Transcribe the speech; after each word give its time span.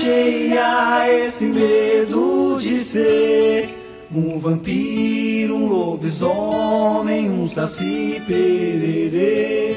cheia, 0.00 1.26
esse 1.26 1.44
medo 1.44 2.56
de 2.58 2.74
ser 2.74 3.68
um 4.10 4.38
vampiro, 4.38 5.54
um 5.54 5.66
lobisomem, 5.66 7.30
um 7.30 7.46
saci 7.46 8.20
pererê. 8.26 9.76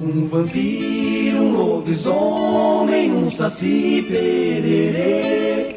Um 0.00 0.26
vampiro, 0.28 1.38
um 1.38 1.52
lobisomem, 1.52 3.10
um 3.10 3.26
saci 3.26 4.06
pererê. 4.08 5.74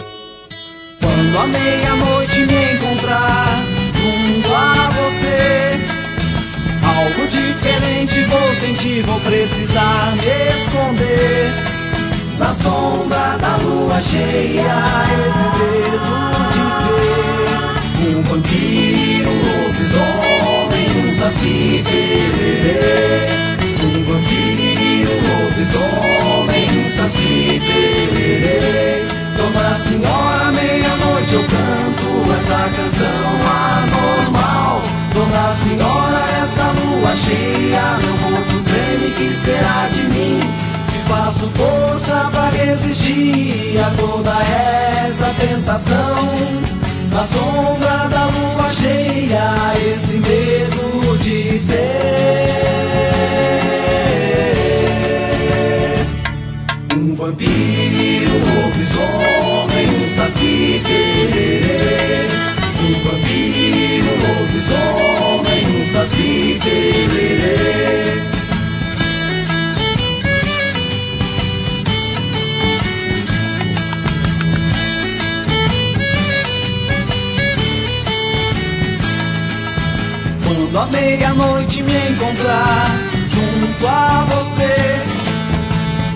Quando 1.00 1.38
a 1.40 1.48
meia-noite 1.48 2.40
me 2.42 2.74
encontrar 2.76 3.48
junto 3.96 4.54
a 4.54 4.92
você, 4.92 5.40
algo 6.86 7.28
diferente 7.28 8.24
vou 8.26 8.56
sentir, 8.60 9.02
vou 9.02 9.20
precisar 9.22 10.16
me 10.18 10.50
esconder. 10.62 11.71
Na 12.42 12.52
sombra 12.52 13.38
da 13.40 13.56
lua 13.58 14.00
cheia, 14.00 14.76
esse 15.28 15.46
medo 15.62 16.14
de 16.52 16.66
ser 18.02 18.18
um 18.18 18.24
vampiro, 18.24 19.30
um 19.30 19.42
lobisomem, 19.68 20.90
um 20.98 21.10
saci 21.20 21.84
pererê. 21.86 22.80
Um 23.84 24.04
vampiro, 24.06 25.12
um 25.14 25.22
lobisomem, 25.44 26.66
um 26.84 26.90
saci 26.90 27.62
pererê. 27.64 29.06
Dona 29.38 29.76
Senhora, 29.76 30.52
meia-noite 30.52 31.34
eu 31.36 31.44
canto 31.44 32.10
essa 32.38 32.60
canção 32.76 33.24
anormal. 33.78 34.82
Dona 35.14 35.54
Senhora, 35.54 36.22
essa 36.44 36.66
lua 36.72 37.16
cheia, 37.16 37.98
meu 38.02 38.16
corpo 38.18 38.58
treme, 38.64 39.12
que 39.12 39.36
será 39.36 39.88
de 39.90 40.02
mim? 40.12 40.71
Faço 41.12 41.46
força 41.50 42.30
pra 42.32 42.50
resistir 42.52 43.78
a 43.80 43.90
toda 44.00 44.32
essa 45.06 45.26
tentação. 45.38 46.30
Na 47.12 47.26
sombra 47.26 48.08
da 48.08 48.28
lua 48.28 48.72
cheia, 48.72 49.54
esse 49.92 50.14
medo 50.14 51.18
de 51.18 51.60
ser 51.60 51.76
um 56.96 57.14
vampiro, 57.14 58.32
um 58.32 58.62
lobisomem, 58.62 59.88
um 59.90 60.08
saci. 60.16 60.82
Um 62.80 62.94
vampiro, 63.04 64.08
um 64.14 64.20
lobisomem, 64.40 65.62
um 65.78 65.84
saci 65.92 66.58
pererê. 66.64 68.01
Quando 80.72 80.84
a 80.84 80.86
meia-noite 81.02 81.84
me 81.84 81.98
encontrar 82.12 82.88
junto 83.28 83.88
a 83.90 84.26
você, 84.30 85.04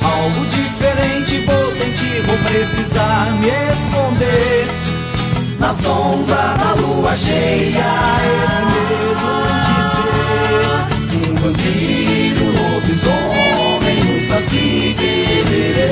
algo 0.02 0.46
diferente 0.46 1.40
vou 1.46 1.72
sentir, 1.74 2.22
vou 2.26 2.38
precisar 2.38 3.34
me 3.42 3.50
esconder. 3.50 4.66
Na 5.60 5.74
sombra 5.74 6.56
da 6.58 6.74
lua 6.80 7.18
cheia, 7.18 7.84
esse 8.32 8.62
medo 8.80 9.52
de 9.66 9.76
ser 9.92 11.28
um 11.28 11.36
vampiro, 11.36 12.46
um 12.46 12.52
lobisomem, 12.76 14.00
um 14.16 14.20
saci 14.26 14.96
pererê. 14.98 15.92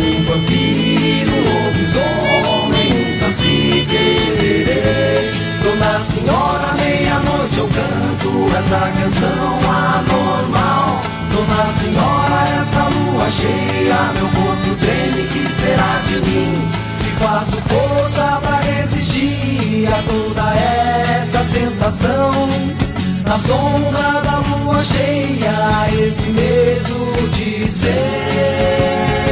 Um 0.00 0.22
vampiro, 0.24 1.32
um 1.32 1.42
lobisomem, 1.64 2.88
um 2.92 3.08
saci 3.18 3.86
pererê. 3.88 5.32
Dona 5.62 5.98
Senhora, 5.98 6.83
meia-noite 7.54 7.58
eu 7.58 7.68
canto 7.68 8.56
essa 8.56 8.80
canção 8.98 9.58
anormal. 9.70 11.00
Dona 11.32 11.66
Senhora, 11.78 12.42
essa 12.42 12.82
lua 12.88 13.30
cheia, 13.30 14.12
meu 14.14 14.28
corpo 14.28 14.74
treme, 14.80 15.28
que 15.28 15.50
será 15.50 16.00
de 16.06 16.16
mim? 16.28 16.68
Que 16.98 17.10
faço 17.22 17.56
força 17.62 18.40
pra 18.42 18.56
resistir 18.60 19.88
a 19.88 20.02
toda 20.02 20.54
essa 20.54 21.44
tentação. 21.52 22.32
Na 23.24 23.38
sombra 23.38 24.20
da 24.22 24.38
lua 24.38 24.82
cheia, 24.82 25.86
esse 25.92 26.22
medo 26.22 27.30
de 27.30 27.68
ser 27.68 29.23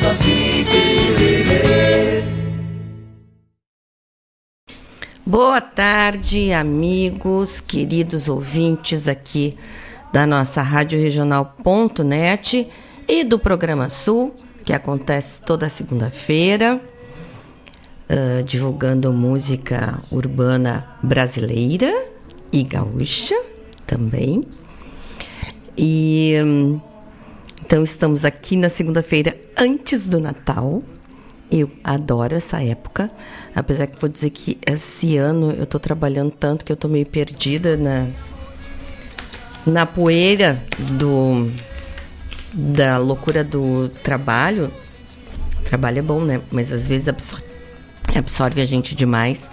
saci. 0.00 0.50
Boa 5.26 5.60
tarde, 5.60 6.52
amigos, 6.52 7.60
queridos 7.60 8.28
ouvintes 8.28 9.06
aqui 9.06 9.56
da 10.12 10.26
nossa 10.26 10.60
Rádio 10.60 11.00
Regional.net 11.00 12.68
e 13.06 13.24
do 13.24 13.38
Programa 13.38 13.88
Sul, 13.88 14.34
que 14.64 14.72
acontece 14.72 15.40
toda 15.42 15.68
segunda-feira, 15.68 16.80
divulgando 18.46 19.12
música 19.12 20.00
urbana 20.10 20.84
brasileira 21.02 21.92
e 22.52 22.62
gaúcha 22.64 23.40
também. 23.86 24.44
E 25.76 26.34
então 27.64 27.84
estamos 27.84 28.24
aqui 28.24 28.56
na 28.56 28.68
segunda-feira 28.68 29.36
antes 29.56 30.06
do 30.06 30.18
Natal. 30.18 30.82
Eu 31.52 31.70
adoro 31.82 32.34
essa 32.34 32.62
época, 32.62 33.10
apesar 33.54 33.86
que 33.86 34.00
vou 34.00 34.08
dizer 34.08 34.30
que 34.30 34.58
esse 34.66 35.16
ano 35.16 35.50
eu 35.52 35.66
tô 35.66 35.78
trabalhando 35.78 36.30
tanto 36.30 36.64
que 36.64 36.70
eu 36.72 36.76
tô 36.76 36.88
meio 36.88 37.06
perdida 37.06 37.76
na 37.76 38.06
na 39.66 39.84
poeira 39.84 40.62
do 40.98 41.50
da 42.52 42.98
loucura 42.98 43.44
do 43.44 43.88
trabalho. 43.88 44.70
Trabalho 45.64 45.98
é 45.98 46.02
bom, 46.02 46.20
né? 46.24 46.40
Mas 46.50 46.72
às 46.72 46.88
vezes 46.88 47.06
absor- 47.08 47.42
absorve 48.18 48.60
a 48.60 48.64
gente 48.64 48.94
demais. 48.94 49.48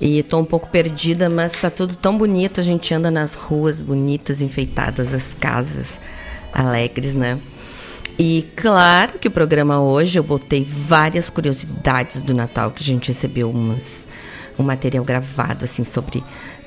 E 0.00 0.22
tô 0.22 0.38
um 0.38 0.44
pouco 0.44 0.68
perdida, 0.68 1.30
mas 1.30 1.52
tá 1.52 1.70
tudo 1.70 1.96
tão 1.96 2.18
bonito. 2.18 2.60
A 2.60 2.64
gente 2.64 2.92
anda 2.92 3.10
nas 3.10 3.34
ruas 3.34 3.80
bonitas, 3.80 4.42
enfeitadas, 4.42 5.14
as 5.14 5.34
casas 5.34 6.00
alegres, 6.52 7.14
né? 7.14 7.38
E 8.18 8.48
claro 8.54 9.18
que 9.18 9.26
o 9.26 9.30
programa 9.30 9.80
hoje 9.80 10.18
eu 10.18 10.22
botei 10.22 10.64
várias 10.64 11.28
curiosidades 11.28 12.22
do 12.22 12.32
Natal 12.32 12.70
que 12.70 12.80
a 12.80 12.86
gente 12.86 13.08
recebeu 13.08 13.50
umas 13.50 14.06
um 14.56 14.62
material 14.62 15.04
gravado 15.04 15.64
assim 15.64 15.84
sobre 15.84 16.22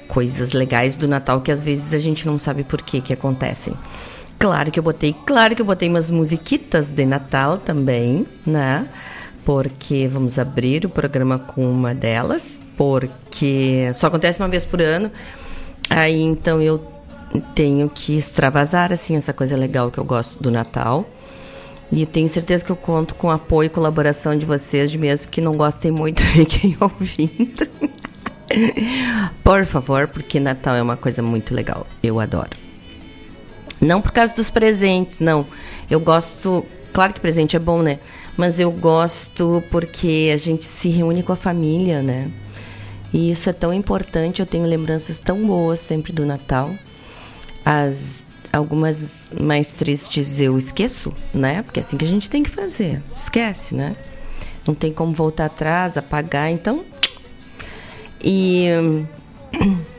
coisas 0.10 0.52
legais 0.52 0.98
do 0.98 1.08
Natal 1.08 1.40
que 1.40 1.50
às 1.50 1.64
vezes 1.64 1.94
a 1.94 2.00
gente 2.00 2.28
não 2.28 2.38
sabe 2.38 2.66
por 2.66 2.82
que 2.82 3.00
que 3.00 3.14
acontecem. 3.14 3.74
Claro 4.38 4.72
que 4.72 4.78
eu 4.78 4.84
botei, 4.84 5.16
claro 5.26 5.56
que 5.56 5.62
eu 5.62 5.66
botei 5.66 5.88
umas 5.88 6.12
musiquitas 6.12 6.92
de 6.92 7.06
Natal 7.06 7.58
também, 7.58 8.28
né? 8.46 8.88
Porque 9.48 10.10
vamos 10.10 10.38
abrir 10.38 10.86
o 10.86 10.90
programa 10.90 11.40
com 11.40 11.72
uma 11.72 11.96
delas, 11.96 12.60
porque 12.76 13.90
só 13.94 14.08
acontece 14.08 14.42
uma 14.42 14.50
vez 14.50 14.66
por 14.66 14.82
ano. 14.82 15.10
Aí 15.90 16.22
então 16.22 16.62
eu 16.62 16.86
tenho 17.56 17.90
que 17.90 18.18
extravasar 18.18 18.92
assim 18.92 19.16
essa 19.16 19.32
coisa 19.32 19.56
legal 19.56 19.90
que 19.90 20.00
eu 20.00 20.04
gosto 20.04 20.44
do 20.44 20.52
Natal. 20.52 21.10
E 21.90 22.06
tenho 22.06 22.28
certeza 22.28 22.66
que 22.66 22.74
eu 22.74 22.76
conto 22.76 23.16
com 23.16 23.32
apoio 23.32 23.68
e 23.68 23.70
colaboração 23.70 24.38
de 24.38 24.46
vocês, 24.46 24.92
de 24.92 24.98
mesmo 24.98 25.32
que 25.32 25.40
não 25.40 25.56
gostem 25.56 25.92
muito, 25.92 26.22
fiquem 26.28 26.76
ouvindo. 26.82 27.70
Por 29.46 29.66
favor, 29.66 30.10
porque 30.10 30.42
Natal 30.42 30.76
é 30.76 30.82
uma 30.82 30.98
coisa 30.98 31.22
muito 31.22 31.56
legal. 31.56 31.88
Eu 32.04 32.20
adoro. 32.20 32.50
Não 33.80 34.02
por 34.02 34.12
causa 34.12 34.36
dos 34.36 34.50
presentes, 34.50 35.22
não. 35.22 35.48
Eu 35.90 36.02
gosto. 36.02 36.66
Claro 36.92 37.14
que 37.14 37.22
presente 37.22 37.56
é 37.56 37.60
bom, 37.60 37.82
né? 37.82 38.00
Mas 38.38 38.60
eu 38.60 38.72
gosto 38.72 39.64
porque 39.72 40.32
a 40.34 40.38
gente 40.38 40.64
se 40.64 40.90
reúne 40.90 41.24
com 41.24 41.34
a 41.34 41.36
família, 41.36 42.02
né? 42.02 42.32
E 43.12 43.32
isso 43.32 43.50
é 43.50 43.54
tão 43.54 43.74
importante. 43.74 44.40
Eu 44.40 44.46
tenho 44.46 44.66
lembranças 44.66 45.20
tão 45.20 45.46
boas 45.46 45.80
sempre 45.80 46.14
do 46.14 46.26
Natal. 46.26 46.74
As 47.66 48.24
algumas 48.54 49.32
mais 49.40 49.74
tristes 49.74 50.40
eu 50.40 50.58
esqueço, 50.58 51.14
né? 51.34 51.64
Porque 51.64 51.80
é 51.80 51.84
assim 51.84 51.98
que 51.98 52.06
a 52.06 52.08
gente 52.08 52.30
tem 52.30 52.44
que 52.44 52.50
fazer. 52.50 53.02
Esquece, 53.16 53.76
né? 53.76 53.96
Não 54.68 54.76
tem 54.76 54.92
como 54.92 55.14
voltar 55.14 55.46
atrás, 55.46 55.98
apagar, 55.98 56.52
então. 56.52 56.86
E 58.22 58.68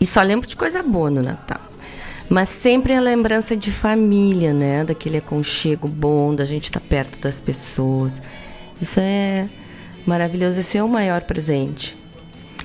E 0.00 0.06
só 0.06 0.22
lembro 0.22 0.46
de 0.46 0.56
coisa 0.56 0.82
boa 0.82 1.10
no 1.10 1.22
Natal. 1.22 1.60
Mas 2.28 2.50
sempre 2.50 2.94
a 2.94 3.00
lembrança 3.00 3.56
de 3.56 3.70
família, 3.70 4.52
né? 4.52 4.84
Daquele 4.84 5.16
aconchego 5.16 5.88
bom, 5.88 6.34
da 6.34 6.44
gente 6.44 6.64
estar 6.64 6.80
tá 6.80 6.86
perto 6.86 7.18
das 7.20 7.40
pessoas. 7.40 8.20
Isso 8.80 9.00
é 9.00 9.48
maravilhoso. 10.06 10.60
Esse 10.60 10.76
é 10.76 10.82
o 10.82 10.88
maior 10.88 11.22
presente. 11.22 11.96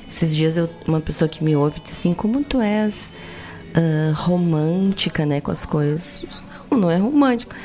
Esses 0.09 0.35
dias 0.35 0.57
eu, 0.57 0.69
uma 0.85 0.99
pessoa 0.99 1.29
que 1.29 1.43
me 1.43 1.55
ouve 1.55 1.79
disse 1.79 1.95
assim, 1.95 2.13
como 2.13 2.43
tu 2.43 2.61
és 2.61 3.11
uh, 3.69 4.13
romântica, 4.13 5.25
né, 5.25 5.39
com 5.39 5.51
as 5.51 5.65
coisas. 5.65 6.45
Não, 6.69 6.77
não 6.77 6.91
é 6.91 6.97
romântico. 6.97 7.55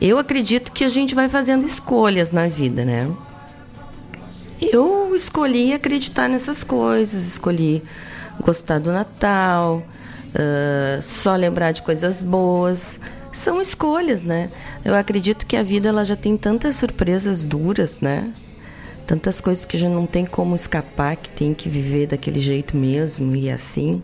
Eu 0.00 0.18
acredito 0.18 0.72
que 0.72 0.82
a 0.82 0.88
gente 0.88 1.14
vai 1.14 1.28
fazendo 1.28 1.64
escolhas 1.66 2.32
na 2.32 2.48
vida, 2.48 2.84
né? 2.84 3.08
Eu 4.60 5.14
escolhi 5.14 5.72
acreditar 5.72 6.28
nessas 6.28 6.64
coisas, 6.64 7.26
escolhi 7.26 7.82
gostar 8.40 8.78
do 8.78 8.90
Natal, 8.92 9.82
uh, 10.34 11.00
só 11.00 11.34
lembrar 11.36 11.72
de 11.72 11.82
coisas 11.82 12.22
boas. 12.22 13.00
São 13.30 13.60
escolhas, 13.60 14.22
né? 14.22 14.50
Eu 14.84 14.94
acredito 14.94 15.46
que 15.46 15.56
a 15.56 15.62
vida 15.62 15.88
ela 15.88 16.04
já 16.04 16.16
tem 16.16 16.36
tantas 16.36 16.76
surpresas 16.76 17.44
duras, 17.44 18.00
né? 18.00 18.32
Tantas 19.06 19.40
coisas 19.40 19.64
que 19.64 19.76
já 19.76 19.88
não 19.88 20.06
tem 20.06 20.24
como 20.24 20.54
escapar, 20.54 21.16
que 21.16 21.28
tem 21.30 21.52
que 21.52 21.68
viver 21.68 22.06
daquele 22.06 22.40
jeito 22.40 22.76
mesmo 22.76 23.34
e 23.34 23.50
assim, 23.50 24.02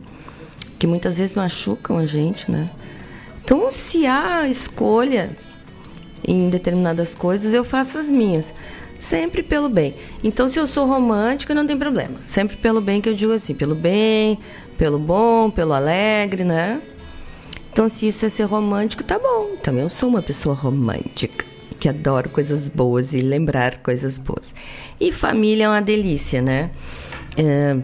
que 0.78 0.86
muitas 0.86 1.18
vezes 1.18 1.34
machucam 1.34 1.96
a 1.96 2.06
gente, 2.06 2.50
né? 2.50 2.70
Então, 3.42 3.70
se 3.70 4.06
há 4.06 4.48
escolha 4.48 5.30
em 6.26 6.50
determinadas 6.50 7.14
coisas, 7.14 7.54
eu 7.54 7.64
faço 7.64 7.98
as 7.98 8.10
minhas 8.10 8.52
sempre 9.00 9.42
pelo 9.42 9.68
bem. 9.68 9.94
Então, 10.22 10.46
se 10.46 10.58
eu 10.58 10.66
sou 10.66 10.86
romântica, 10.86 11.54
não 11.54 11.66
tem 11.66 11.76
problema. 11.76 12.20
Sempre 12.26 12.56
pelo 12.58 12.80
bem 12.80 13.00
que 13.00 13.08
eu 13.08 13.14
digo 13.14 13.32
assim, 13.32 13.54
pelo 13.54 13.74
bem, 13.74 14.38
pelo 14.80 14.98
bom, 14.98 15.50
pelo 15.50 15.74
alegre, 15.74 16.42
né? 16.42 16.80
Então, 17.70 17.86
se 17.86 18.08
isso 18.08 18.24
é 18.24 18.30
ser 18.30 18.44
romântico, 18.44 19.04
tá 19.04 19.18
bom. 19.18 19.56
Também 19.62 19.82
eu 19.82 19.90
sou 19.90 20.08
uma 20.08 20.22
pessoa 20.22 20.54
romântica, 20.54 21.44
que 21.78 21.86
adoro 21.86 22.30
coisas 22.30 22.66
boas 22.66 23.12
e 23.12 23.20
lembrar 23.20 23.76
coisas 23.76 24.16
boas. 24.16 24.54
E 24.98 25.12
família 25.12 25.64
é 25.64 25.68
uma 25.68 25.82
delícia, 25.82 26.40
né? 26.40 26.70
É, 27.36 27.76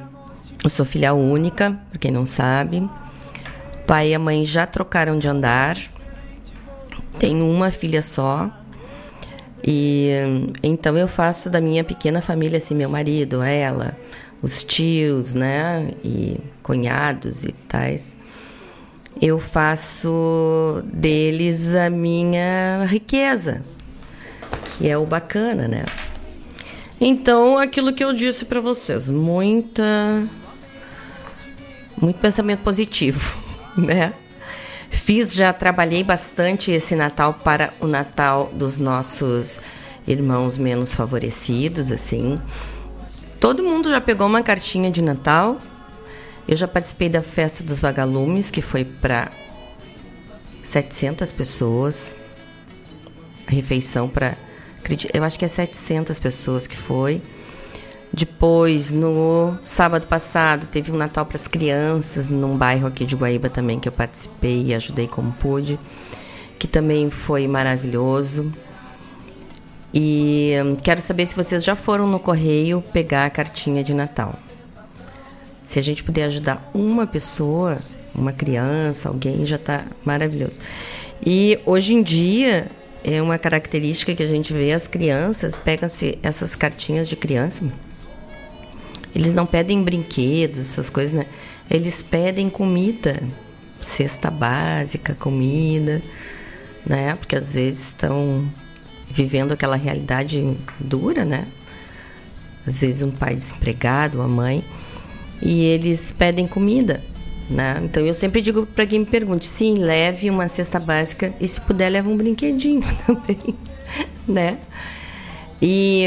eu 0.64 0.70
sou 0.70 0.86
filha 0.86 1.12
única, 1.12 1.78
para 1.90 1.98
quem 1.98 2.10
não 2.10 2.24
sabe. 2.24 2.88
Pai 3.86 4.12
e 4.12 4.14
a 4.14 4.18
mãe 4.18 4.42
já 4.42 4.66
trocaram 4.66 5.18
de 5.18 5.28
andar. 5.28 5.76
Tenho 7.18 7.46
uma 7.46 7.70
filha 7.70 8.00
só, 8.00 8.50
e 9.62 10.10
então 10.62 10.96
eu 10.96 11.08
faço 11.08 11.50
da 11.50 11.60
minha 11.60 11.82
pequena 11.82 12.22
família 12.22 12.58
assim, 12.58 12.74
meu 12.74 12.88
marido, 12.88 13.42
ela, 13.42 13.96
os 14.46 14.62
tios, 14.62 15.34
né, 15.34 15.90
e 16.04 16.38
cunhados 16.62 17.42
e 17.44 17.52
tais. 17.68 18.16
Eu 19.20 19.38
faço 19.38 20.82
deles 20.84 21.74
a 21.74 21.90
minha 21.90 22.86
riqueza, 22.86 23.64
que 24.78 24.88
é 24.88 24.96
o 24.96 25.04
bacana, 25.04 25.66
né? 25.66 25.84
Então, 27.00 27.58
aquilo 27.58 27.92
que 27.92 28.04
eu 28.04 28.12
disse 28.12 28.44
para 28.44 28.60
vocês, 28.60 29.08
muita 29.08 29.82
muito 32.00 32.18
pensamento 32.18 32.60
positivo, 32.60 33.38
né? 33.76 34.12
Fiz, 34.90 35.34
já 35.34 35.52
trabalhei 35.52 36.04
bastante 36.04 36.70
esse 36.70 36.94
Natal 36.94 37.34
para 37.34 37.72
o 37.80 37.86
Natal 37.86 38.50
dos 38.54 38.78
nossos 38.78 39.60
irmãos 40.06 40.56
menos 40.56 40.94
favorecidos, 40.94 41.90
assim. 41.90 42.40
Todo 43.46 43.62
mundo 43.62 43.88
já 43.88 44.00
pegou 44.00 44.26
uma 44.26 44.42
cartinha 44.42 44.90
de 44.90 45.00
Natal. 45.00 45.60
Eu 46.48 46.56
já 46.56 46.66
participei 46.66 47.08
da 47.08 47.22
festa 47.22 47.62
dos 47.62 47.80
vagalumes, 47.80 48.50
que 48.50 48.60
foi 48.60 48.84
para 48.84 49.30
700 50.64 51.30
pessoas. 51.30 52.16
A 53.46 53.52
refeição 53.52 54.08
para 54.08 54.36
eu 55.14 55.22
acho 55.22 55.38
que 55.38 55.44
é 55.44 55.48
700 55.48 56.18
pessoas 56.18 56.66
que 56.66 56.76
foi. 56.76 57.22
Depois, 58.12 58.92
no 58.92 59.56
sábado 59.62 60.08
passado, 60.08 60.66
teve 60.66 60.90
um 60.90 60.96
Natal 60.96 61.24
para 61.24 61.36
as 61.36 61.46
crianças 61.46 62.32
num 62.32 62.58
bairro 62.58 62.88
aqui 62.88 63.04
de 63.04 63.14
Guaíba 63.14 63.48
também 63.48 63.78
que 63.78 63.88
eu 63.88 63.92
participei 63.92 64.64
e 64.64 64.74
ajudei 64.74 65.06
como 65.06 65.30
pude, 65.30 65.78
que 66.58 66.66
também 66.66 67.10
foi 67.10 67.46
maravilhoso. 67.46 68.52
E 69.92 70.52
quero 70.82 71.00
saber 71.00 71.26
se 71.26 71.34
vocês 71.34 71.64
já 71.64 71.74
foram 71.74 72.06
no 72.06 72.18
correio 72.18 72.82
pegar 72.92 73.26
a 73.26 73.30
cartinha 73.30 73.82
de 73.82 73.94
Natal. 73.94 74.34
Se 75.62 75.78
a 75.78 75.82
gente 75.82 76.04
puder 76.04 76.24
ajudar 76.24 76.70
uma 76.74 77.06
pessoa, 77.06 77.78
uma 78.14 78.32
criança, 78.32 79.08
alguém, 79.08 79.44
já 79.46 79.56
está 79.56 79.84
maravilhoso. 80.04 80.58
E 81.24 81.58
hoje 81.64 81.94
em 81.94 82.02
dia 82.02 82.66
é 83.02 83.22
uma 83.22 83.38
característica 83.38 84.14
que 84.14 84.22
a 84.22 84.26
gente 84.26 84.52
vê 84.52 84.72
as 84.72 84.86
crianças 84.86 85.56
pegam-se 85.56 86.18
essas 86.22 86.56
cartinhas 86.56 87.08
de 87.08 87.16
criança 87.16 87.64
eles 89.16 89.32
não 89.32 89.46
pedem 89.46 89.82
brinquedos, 89.82 90.60
essas 90.60 90.90
coisas, 90.90 91.10
né? 91.12 91.24
Eles 91.70 92.02
pedem 92.02 92.50
comida, 92.50 93.22
cesta 93.80 94.30
básica, 94.30 95.14
comida, 95.14 96.02
né? 96.84 97.14
Porque 97.14 97.34
às 97.34 97.54
vezes 97.54 97.86
estão 97.86 98.46
vivendo 99.16 99.52
aquela 99.52 99.76
realidade 99.76 100.56
dura, 100.78 101.24
né? 101.24 101.46
Às 102.66 102.78
vezes 102.78 103.00
um 103.00 103.10
pai 103.10 103.34
desempregado, 103.34 104.20
a 104.20 104.28
mãe, 104.28 104.62
e 105.40 105.64
eles 105.64 106.12
pedem 106.12 106.46
comida, 106.46 107.02
né? 107.48 107.80
Então 107.82 108.04
eu 108.04 108.14
sempre 108.14 108.42
digo 108.42 108.66
para 108.66 108.84
quem 108.84 109.00
me 109.00 109.06
pergunte, 109.06 109.46
sim, 109.46 109.78
leve 109.78 110.28
uma 110.28 110.48
cesta 110.48 110.78
básica 110.78 111.32
e 111.40 111.48
se 111.48 111.60
puder 111.60 111.88
leve 111.88 112.08
um 112.08 112.16
brinquedinho 112.16 112.82
também, 113.06 113.54
né? 114.28 114.58
E 115.62 116.04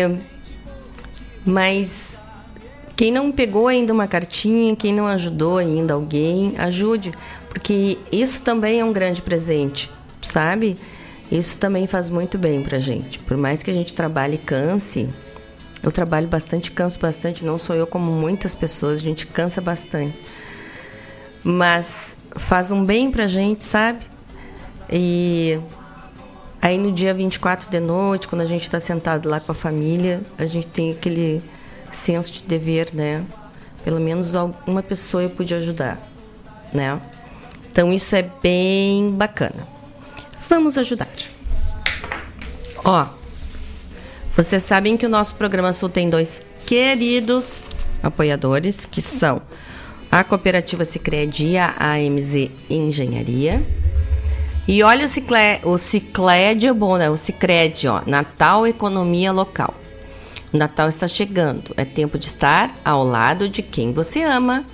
mas 1.44 2.22
quem 2.96 3.12
não 3.12 3.32
pegou 3.32 3.68
ainda 3.68 3.92
uma 3.92 4.08
cartinha, 4.08 4.76
quem 4.76 4.94
não 4.94 5.08
ajudou 5.08 5.58
ainda 5.58 5.96
alguém, 5.96 6.54
ajude, 6.60 7.12
porque 7.48 7.98
isso 8.12 8.44
também 8.44 8.82
é 8.82 8.86
um 8.86 8.94
grande 8.94 9.22
presente, 9.22 9.90
sabe? 10.22 10.78
Isso 11.32 11.60
também 11.60 11.86
faz 11.86 12.10
muito 12.10 12.38
bem 12.38 12.62
pra 12.64 12.80
gente. 12.80 13.20
Por 13.20 13.38
mais 13.38 13.62
que 13.62 13.70
a 13.70 13.74
gente 13.74 13.94
trabalhe 13.94 14.36
e 14.36 14.38
canse, 14.40 15.08
eu 15.84 15.92
trabalho 15.92 16.28
bastante, 16.28 16.72
canso 16.72 17.00
bastante, 17.00 17.46
não 17.46 17.60
sou 17.60 17.76
eu 17.76 17.86
como 17.86 18.12
muitas 18.12 18.56
pessoas, 18.56 19.00
a 19.00 19.04
gente 19.04 19.28
cansa 19.28 19.62
bastante. 19.62 20.18
Mas 21.44 22.18
faz 22.36 22.72
um 22.72 22.84
bem 22.84 23.12
pra 23.12 23.28
gente, 23.28 23.64
sabe? 23.64 24.00
E 24.92 25.60
aí 26.62 26.78
no 26.78 26.92
dia 26.92 27.14
24 27.14 27.70
de 27.70 27.80
noite, 27.80 28.28
quando 28.28 28.42
a 28.42 28.46
gente 28.46 28.64
está 28.64 28.80
sentado 28.80 29.30
lá 29.30 29.40
com 29.40 29.52
a 29.52 29.56
família, 29.56 30.22
a 30.38 30.46
gente 30.46 30.68
tem 30.68 30.92
aquele 30.92 31.42
senso 31.92 32.34
de 32.34 32.44
dever, 32.44 32.90
né? 32.94 33.24
Pelo 33.84 34.00
menos 34.00 34.36
alguma 34.36 34.82
pessoa 34.82 35.24
eu 35.24 35.30
pude 35.30 35.54
ajudar, 35.54 35.98
né? 36.74 37.00
Então 37.72 37.94
isso 37.94 38.16
é 38.16 38.24
bem 38.42 39.12
bacana. 39.12 39.79
Vamos 40.50 40.78
ajudar. 40.80 41.08
Ó, 42.84 43.06
vocês 44.36 44.64
sabem 44.64 44.98
que 44.98 45.06
o 45.06 45.10
nosso 45.10 45.36
programa 45.36 45.72
Sul 45.72 45.90
tem 45.90 46.10
dois 46.10 46.42
queridos 46.66 47.66
apoiadores, 48.02 48.84
que 48.86 49.02
são 49.02 49.42
a 50.12 50.24
Cooperativa 50.24 50.84
Sicredi 50.86 51.56
a 51.56 51.76
AMZ 51.94 52.50
Engenharia. 52.68 53.64
E 54.68 54.82
olha 54.82 55.06
o 55.06 55.10
Cicled, 55.10 55.62
o 55.64 55.78
Cicled 55.78 56.68
é 56.68 56.74
bom, 56.74 56.98
né? 56.98 57.10
O 57.10 57.18
Cicred, 57.18 57.88
ó, 57.88 58.02
Natal 58.08 58.66
Economia 58.66 59.32
Local. 59.32 59.74
O 60.52 60.58
Natal 60.58 60.90
está 60.90 61.08
chegando, 61.08 61.74
é 61.78 61.86
tempo 61.86 62.18
de 62.18 62.26
estar 62.26 62.76
ao 62.84 63.04
lado 63.04 63.48
de 63.48 63.62
quem 63.62 63.94
você 63.94 64.24
ama. 64.24 64.66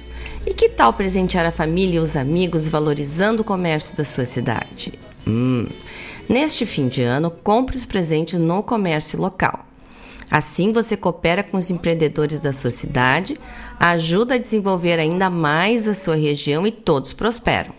E 0.45 0.53
que 0.53 0.69
tal 0.69 0.93
presentear 0.93 1.45
a 1.45 1.51
família 1.51 1.97
e 1.97 1.99
os 1.99 2.15
amigos 2.15 2.67
valorizando 2.67 3.41
o 3.41 3.45
comércio 3.45 3.97
da 3.97 4.05
sua 4.05 4.25
cidade? 4.25 4.93
Hum. 5.27 5.67
Neste 6.27 6.65
fim 6.65 6.87
de 6.87 7.03
ano, 7.03 7.29
compre 7.29 7.77
os 7.77 7.85
presentes 7.85 8.39
no 8.39 8.63
comércio 8.63 9.19
local. 9.19 9.65
Assim 10.29 10.71
você 10.71 10.97
coopera 10.97 11.43
com 11.43 11.57
os 11.57 11.69
empreendedores 11.69 12.41
da 12.41 12.51
sua 12.51 12.71
cidade, 12.71 13.37
ajuda 13.79 14.35
a 14.35 14.39
desenvolver 14.39 14.99
ainda 14.99 15.29
mais 15.29 15.87
a 15.87 15.93
sua 15.93 16.15
região 16.15 16.65
e 16.65 16.71
todos 16.71 17.13
prosperam. 17.13 17.73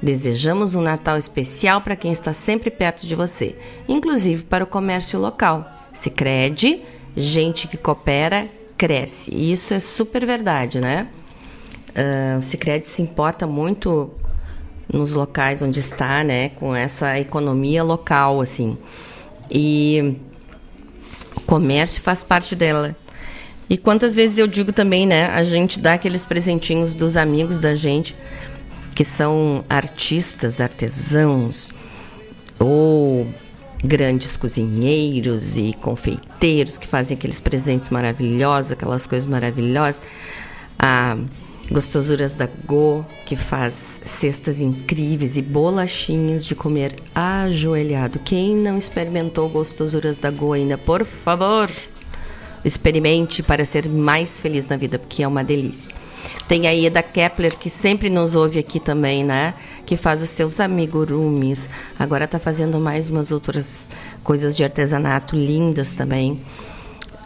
Desejamos 0.00 0.74
um 0.74 0.80
Natal 0.80 1.16
especial 1.16 1.80
para 1.80 1.96
quem 1.96 2.10
está 2.12 2.32
sempre 2.32 2.70
perto 2.70 3.06
de 3.06 3.14
você, 3.14 3.56
inclusive 3.88 4.44
para 4.44 4.64
o 4.64 4.66
comércio 4.66 5.18
local. 5.18 5.68
Se 5.92 6.10
crede, 6.10 6.82
gente 7.16 7.68
que 7.68 7.76
coopera 7.76 8.48
cresce. 8.76 9.32
E 9.32 9.52
isso 9.52 9.74
é 9.74 9.78
super 9.78 10.24
verdade, 10.26 10.80
né? 10.80 11.08
Uh, 11.90 12.38
o 12.38 12.42
Sicredi 12.42 12.88
se 12.88 13.02
importa 13.02 13.46
muito 13.46 14.10
nos 14.92 15.12
locais 15.12 15.62
onde 15.62 15.80
está, 15.80 16.22
né, 16.22 16.50
com 16.50 16.74
essa 16.74 17.18
economia 17.18 17.82
local, 17.82 18.40
assim. 18.40 18.76
E 19.50 20.16
o 21.36 21.40
comércio 21.42 22.00
faz 22.00 22.22
parte 22.22 22.54
dela. 22.56 22.96
E 23.68 23.76
quantas 23.78 24.14
vezes 24.14 24.38
eu 24.38 24.46
digo 24.46 24.72
também, 24.72 25.06
né? 25.06 25.26
A 25.28 25.44
gente 25.44 25.78
dá 25.78 25.94
aqueles 25.94 26.26
presentinhos 26.26 26.94
dos 26.94 27.16
amigos 27.16 27.58
da 27.58 27.74
gente, 27.74 28.14
que 28.94 29.04
são 29.04 29.64
artistas, 29.68 30.60
artesãos, 30.60 31.70
ou 32.58 33.26
grandes 33.84 34.36
cozinheiros 34.36 35.56
e 35.56 35.72
confeiteiros 35.80 36.78
que 36.78 36.86
fazem 36.86 37.16
aqueles 37.16 37.40
presentes 37.40 37.88
maravilhosos, 37.88 38.72
aquelas 38.72 39.06
coisas 39.06 39.26
maravilhosas. 39.26 40.00
A 40.78 41.16
Gostosuras 41.72 42.36
da 42.36 42.46
Go, 42.66 43.04
que 43.24 43.34
faz 43.34 44.02
cestas 44.04 44.60
incríveis 44.60 45.38
e 45.38 45.42
bolachinhas 45.42 46.44
de 46.44 46.54
comer 46.54 46.94
ajoelhado. 47.14 48.18
Quem 48.18 48.54
não 48.54 48.76
experimentou 48.76 49.48
Gostosuras 49.48 50.18
da 50.18 50.30
Go 50.30 50.52
ainda, 50.52 50.76
por 50.76 51.02
favor, 51.06 51.70
experimente 52.62 53.42
para 53.42 53.64
ser 53.64 53.88
mais 53.88 54.38
feliz 54.38 54.68
na 54.68 54.76
vida, 54.76 54.98
porque 54.98 55.22
é 55.22 55.26
uma 55.28 55.42
delícia. 55.42 55.94
Tem 56.46 56.66
a 56.66 56.76
Eda 56.76 57.02
Kepler, 57.02 57.56
que 57.56 57.70
sempre 57.70 58.10
nos 58.10 58.34
ouve 58.34 58.58
aqui 58.58 58.78
também, 58.78 59.24
né? 59.24 59.54
Que 59.86 59.96
faz 59.96 60.22
os 60.22 60.28
seus 60.28 60.60
amigurumis. 60.60 61.70
Agora 61.98 62.26
está 62.26 62.38
fazendo 62.38 62.78
mais 62.78 63.08
umas 63.08 63.32
outras 63.32 63.88
coisas 64.22 64.54
de 64.54 64.62
artesanato 64.62 65.34
lindas 65.34 65.92
também. 65.92 66.32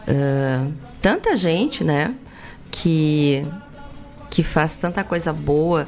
Uh, 0.07 0.71
tanta 1.01 1.35
gente, 1.35 1.83
né? 1.83 2.15
Que, 2.71 3.45
que 4.29 4.43
faz 4.43 4.77
tanta 4.77 5.03
coisa 5.03 5.31
boa. 5.33 5.87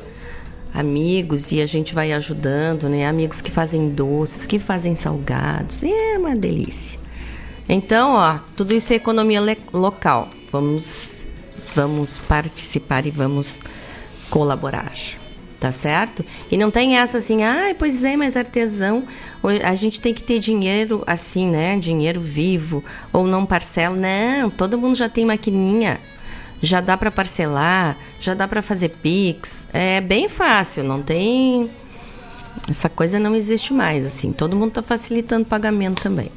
Amigos, 0.73 1.51
e 1.51 1.61
a 1.61 1.65
gente 1.65 1.95
vai 1.95 2.13
ajudando, 2.13 2.87
né? 2.87 3.07
Amigos 3.07 3.41
que 3.41 3.49
fazem 3.49 3.89
doces, 3.89 4.45
que 4.45 4.59
fazem 4.59 4.95
salgados. 4.95 5.81
É 5.83 6.17
uma 6.17 6.35
delícia. 6.35 6.99
Então, 7.67 8.13
ó, 8.13 8.39
tudo 8.55 8.73
isso 8.73 8.93
é 8.93 8.95
economia 8.95 9.41
local. 9.73 10.29
Vamos, 10.51 11.23
vamos 11.75 12.19
participar 12.19 13.05
e 13.05 13.11
vamos 13.11 13.55
colaborar. 14.29 14.91
Tá 15.59 15.73
certo? 15.73 16.23
E 16.49 16.55
não 16.55 16.71
tem 16.71 16.97
essa 16.97 17.17
assim, 17.17 17.43
ah, 17.43 17.75
pois 17.77 18.03
é, 18.05 18.15
mas 18.15 18.37
artesão, 18.37 19.03
a 19.61 19.75
gente 19.75 19.99
tem 19.99 20.13
que 20.13 20.23
ter 20.23 20.39
dinheiro 20.39 21.03
assim, 21.05 21.49
né? 21.49 21.77
Dinheiro 21.77 22.21
vivo, 22.21 22.81
ou 23.11 23.27
não 23.27 23.45
parcela. 23.45 23.95
Não, 23.95 24.49
todo 24.49 24.77
mundo 24.77 24.95
já 24.95 25.09
tem 25.09 25.25
maquininha 25.25 25.99
já 26.61 26.81
dá 26.81 26.97
para 26.97 27.11
parcelar, 27.11 27.97
já 28.19 28.33
dá 28.33 28.47
para 28.47 28.61
fazer 28.61 28.89
Pix. 28.89 29.65
É 29.73 30.01
bem 30.01 30.27
fácil, 30.27 30.83
não 30.83 31.01
tem. 31.01 31.69
Essa 32.69 32.89
coisa 32.89 33.19
não 33.19 33.35
existe 33.35 33.73
mais, 33.73 34.05
assim. 34.05 34.31
Todo 34.31 34.55
mundo 34.55 34.69
está 34.69 34.81
facilitando 34.81 35.43
o 35.43 35.47
pagamento 35.47 36.01
também. 36.01 36.31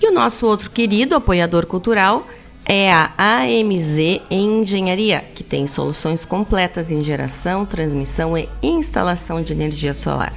E 0.00 0.08
o 0.08 0.12
nosso 0.12 0.46
outro 0.46 0.70
querido 0.70 1.14
apoiador 1.14 1.66
cultural 1.66 2.26
é 2.64 2.92
a 2.92 3.12
AMZ 3.16 4.20
Engenharia, 4.30 5.24
que 5.34 5.44
tem 5.44 5.66
soluções 5.66 6.24
completas 6.24 6.90
em 6.90 7.02
geração, 7.02 7.64
transmissão 7.64 8.36
e 8.36 8.48
instalação 8.62 9.42
de 9.42 9.52
energia 9.52 9.94
solar. 9.94 10.34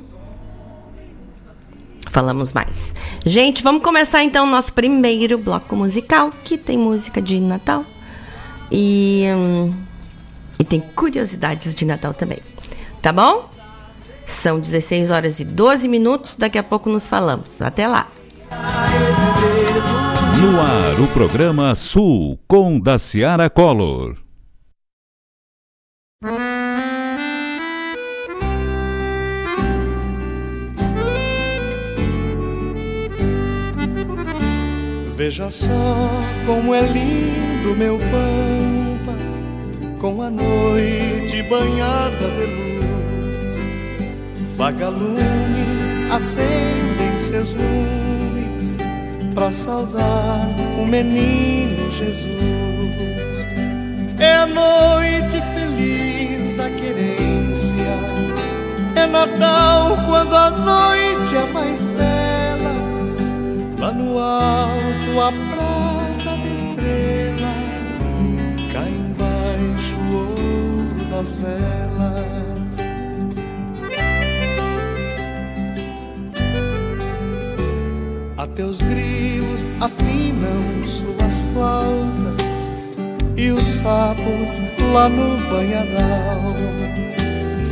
falamos 2.11 2.53
mais. 2.53 2.95
Gente, 3.25 3.63
vamos 3.63 3.83
começar 3.83 4.23
então 4.23 4.47
o 4.47 4.51
nosso 4.51 4.73
primeiro 4.73 5.39
bloco 5.39 5.77
musical, 5.77 6.31
que 6.45 6.59
tem 6.59 6.77
música 6.77 7.21
de 7.21 7.39
Natal. 7.41 7.85
E 8.71 9.25
hum, 9.29 9.73
e 10.59 10.65
tem 10.65 10.81
curiosidades 10.81 11.75
de 11.75 11.85
Natal 11.85 12.15
também. 12.15 12.39
Tá 13.03 13.13
bom? 13.13 13.49
São 14.25 14.59
16 14.59 15.11
horas 15.11 15.39
e 15.39 15.45
12 15.45 15.87
minutos. 15.87 16.37
Daqui 16.37 16.59
a 16.59 16.63
pouco 16.63 16.89
nos 16.89 17.07
falamos. 17.07 17.61
Até 17.61 17.87
lá. 17.87 18.09
No 20.41 20.61
ar, 20.61 21.01
o 21.01 21.09
programa 21.09 21.75
Sul 21.75 22.39
com 22.49 22.81
Daciara 22.81 23.49
Collor. 23.51 24.17
Veja 35.17 35.51
só 35.51 35.67
como 36.45 36.75
é 36.75 36.83
lindo 36.83 37.75
meu 37.75 37.99
pão 37.99 38.99
com 39.99 40.21
a 40.21 40.29
noite 40.29 41.43
banhada 41.45 42.29
de 42.37 42.45
luz. 42.45 43.63
Vagalumes 44.59 45.91
acendem 46.13 47.17
seus 47.17 47.55
lumes 47.55 48.75
para 49.35 49.51
saudar 49.51 50.51
o 50.79 50.87
menino 50.87 51.91
Jesus. 51.91 52.27
É 54.19 54.35
a 54.35 54.45
noite 54.45 55.41
feliz 55.55 56.53
da 56.53 56.69
querência, 56.69 57.73
é 58.95 59.07
Natal 59.07 59.97
quando 60.07 60.37
a 60.37 60.51
noite 60.51 61.35
é 61.35 61.53
mais 61.55 61.87
bela. 61.87 62.36
Lá 63.87 63.93
no 63.93 64.19
alto 64.19 65.21
a 65.21 65.31
prata 65.31 66.37
de 66.43 66.57
estrelas 66.57 67.07
das 71.09 71.37
velas. 71.37 72.79
Até 78.37 78.65
os 78.65 78.81
grilos 78.81 79.69
afinam 79.81 80.83
suas 80.89 81.43
flautas 81.53 82.51
e 83.37 83.51
os 83.53 83.67
sapos 83.69 84.59
lá 84.93 85.09
no 85.09 85.49
banhadal 85.49 86.57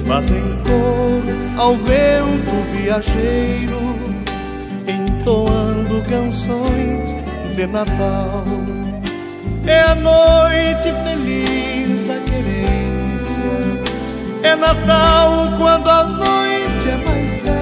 fazem 0.07 0.45
coro 0.63 1.61
ao 1.61 1.75
vento 1.75 2.55
viajeiro, 2.71 3.81
entoando 4.87 6.03
canções 6.09 7.17
de 7.57 7.67
Natal. 7.67 8.45
É 9.67 9.81
a 9.83 9.95
noite 9.95 10.93
feliz 11.05 12.05
da 12.05 12.19
querência 12.21 13.39
é 14.43 14.55
Natal 14.55 15.57
quando 15.59 15.89
a 15.89 16.05
noite 16.05 16.89
é 16.89 16.97
mais 17.05 17.35
bela. 17.37 17.55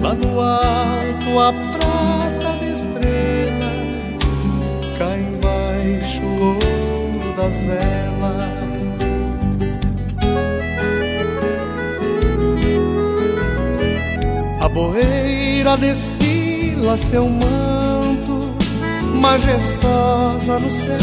Lá 0.00 0.14
no 0.14 0.40
alto 0.40 1.38
a 1.38 1.52
prata 1.52 2.58
de 2.58 2.74
estrelas 2.74 3.30
ouro 6.40 7.34
das 7.36 7.60
velas. 7.60 9.00
A 14.60 14.68
boeira 14.68 15.49
desfila 15.76 16.96
seu 16.96 17.28
manto, 17.28 18.54
majestosa 19.20 20.58
no 20.58 20.70
céu 20.70 20.98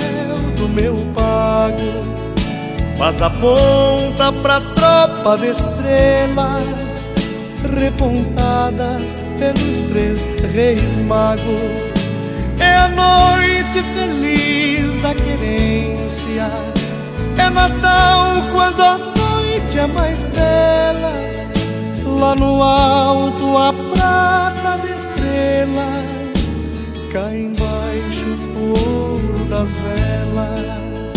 do 0.57 0.67
meu 0.67 0.95
pago. 1.13 2.17
Faz 2.97 3.21
a 3.21 3.29
ponta 3.29 4.33
pra 4.41 4.59
tropa 4.59 5.37
de 5.37 5.51
estrelas 5.51 7.11
repontadas 7.79 9.15
pelos 9.37 9.81
três 9.81 10.25
reis 10.53 10.97
magos. 10.97 11.43
É 12.59 12.75
a 12.75 12.87
noite 12.89 13.83
feliz 13.95 14.97
da 15.03 15.13
querência, 15.13 16.49
é 17.37 17.49
Natal 17.51 18.41
quando 18.51 18.81
a 18.81 18.97
noite 18.97 19.77
é 19.77 19.87
mais 19.87 20.25
bela. 20.27 21.36
Lá 22.19 22.33
no 22.35 22.63
alto 22.63 23.57
a 23.57 23.71
prata 23.93 24.81
de 24.81 24.91
estrelas 24.97 26.55
cai 27.13 27.41
embaixo 27.41 28.25
o 28.55 28.69
ouro 28.69 29.45
das 29.45 29.75
velas. 29.75 31.13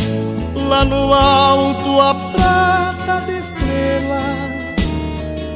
Lá 0.69 0.85
no 0.85 1.13
alto 1.13 2.01
a 2.01 2.15
prata 2.15 3.25
de 3.27 3.39
estrelas 3.39 4.77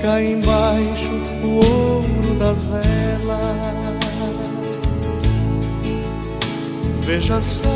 cá 0.01 0.23
embaixo 0.23 1.13
o 1.43 1.57
ouro 1.57 2.35
das 2.39 2.65
velas. 2.65 2.85
Veja 7.03 7.43
só 7.43 7.69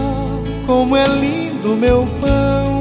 como 0.67 0.97
é 0.97 1.07
lindo 1.07 1.77
meu 1.77 2.09
pampa 2.19 2.78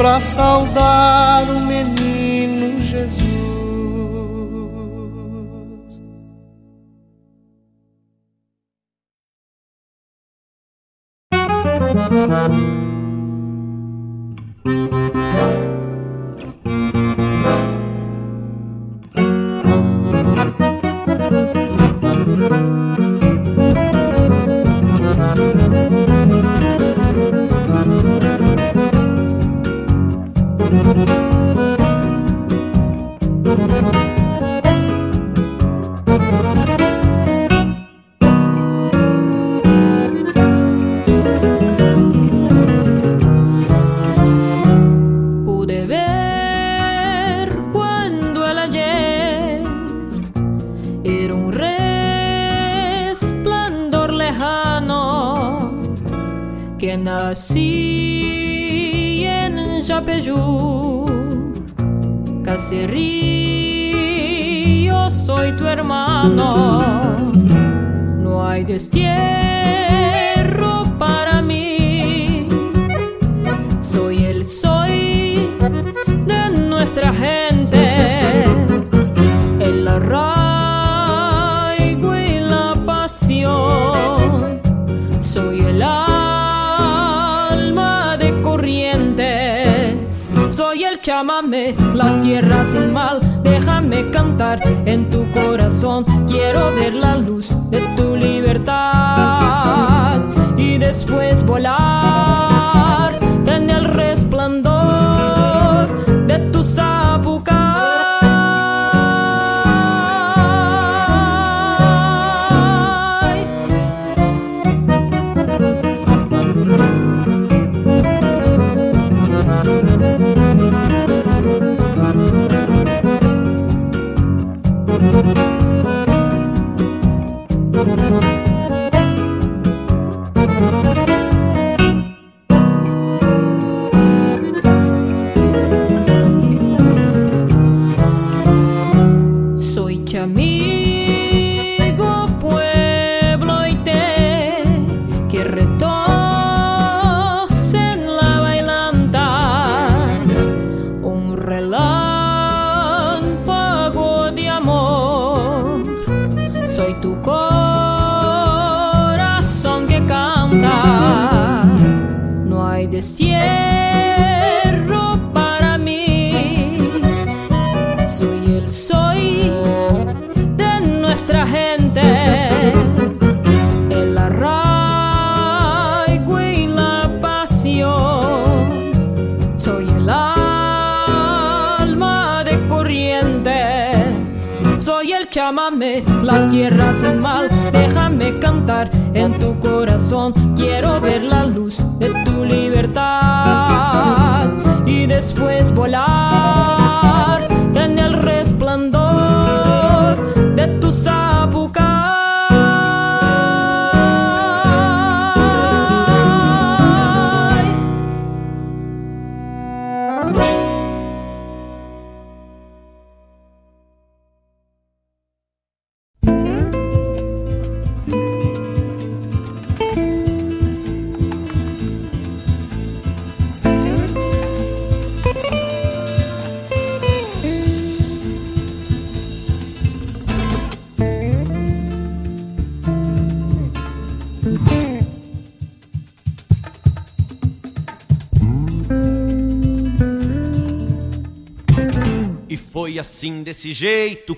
para 0.00 0.18
saudar 0.18 1.42
o 1.50 1.60
menino 1.60 2.80
Jesus. 2.80 3.20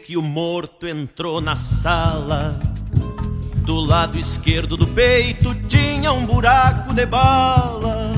Que 0.03 0.17
o 0.17 0.23
morto 0.23 0.85
entrou 0.85 1.41
na 1.41 1.55
sala. 1.55 2.61
Do 3.65 3.79
lado 3.79 4.19
esquerdo 4.19 4.77
do 4.77 4.85
peito 4.89 5.55
tinha 5.69 6.13
um 6.13 6.27
buraco 6.27 6.93
de 6.93 7.07
bala. 7.07 8.13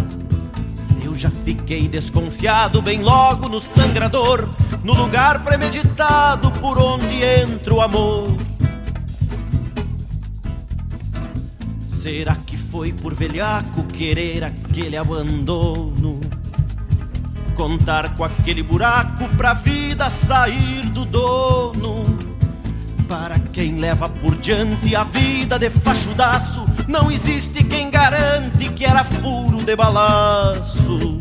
Eu 1.04 1.14
já 1.14 1.30
fiquei 1.30 1.86
desconfiado 1.86 2.80
bem 2.80 3.02
logo 3.02 3.50
no 3.50 3.60
sangrador, 3.60 4.48
no 4.82 4.94
lugar 4.94 5.44
premeditado 5.44 6.50
por 6.52 6.78
onde 6.78 7.22
entra 7.22 7.74
o 7.74 7.82
amor. 7.82 8.34
Será 11.86 12.34
que 12.34 12.56
foi 12.56 12.94
por 12.94 13.14
velhaco 13.14 13.84
querer 13.84 14.44
aquele 14.44 14.96
abandono? 14.96 16.18
Contar 17.54 18.16
com 18.16 18.24
aquele 18.24 18.62
buraco 18.62 19.28
pra 19.36 19.54
vida 19.54 20.10
sair 20.10 20.88
do 20.90 21.04
dono. 21.04 22.18
Para 23.08 23.38
quem 23.52 23.78
leva 23.78 24.08
por 24.08 24.34
diante 24.36 24.96
a 24.96 25.04
vida 25.04 25.56
de 25.56 25.70
fachudaço, 25.70 26.66
não 26.88 27.10
existe 27.10 27.62
quem 27.62 27.90
garante 27.90 28.68
que 28.70 28.84
era 28.84 29.04
furo 29.04 29.62
de 29.62 29.76
balaço. 29.76 31.18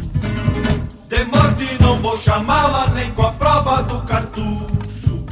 De 1.08 1.24
morte 1.26 1.78
não 1.80 2.02
vou 2.02 2.20
chamá-la 2.20 2.88
nem 2.88 3.12
com 3.12 3.28
a 3.28 3.32
prova 3.34 3.84
do 3.84 4.02
cartucho. 4.02 5.24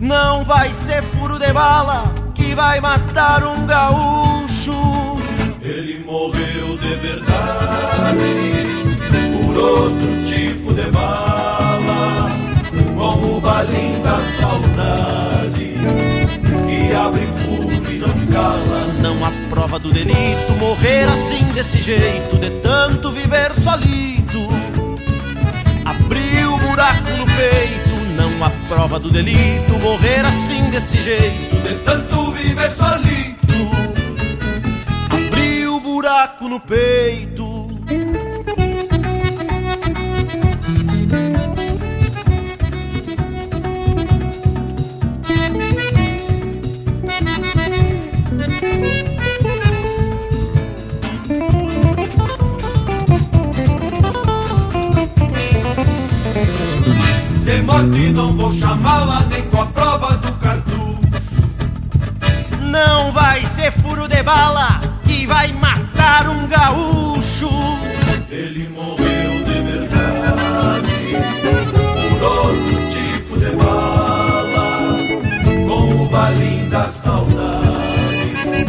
Não 0.00 0.42
vai 0.44 0.72
ser 0.72 1.02
furo 1.02 1.38
de 1.38 1.52
bala 1.52 2.04
que 2.34 2.54
vai 2.54 2.80
matar 2.80 3.44
um 3.44 3.66
gaúcho. 3.66 4.72
Ele 5.60 6.02
morreu 6.06 6.78
de 6.78 6.94
verdade 6.96 8.49
outro 9.60 10.24
tipo 10.24 10.72
de 10.72 10.90
bala, 10.90 12.30
como 12.96 13.36
o 13.36 13.40
balim 13.40 14.00
da 14.02 14.18
saudade 14.38 15.74
que 16.68 16.94
abre 16.94 17.26
fogo 17.26 17.90
e 17.90 17.98
não 17.98 18.26
cala. 18.32 18.86
Não 19.00 19.24
há 19.24 19.32
prova 19.48 19.78
do 19.78 19.92
delito 19.92 20.52
morrer 20.58 21.04
assim 21.04 21.44
desse 21.52 21.80
jeito, 21.82 22.36
de 22.38 22.50
tanto 22.60 23.10
viver 23.12 23.54
solido. 23.54 24.48
Abriu 25.84 26.58
buraco 26.58 27.10
no 27.18 27.26
peito, 27.26 27.96
não 28.16 28.44
há 28.44 28.50
prova 28.68 28.98
do 28.98 29.10
delito 29.10 29.78
morrer 29.80 30.24
assim 30.24 30.70
desse 30.70 30.98
jeito, 31.02 31.56
de 31.56 31.74
tanto 31.84 32.32
viver 32.32 32.70
solito. 32.70 33.40
Abriu 35.10 35.80
buraco 35.80 36.48
no 36.48 36.60
peito. 36.60 37.49
De 57.50 57.62
morte 57.62 58.12
não 58.12 58.32
vou 58.36 58.52
chamá-la 58.52 59.26
nem 59.28 59.42
com 59.42 59.60
a 59.60 59.66
prova 59.66 60.16
do 60.18 60.30
cartucho. 60.34 61.00
Não 62.62 63.10
vai 63.10 63.44
ser 63.44 63.72
furo 63.72 64.06
de 64.06 64.22
bala 64.22 64.80
que 65.02 65.26
vai 65.26 65.50
matar 65.54 66.28
um 66.28 66.46
gaúcho. 66.46 67.50
Ele 68.30 68.68
morreu 68.68 69.42
de 69.42 69.62
verdade 69.62 70.92
por 71.82 72.22
outro 72.22 72.88
tipo 72.88 73.36
de 73.36 73.50
bala, 73.56 74.96
com 75.66 76.04
o 76.04 76.08
balim 76.08 76.68
da 76.68 76.84
saudade 76.84 78.64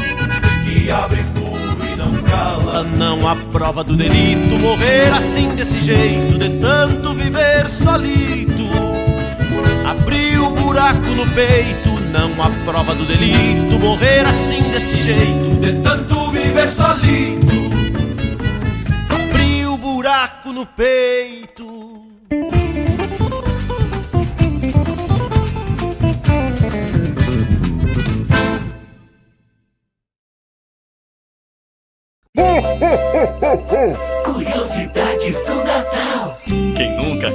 que 0.65 0.89
abre 0.89 1.23
fogo 1.35 1.83
e 1.93 1.95
não 1.95 2.13
cala. 2.23 2.81
Não 2.97 3.29
há 3.29 3.35
prova 3.51 3.83
do 3.83 3.95
delito 3.95 4.57
morrer 4.57 5.13
assim 5.13 5.53
desse 5.53 5.79
jeito, 5.83 6.39
de 6.39 6.49
tanto 6.59 7.13
viver 7.13 7.69
solito. 7.69 8.50
Buraco 10.71 11.09
no 11.15 11.27
peito, 11.31 11.89
não 12.13 12.41
há 12.41 12.49
prova 12.63 12.95
do 12.95 13.03
delito 13.03 13.77
morrer 13.77 14.25
assim 14.25 14.63
desse 14.71 15.01
jeito, 15.01 15.59
de 15.59 15.81
tanto 15.81 16.31
viver 16.31 16.71
solito. 16.71 17.51
Abriu 19.09 19.77
buraco 19.77 20.53
no 20.53 20.65
peito. 20.65 22.07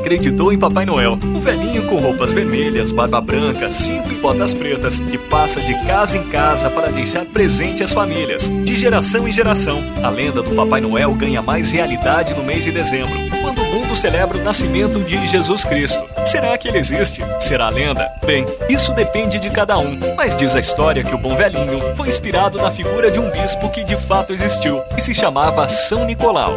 Acreditou 0.06 0.52
em 0.52 0.58
Papai 0.58 0.86
Noel? 0.86 1.18
Um 1.20 1.40
velhinho 1.40 1.84
com 1.88 1.96
roupas 1.96 2.30
vermelhas, 2.30 2.92
barba 2.92 3.20
branca, 3.20 3.72
cinto 3.72 4.12
e 4.12 4.14
botas 4.14 4.54
pretas 4.54 5.00
e 5.00 5.18
passa 5.18 5.60
de 5.60 5.74
casa 5.84 6.16
em 6.16 6.22
casa 6.28 6.70
para 6.70 6.92
deixar 6.92 7.24
presente 7.24 7.82
às 7.82 7.92
famílias. 7.92 8.48
De 8.48 8.76
geração 8.76 9.26
em 9.26 9.32
geração, 9.32 9.82
a 10.04 10.08
lenda 10.08 10.42
do 10.42 10.54
Papai 10.54 10.80
Noel 10.80 11.12
ganha 11.12 11.42
mais 11.42 11.72
realidade 11.72 12.34
no 12.34 12.44
mês 12.44 12.62
de 12.62 12.70
dezembro, 12.70 13.18
quando 13.42 13.60
o 13.62 13.66
mundo 13.66 13.96
celebra 13.96 14.38
o 14.38 14.44
nascimento 14.44 15.00
de 15.00 15.26
Jesus 15.26 15.64
Cristo. 15.64 16.00
Será 16.24 16.56
que 16.56 16.68
ele 16.68 16.78
existe? 16.78 17.24
Será 17.40 17.68
lenda? 17.68 18.08
Bem, 18.24 18.46
isso 18.68 18.92
depende 18.92 19.40
de 19.40 19.50
cada 19.50 19.76
um, 19.76 19.98
mas 20.16 20.36
diz 20.36 20.54
a 20.54 20.60
história 20.60 21.02
que 21.02 21.16
o 21.16 21.18
bom 21.18 21.34
velhinho 21.34 21.80
foi 21.96 22.06
inspirado 22.06 22.58
na 22.58 22.70
figura 22.70 23.10
de 23.10 23.18
um 23.18 23.28
bispo 23.30 23.68
que 23.70 23.82
de 23.82 23.96
fato 23.96 24.32
existiu 24.32 24.80
e 24.96 25.02
se 25.02 25.12
chamava 25.12 25.66
São 25.66 26.04
Nicolau. 26.04 26.54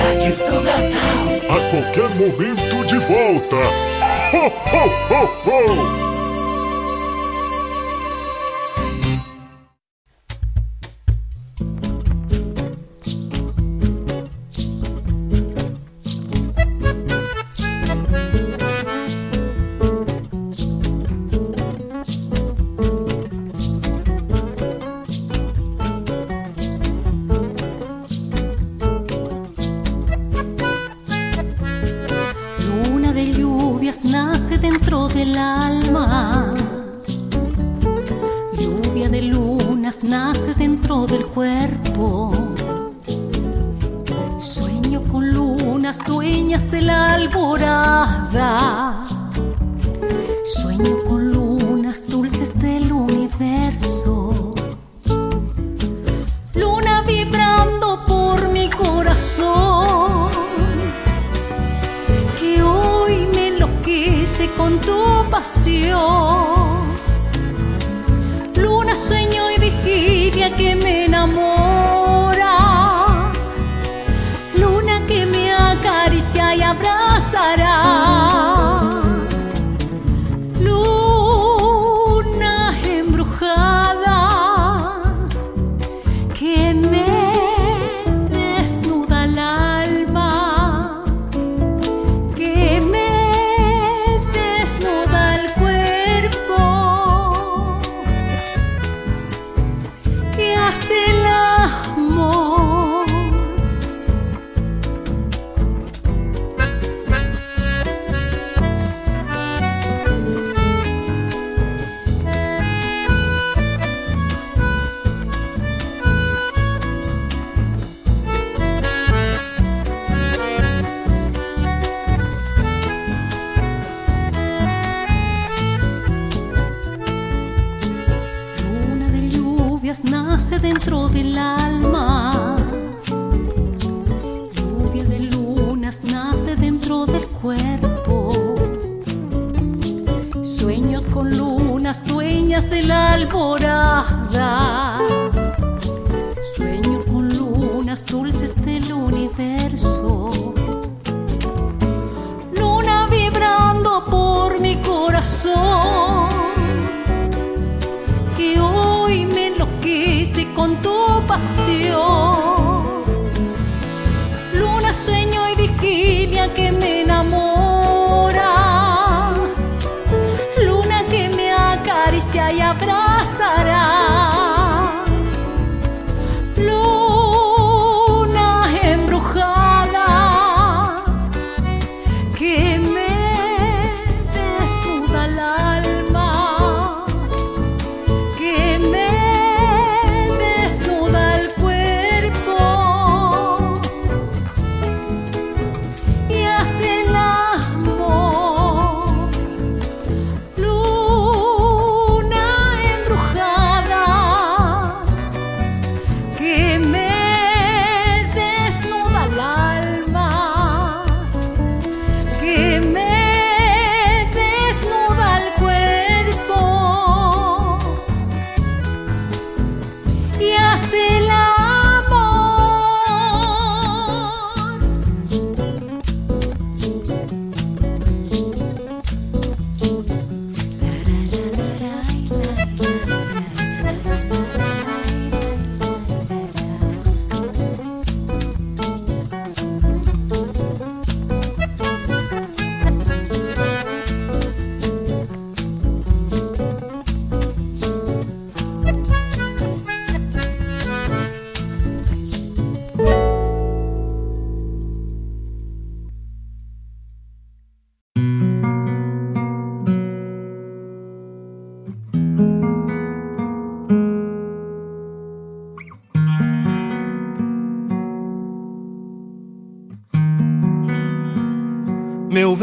Curiosidades 0.00 0.38
do 0.38 0.60
Natal. 0.62 0.90
A 1.50 1.70
qualquer 1.70 2.10
momento 2.16 2.84
de 2.86 2.98
volta. 2.98 3.56
Ho, 4.32 4.46
ho, 4.46 4.84
ho, 5.10 6.06
ho! 6.06 6.09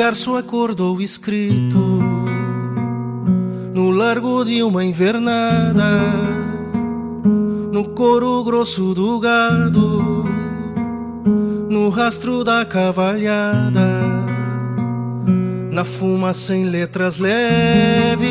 Verso 0.08 0.38
acordou 0.38 1.02
escrito 1.02 1.78
no 3.74 3.89
largo 3.89 4.46
de 4.46 4.63
uma 4.63 4.82
invernada, 4.82 5.84
no 7.74 7.89
couro 7.89 8.41
grosso 8.46 8.96
do 8.96 9.20
gado, 9.20 10.24
no 11.70 11.89
rastro 11.89 12.46
da 12.46 12.63
cavalhada, 12.63 13.86
na 15.74 15.84
fumaça 15.84 16.56
em 16.56 16.70
letras 16.70 17.17
leves, 17.17 18.30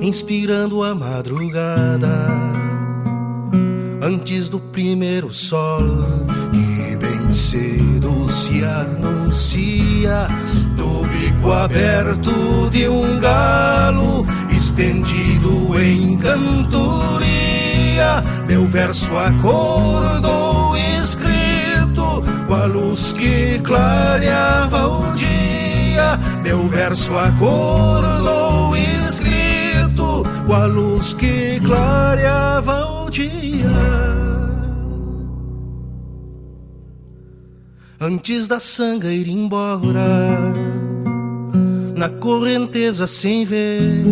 inspirando 0.00 0.82
a 0.82 0.96
madrugada 0.96 2.26
antes 4.02 4.48
do 4.48 4.58
primeiro 4.58 5.32
sol 5.32 5.84
que 6.52 6.93
cedo 7.34 8.32
se 8.32 8.64
anuncia 8.64 10.28
do 10.76 11.04
bico 11.08 11.52
aberto 11.52 12.70
de 12.70 12.88
um 12.88 13.18
galo 13.18 14.24
estendido 14.56 15.74
em 15.80 16.16
cantoria. 16.16 17.24
Meu 18.46 18.66
verso 18.66 19.10
acordou 19.16 20.76
escrito 20.76 22.22
com 22.46 22.54
a 22.54 22.66
luz 22.66 23.12
que 23.12 23.58
clareava 23.60 24.86
o 24.86 25.12
dia. 25.14 26.18
Meu 26.42 26.68
verso 26.68 27.16
acordou 27.18 28.76
escrito 28.76 30.24
com 30.46 30.54
a 30.54 30.66
luz 30.66 31.12
que 31.14 31.33
Antes 38.04 38.46
da 38.46 38.60
sanga 38.60 39.10
ir 39.10 39.28
embora, 39.28 40.06
na 41.96 42.10
correnteza 42.10 43.06
sem 43.06 43.46
ver, 43.46 44.04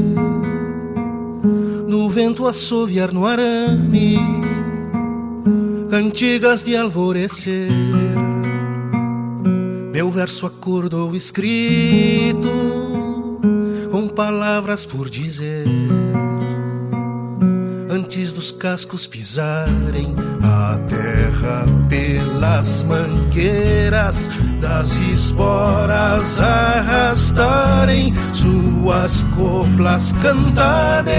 no 1.87 2.09
vento 2.09 2.47
assoviar 2.47 3.13
no 3.13 3.27
arame, 3.27 4.17
cantigas 5.91 6.63
de 6.63 6.75
alvorecer. 6.75 7.69
Meu 9.93 10.11
verso 10.11 10.47
acordou 10.47 11.15
escrito, 11.15 12.49
com 13.91 14.09
palavras 14.09 14.87
por 14.87 15.11
dizer 15.11 15.67
antes 17.91 18.33
dos 18.33 18.51
cascos 18.51 19.07
pisarem 19.07 20.17
a 20.43 20.79
terra 20.89 21.67
pelas 22.43 22.83
mangueiras 22.83 24.29
das 24.61 24.97
esporas 24.97 26.41
arrastarem 26.41 28.13
suas 28.33 29.25
coplas 29.37 30.11
cantadeiras. 30.21 31.13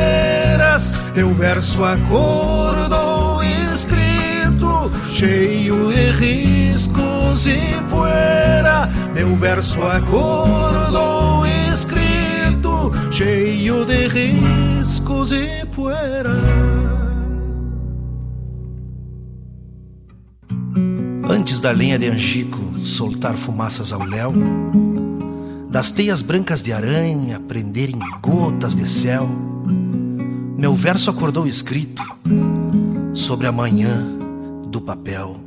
Meu 1.16 1.34
verso 1.34 1.82
acordou 1.86 3.42
escrito, 3.42 4.92
cheio 5.10 5.88
de 5.94 6.12
riscos 6.12 7.46
e 7.46 7.82
poeira. 7.90 8.90
Meu 9.16 9.34
verso 9.38 9.82
acordou 9.82 11.46
escrito, 11.72 12.92
cheio 13.12 13.86
de 13.86 14.10
riscos 14.10 15.32
e 15.32 15.66
poeira. 15.68 17.03
Antes 21.30 21.60
da 21.62 21.72
lenha 21.72 21.98
de 21.98 22.08
angico 22.10 22.60
soltar 22.84 23.38
fumaças 23.38 23.94
ao 23.94 24.04
léu, 24.04 24.34
das 25.70 25.90
teias 25.90 26.22
brancas 26.22 26.62
de 26.62 26.74
aranha 26.74 27.40
prenderem 27.40 27.98
gotas 28.22 28.76
de 28.76 28.88
céu, 28.88 29.28
meu 30.58 30.76
verso 30.76 31.10
acordou 31.10 31.48
escrito 31.48 32.04
sobre 33.14 33.48
a 33.48 33.52
manhã 33.52 34.06
do 34.68 34.82
papel. 34.82 35.38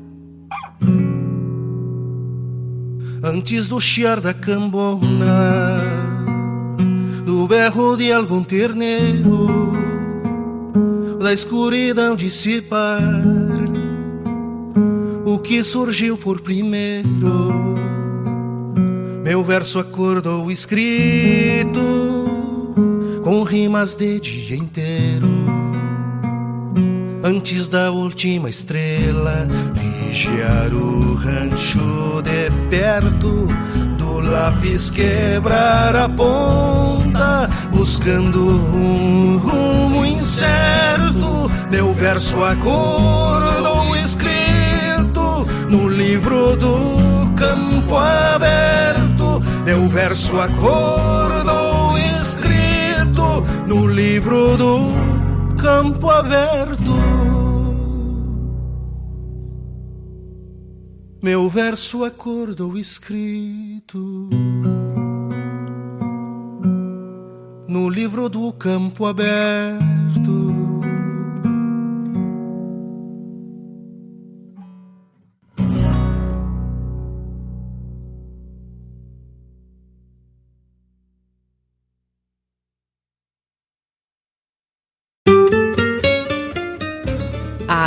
Antes 3.23 3.69
do 3.69 3.81
chiar 3.81 4.19
da 4.21 4.33
cambona, 4.33 5.77
do 7.25 7.47
berro 7.47 7.97
de 7.97 8.11
algum 8.13 8.43
terneiro, 8.43 9.73
da 11.21 11.33
escuridão 11.33 12.17
dissipar 12.17 13.03
que 15.47 15.63
surgiu 15.63 16.19
por 16.19 16.41
primeiro. 16.41 17.77
Meu 19.23 19.45
verso 19.45 19.79
acordou 19.79 20.51
escrito 20.51 21.81
com 23.23 23.45
rimas 23.45 23.95
de 23.95 24.19
dia 24.19 24.57
inteiro. 24.57 25.29
Antes 27.23 27.69
da 27.69 27.93
última 27.93 28.51
estrela, 28.51 29.47
vigiar 29.73 30.75
o 30.75 31.15
rancho 31.15 32.23
de 32.23 32.51
perto, 32.69 33.47
do 33.97 34.21
lápis 34.21 34.91
quebrar 34.91 35.95
a 35.95 36.09
ponta, 36.09 37.49
buscando 37.71 38.49
um 38.49 39.39
rumo 39.39 40.05
incerto. 40.05 41.49
Meu 41.71 41.95
verso 41.95 42.43
acordou 42.45 43.95
escrito 43.97 44.26
livro 45.97 46.55
do 46.57 47.35
campo 47.35 47.97
aberto. 47.97 49.41
Meu 49.65 49.89
verso 49.89 50.39
acordou 50.39 51.97
escrito 51.99 53.43
no 53.67 53.87
livro 53.87 54.57
do 54.59 55.57
campo 55.57 56.11
aberto. 56.11 56.93
Meu 61.23 61.49
verso 61.49 62.05
acordou 62.05 62.77
escrito 62.77 64.29
no 67.67 67.89
livro 67.89 68.29
do 68.29 68.53
campo 68.53 69.07
aberto. 69.07 70.56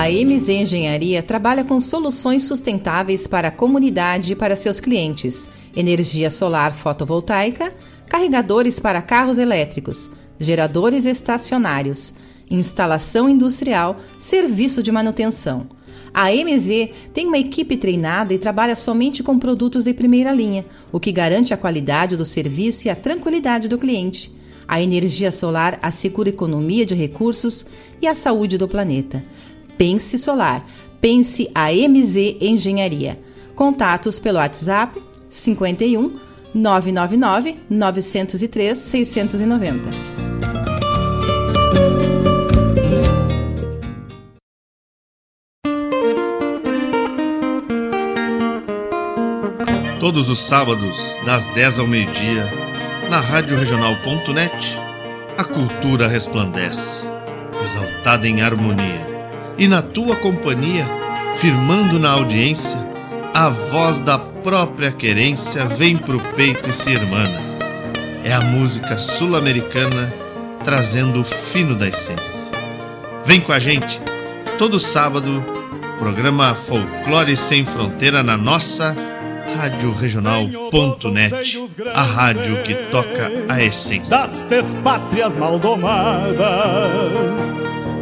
A 0.10 0.12
MZ 0.12 0.50
Engenharia 0.50 1.22
trabalha 1.22 1.64
com 1.64 1.80
soluções 1.80 2.42
sustentáveis 2.42 3.28
para 3.28 3.50
a 3.50 3.52
comunidade 3.52 4.32
e 4.32 4.36
para 4.36 4.56
seus 4.56 4.80
clientes: 4.80 5.48
energia 5.76 6.32
solar 6.32 6.74
fotovoltaica, 6.74 7.72
carregadores 8.08 8.80
para 8.80 9.04
carros 9.04 9.38
elétricos, 9.38 10.10
geradores 10.40 11.06
estacionários, 11.06 12.16
instalação 12.50 13.30
industrial, 13.30 13.98
serviço 14.18 14.82
de 14.82 14.92
manutenção. 14.92 15.68
A 16.12 16.32
MZ 16.32 16.90
tem 17.14 17.28
uma 17.28 17.38
equipe 17.38 17.78
treinada 17.78 18.34
e 18.34 18.40
trabalha 18.40 18.76
somente 18.76 19.22
com 19.22 19.38
produtos 19.38 19.84
de 19.84 19.94
primeira 19.94 20.32
linha, 20.34 20.66
o 20.92 21.00
que 21.00 21.12
garante 21.12 21.54
a 21.54 21.58
qualidade 21.58 22.18
do 22.18 22.26
serviço 22.26 22.88
e 22.88 22.90
a 22.90 22.96
tranquilidade 22.96 23.68
do 23.68 23.78
cliente. 23.78 24.34
A 24.68 24.80
energia 24.80 25.32
solar 25.32 25.80
assegura 25.82 26.30
economia 26.30 26.86
de 26.86 26.94
recursos 26.94 27.66
e 28.00 28.06
a 28.06 28.14
saúde 28.14 28.56
do 28.56 28.68
planeta. 28.68 29.24
Pense 29.80 30.18
Solar. 30.18 30.62
Pense 31.00 31.50
a 31.56 31.72
MZ 31.72 32.36
Engenharia. 32.42 33.18
Contatos 33.56 34.20
pelo 34.20 34.38
WhatsApp 34.38 35.02
51 35.30 36.20
999 36.54 37.60
903 37.70 38.78
690. 38.78 39.90
Todos 50.02 50.28
os 50.28 50.40
sábados, 50.40 50.96
das 51.26 51.46
10 51.54 51.80
ao 51.80 51.88
meio-dia, 51.88 52.44
na 53.10 53.22
Rádio 53.22 53.58
Regional.net, 53.58 54.78
a 55.38 55.44
cultura 55.46 56.08
resplandece, 56.08 57.00
exaltada 57.64 58.28
em 58.28 58.42
harmonia 58.42 59.09
e 59.60 59.68
na 59.68 59.82
tua 59.82 60.16
companhia, 60.16 60.86
firmando 61.40 62.00
na 62.00 62.12
audiência, 62.12 62.80
a 63.34 63.50
voz 63.50 64.00
da 64.00 64.18
própria 64.18 64.90
querência 64.92 65.66
vem 65.66 65.98
pro 65.98 66.20
peito 66.36 66.70
e 66.70 66.74
se 66.74 66.90
irmana. 66.92 67.42
É 68.24 68.34
a 68.34 68.40
música 68.40 68.98
sul-americana 68.98 70.14
trazendo 70.64 71.20
o 71.20 71.24
fino 71.26 71.76
da 71.76 71.90
essência. 71.90 72.40
Vem 73.26 73.42
com 73.42 73.52
a 73.52 73.60
gente, 73.60 74.00
todo 74.58 74.80
sábado, 74.80 75.44
programa 76.00 76.56
Folclore 76.56 77.36
Sem 77.36 77.66
Fronteira 77.66 78.24
na 78.24 78.38
nossa 78.38 78.96
Rádio 79.58 79.92
Regional.net, 79.92 81.60
a 81.94 82.02
rádio 82.02 82.64
que 82.64 82.76
toca 82.90 83.30
a 83.50 83.62
essência 83.62 84.10
das 84.10 84.42
despátrias 84.44 85.36
maldomadas 85.36 86.40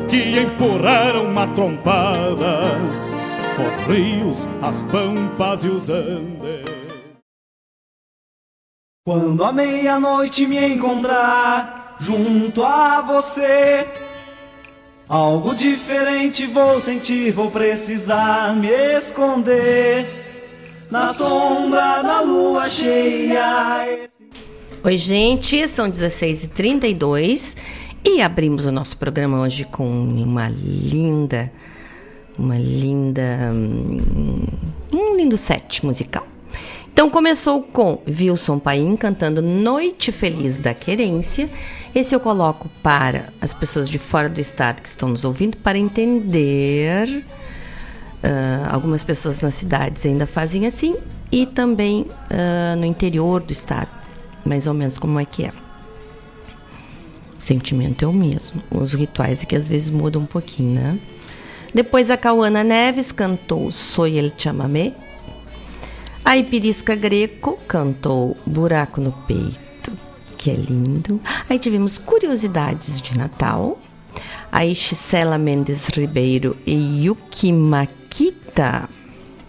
que 0.09 0.39
empurraram 0.39 1.31
matrompadas 1.31 3.11
os 3.57 3.87
rios, 3.87 4.47
as 4.61 4.81
pampas 4.83 5.63
e 5.63 5.67
os 5.67 5.89
andes. 5.89 6.67
Quando 9.05 9.43
a 9.43 9.51
meia-noite 9.51 10.45
me 10.45 10.63
encontrar 10.65 11.95
junto 11.99 12.63
a 12.63 13.01
você, 13.01 13.87
algo 15.07 15.55
diferente 15.55 16.45
vou 16.45 16.79
sentir, 16.79 17.31
vou 17.31 17.49
precisar 17.49 18.55
me 18.55 18.69
esconder 18.97 20.05
na 20.91 21.13
sombra 21.13 22.01
da 22.01 22.21
lua 22.21 22.69
cheia. 22.69 24.07
Oi, 24.83 24.95
gente, 24.95 25.67
são 25.67 25.89
16h32 25.89 27.55
e 28.07 28.21
abrimos 28.21 28.65
o 28.65 28.71
nosso 28.71 28.95
programa 28.95 29.41
hoje 29.41 29.65
com 29.65 29.85
uma 29.85 30.47
linda, 30.47 31.51
uma 32.39 32.57
linda, 32.57 33.51
um 34.93 35.15
lindo 35.17 35.35
set 35.35 35.85
musical. 35.85 36.25
Então 36.91 37.09
começou 37.09 37.61
com 37.61 37.99
Wilson 38.07 38.59
Paim 38.59 38.95
cantando 38.95 39.41
Noite 39.41 40.13
Feliz 40.13 40.57
da 40.57 40.73
Querência. 40.73 41.49
Esse 41.93 42.15
eu 42.15 42.19
coloco 42.19 42.69
para 42.81 43.27
as 43.41 43.53
pessoas 43.53 43.89
de 43.89 43.99
fora 43.99 44.29
do 44.29 44.39
estado 44.39 44.81
que 44.81 44.87
estão 44.87 45.09
nos 45.09 45.25
ouvindo 45.25 45.57
para 45.57 45.77
entender. 45.77 47.25
Uh, 48.23 48.71
algumas 48.71 49.03
pessoas 49.03 49.41
nas 49.41 49.53
cidades 49.53 50.05
ainda 50.05 50.25
fazem 50.25 50.65
assim 50.65 50.95
e 51.29 51.45
também 51.45 52.03
uh, 52.03 52.75
no 52.77 52.85
interior 52.85 53.43
do 53.43 53.51
estado, 53.51 53.89
mais 54.45 54.65
ou 54.65 54.73
menos 54.73 54.97
como 54.97 55.19
é 55.19 55.25
que 55.25 55.43
é. 55.43 55.66
O 57.37 57.41
sentimento 57.41 58.03
é 58.03 58.07
o 58.07 58.13
mesmo. 58.13 58.61
Os 58.71 58.93
rituais 58.93 59.43
é 59.43 59.45
que 59.45 59.55
às 59.55 59.67
vezes 59.67 59.89
mudam 59.89 60.23
um 60.23 60.25
pouquinho, 60.25 60.73
né? 60.73 60.99
Depois 61.73 62.09
a 62.09 62.17
Cauana 62.17 62.63
Neves 62.63 63.11
cantou 63.11 63.71
Soy 63.71 64.17
el 64.17 64.31
chamamé. 64.35 64.93
A 66.25 66.35
Ipirisca 66.37 66.95
Greco 66.95 67.57
cantou 67.67 68.35
Buraco 68.45 68.99
no 68.99 69.11
Peito, 69.11 69.91
que 70.37 70.51
é 70.51 70.55
lindo. 70.55 71.19
Aí 71.49 71.59
tivemos 71.59 71.97
Curiosidades 71.97 73.01
de 73.01 73.17
Natal. 73.17 73.79
A 74.51 74.65
Ixicela 74.65 75.37
Mendes 75.37 75.87
Ribeiro 75.87 76.57
e 76.65 77.05
Yuki 77.05 77.53
Makita 77.53 78.89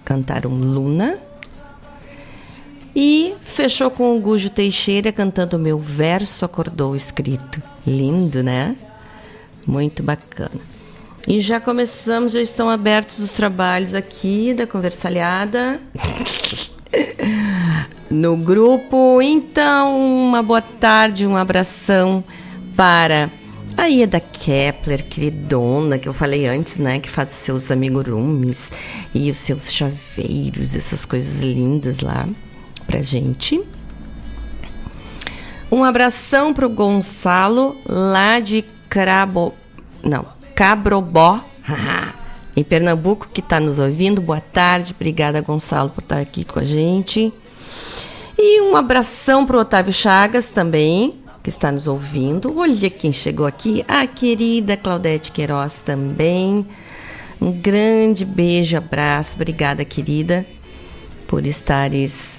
cantaram 0.05 0.51
Luna. 0.51 1.19
E 3.01 3.37
fechou 3.43 3.93
com 3.93 4.17
o 4.17 4.21
Gujo 4.21 4.51
Teixeira 4.51 5.13
cantando 5.13 5.57
Meu 5.57 5.79
Verso 5.79 6.45
Acordou 6.45 6.97
Escrito. 6.97 7.63
Lindo, 7.87 8.43
né? 8.43 8.75
Muito 9.65 10.03
bacana. 10.03 10.61
E 11.25 11.41
já 11.41 11.61
começamos, 11.61 12.33
já 12.33 12.41
estão 12.41 12.69
abertos 12.69 13.21
os 13.21 13.33
trabalhos 13.33 13.95
aqui 13.95 14.53
da 14.53 14.67
Conversalhada. 14.67 15.81
no 18.11 18.37
grupo. 18.37 19.23
Então, 19.23 19.97
uma 19.97 20.43
boa 20.43 20.61
tarde, 20.61 21.25
um 21.25 21.37
abração 21.37 22.25
para 22.75 23.31
a 23.77 23.87
Ieda 23.87 24.19
Kepler, 24.19 25.05
queridona, 25.05 25.99
que 25.99 26.09
eu 26.09 26.13
falei 26.13 26.49
antes, 26.49 26.79
né? 26.79 26.99
Que 26.99 27.09
faz 27.09 27.31
os 27.31 27.37
seus 27.37 27.71
amigurumis 27.71 28.73
e 29.15 29.31
os 29.31 29.37
seus 29.37 29.73
chaveiros, 29.73 30.75
essas 30.75 31.05
coisas 31.05 31.45
lindas 31.45 32.01
lá 32.01 32.29
pra 32.89 33.03
gente. 33.03 33.63
Um 35.71 35.85
abração 35.85 36.55
pro 36.55 36.71
Gonçalo, 36.71 37.77
lá 37.87 38.41
de 38.41 38.65
Crabo. 38.89 39.55
Não, 40.03 40.25
Cabrobó, 40.55 41.45
em 42.57 42.65
Pernambuco, 42.65 43.29
que 43.29 43.41
está 43.41 43.61
nos 43.61 43.79
ouvindo. 43.79 44.23
Boa 44.23 44.41
tarde, 44.41 44.95
obrigada, 44.97 45.43
Gonçalo, 45.43 45.91
por 45.91 46.03
estar 46.03 46.19
aqui 46.19 46.43
com 46.43 46.59
a 46.59 46.65
gente. 46.65 47.31
E 48.39 48.63
um 48.63 48.75
abração 48.75 49.45
pro 49.45 49.59
Otávio 49.59 49.93
Chagas 49.93 50.49
também, 50.49 51.19
que 51.43 51.51
está 51.51 51.71
nos 51.71 51.87
ouvindo. 51.87 52.59
Olha 52.59 52.89
quem 52.89 53.13
chegou 53.13 53.47
aqui, 53.47 53.85
a 53.87 54.07
querida 54.07 54.75
Claudete 54.75 55.31
Queiroz 55.31 55.83
também. 55.83 56.67
Um 57.41 57.53
grande 57.53 58.25
beijo, 58.25 58.77
abraço, 58.77 59.37
obrigada, 59.37 59.85
querida, 59.85 60.47
por 61.27 61.45
estares 61.45 62.39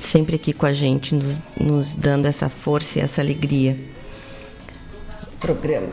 sempre 0.00 0.36
aqui 0.36 0.52
com 0.52 0.66
a 0.66 0.72
gente, 0.72 1.14
nos, 1.14 1.40
nos 1.58 1.94
dando 1.94 2.26
essa 2.26 2.48
força 2.48 2.98
e 2.98 3.02
essa 3.02 3.20
alegria. 3.20 3.78
Programa. 5.38 5.88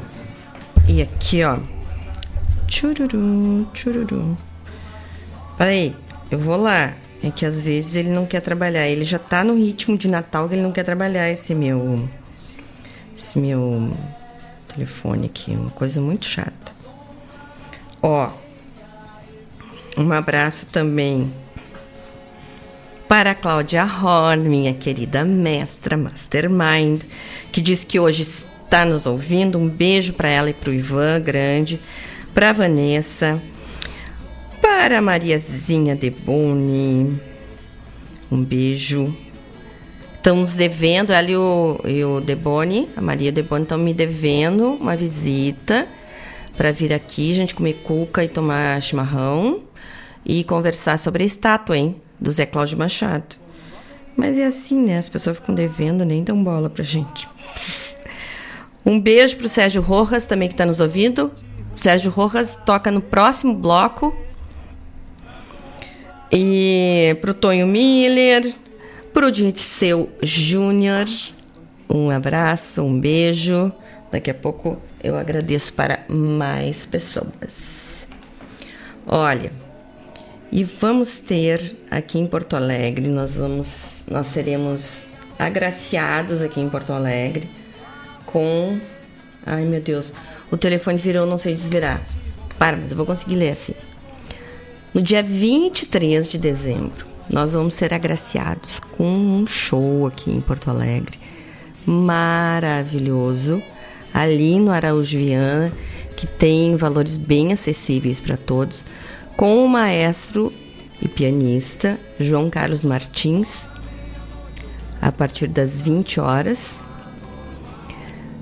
E 0.88 1.02
aqui, 1.02 1.44
ó, 1.44 1.58
Chururu, 2.68 3.68
chururu. 3.74 4.38
Peraí, 5.58 5.96
eu 6.30 6.38
vou 6.38 6.58
lá. 6.58 6.94
É 7.24 7.32
que 7.32 7.46
às 7.46 7.60
vezes 7.60 7.96
ele 7.96 8.10
não 8.10 8.26
quer 8.26 8.42
trabalhar. 8.42 8.88
Ele 8.88 9.04
já 9.04 9.18
tá 9.18 9.44
no 9.44 9.56
ritmo 9.56 9.98
de 9.98 10.08
Natal 10.08 10.48
que 10.48 10.56
ele 10.56 10.62
não 10.62 10.72
quer 10.72 10.84
trabalhar 10.84 11.30
esse 11.32 11.56
meu. 11.56 12.08
Esse 13.18 13.40
meu 13.40 13.92
telefone 14.68 15.26
aqui. 15.26 15.52
Uma 15.52 15.72
coisa 15.72 16.00
muito 16.00 16.28
chata. 16.28 16.72
Ó. 18.02 18.30
Um 19.98 20.12
abraço 20.12 20.68
também 20.68 21.32
para 23.08 23.32
a 23.32 23.36
Cláudia 23.36 23.84
Horn, 23.84 24.50
minha 24.50 24.74
querida 24.74 25.24
mestra 25.24 25.96
Mastermind, 25.96 27.02
que 27.52 27.62
diz 27.62 27.84
que 27.84 28.00
hoje 28.00 28.24
está 28.24 28.86
nos 28.86 29.06
ouvindo. 29.06 29.58
Um 29.58 29.70
beijo 29.70 30.14
para 30.14 30.30
ela 30.30 30.50
e 30.50 30.54
para 30.54 30.70
o 30.70 30.74
Ivan 30.74 31.22
Grande, 31.22 31.80
para 32.34 32.52
Vanessa 32.52 33.42
para 34.62 35.02
Mariazinha 35.02 35.96
Deboni. 35.96 37.20
Um 38.32 38.44
beijo. 38.44 39.16
Estamos 40.16 40.56
devendo, 40.56 41.14
ela 41.14 41.30
e 41.30 41.38
o, 41.38 41.80
e 41.86 42.04
o 42.04 42.20
Deboni, 42.20 42.90
a 42.98 43.02
Maria 43.02 43.32
Deboni, 43.32 43.64
estão 43.64 43.78
me 43.78 43.94
devendo 43.94 44.74
uma 44.74 44.96
visita 44.96 45.88
para 46.58 46.72
vir 46.72 46.92
aqui, 46.92 47.34
gente 47.34 47.56
comer 47.56 47.76
cuca 47.84 48.24
e 48.26 48.28
tomar 48.28 48.82
chimarrão 48.82 49.62
e 50.26 50.44
conversar 50.44 51.00
sobre 51.00 51.24
a 51.24 51.26
estátua, 51.26 51.78
hein, 51.78 51.96
do 52.20 52.32
Zé 52.32 52.46
Cláudio 52.46 52.78
Machado. 52.78 53.36
Mas 54.16 54.38
é 54.38 54.46
assim, 54.46 54.82
né? 54.82 54.98
As 54.98 55.10
pessoas 55.10 55.38
ficam 55.38 55.54
devendo, 55.54 56.04
nem 56.04 56.24
dão 56.24 56.44
bola 56.44 56.70
pra 56.70 56.84
gente. 56.84 57.28
Um 58.86 59.00
beijo 59.00 59.36
pro 59.36 59.50
Sérgio 59.50 59.82
Rojas, 59.82 60.26
também 60.26 60.48
que 60.48 60.54
está 60.54 60.66
nos 60.66 60.80
ouvindo. 60.80 61.32
O 61.74 61.78
Sérgio 61.78 62.10
Rojas 62.10 62.56
toca 62.66 62.90
no 62.90 63.02
próximo 63.02 63.54
bloco 63.54 64.16
e 66.32 67.16
pro 67.22 67.34
Tonho 67.34 67.68
Miller, 67.68 68.54
pro 69.14 69.32
Dirceu 69.32 70.10
Júnior, 70.22 71.06
um 71.90 72.10
abraço, 72.10 72.82
um 72.82 73.00
beijo. 73.00 73.72
Daqui 74.12 74.32
a 74.32 74.34
pouco 74.34 74.78
eu 75.04 75.16
agradeço 75.16 75.74
para 75.74 76.04
mais 76.10 76.86
pessoas. 76.86 78.08
Olha, 79.06 79.52
e 80.52 80.64
vamos 80.64 81.18
ter 81.18 81.76
aqui 81.90 82.20
em 82.20 82.28
Porto 82.28 82.56
Alegre, 82.56 83.08
nós 83.08 83.36
vamos, 83.36 84.04
nós 84.10 84.28
seremos 84.28 85.08
agraciados 85.38 86.42
aqui 86.42 86.60
em 86.60 86.70
Porto 86.70 86.94
Alegre 86.94 87.50
com, 88.26 88.80
ai 89.46 89.66
meu 89.66 89.82
Deus, 89.82 90.14
o 90.52 90.58
telefone 90.58 90.98
virou, 90.98 91.26
não 91.26 91.38
sei 91.38 91.54
desvirar. 91.54 92.02
Para, 92.58 92.78
mas 92.78 92.92
eu 92.92 92.98
vou 92.98 93.06
conseguir 93.06 93.36
ler 93.36 93.52
assim. 93.52 93.74
No 94.94 95.02
dia 95.02 95.22
23 95.22 96.28
de 96.28 96.38
dezembro, 96.38 97.06
nós 97.30 97.54
vamos 97.54 97.76
ser 97.76 97.94
agraciados 97.94 98.80
com 98.80 99.06
um 99.06 99.46
show 99.46 100.08
aqui 100.08 100.32
em 100.32 100.42
Porto 100.42 100.70
Alegre 100.70 101.20
maravilhoso, 101.88 103.64
ali 104.14 104.60
no 104.60 104.72
Araújo 104.72 105.18
Viana, 105.18 105.72
que 106.18 106.28
tem 106.28 106.76
valores 106.76 107.16
bem 107.16 107.54
acessíveis 107.54 108.20
para 108.20 108.36
todos, 108.36 108.86
com 109.38 109.64
o 109.64 109.70
maestro 109.70 110.52
e 111.00 111.08
pianista 111.08 111.98
João 112.20 112.50
Carlos 112.50 112.84
Martins, 112.84 113.70
a 115.00 115.12
partir 115.12 115.48
das 115.48 115.84
20 115.84 116.20
horas. 116.20 116.82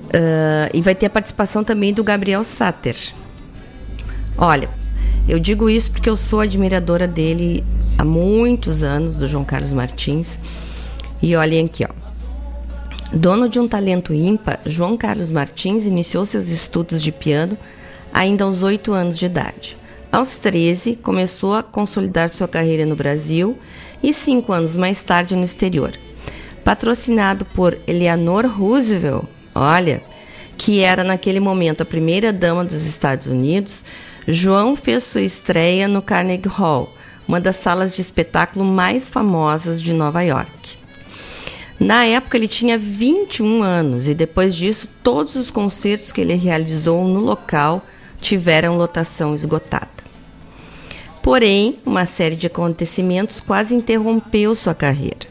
Uh, 0.05 0.71
e 0.73 0.81
vai 0.81 0.95
ter 0.95 1.07
a 1.07 1.09
participação 1.09 1.65
também 1.65 1.93
do 1.93 2.01
Gabriel 2.01 2.45
Satter. 2.45 2.95
Olha, 4.37 4.69
eu 5.27 5.37
digo 5.37 5.69
isso 5.69 5.91
porque 5.91 6.09
eu 6.09 6.15
sou 6.15 6.39
admiradora 6.39 7.05
dele 7.05 7.61
há 7.97 8.05
muitos 8.05 8.81
anos, 8.81 9.15
do 9.15 9.27
João 9.27 9.43
Carlos 9.43 9.73
Martins. 9.73 10.39
E 11.21 11.35
olhem 11.35 11.65
aqui, 11.65 11.83
ó. 11.83 11.89
Dono 13.11 13.49
de 13.49 13.59
um 13.59 13.67
talento 13.67 14.13
ímpar, 14.13 14.59
João 14.65 14.95
Carlos 14.95 15.29
Martins 15.29 15.85
iniciou 15.85 16.25
seus 16.25 16.47
estudos 16.47 17.03
de 17.03 17.11
piano 17.11 17.57
ainda 18.13 18.45
aos 18.45 18.63
8 18.63 18.93
anos 18.93 19.17
de 19.17 19.25
idade. 19.25 19.77
Aos 20.15 20.37
13, 20.37 20.95
começou 20.95 21.55
a 21.55 21.61
consolidar 21.61 22.29
sua 22.29 22.47
carreira 22.47 22.85
no 22.85 22.95
Brasil 22.95 23.59
e 24.01 24.13
cinco 24.13 24.53
anos 24.53 24.77
mais 24.77 25.03
tarde 25.03 25.35
no 25.35 25.43
exterior. 25.43 25.91
Patrocinado 26.63 27.43
por 27.43 27.77
Eleanor 27.85 28.45
Roosevelt, 28.45 29.25
olha, 29.53 30.01
que 30.57 30.79
era 30.79 31.03
naquele 31.03 31.41
momento 31.41 31.81
a 31.81 31.85
primeira 31.85 32.31
dama 32.31 32.63
dos 32.63 32.85
Estados 32.85 33.27
Unidos, 33.27 33.83
João 34.25 34.73
fez 34.77 35.03
sua 35.03 35.19
estreia 35.19 35.85
no 35.85 36.01
Carnegie 36.01 36.47
Hall, 36.47 36.95
uma 37.27 37.41
das 37.41 37.57
salas 37.57 37.93
de 37.93 38.01
espetáculo 38.01 38.63
mais 38.63 39.09
famosas 39.09 39.81
de 39.81 39.93
Nova 39.93 40.21
York. 40.21 40.77
Na 41.77 42.05
época 42.05 42.37
ele 42.37 42.47
tinha 42.47 42.77
21 42.77 43.61
anos 43.61 44.07
e 44.07 44.13
depois 44.13 44.55
disso 44.55 44.87
todos 45.03 45.35
os 45.35 45.49
concertos 45.49 46.13
que 46.13 46.21
ele 46.21 46.35
realizou 46.35 47.05
no 47.05 47.19
local 47.19 47.85
tiveram 48.21 48.77
lotação 48.77 49.35
esgotada. 49.35 49.94
Porém, 51.25 51.73
uma 51.83 52.05
série 52.05 52.35
de 52.35 52.45
acontecimentos 52.45 53.39
quase 53.39 53.73
interrompeu 53.73 54.53
sua 54.53 54.75
carreira. 54.75 55.25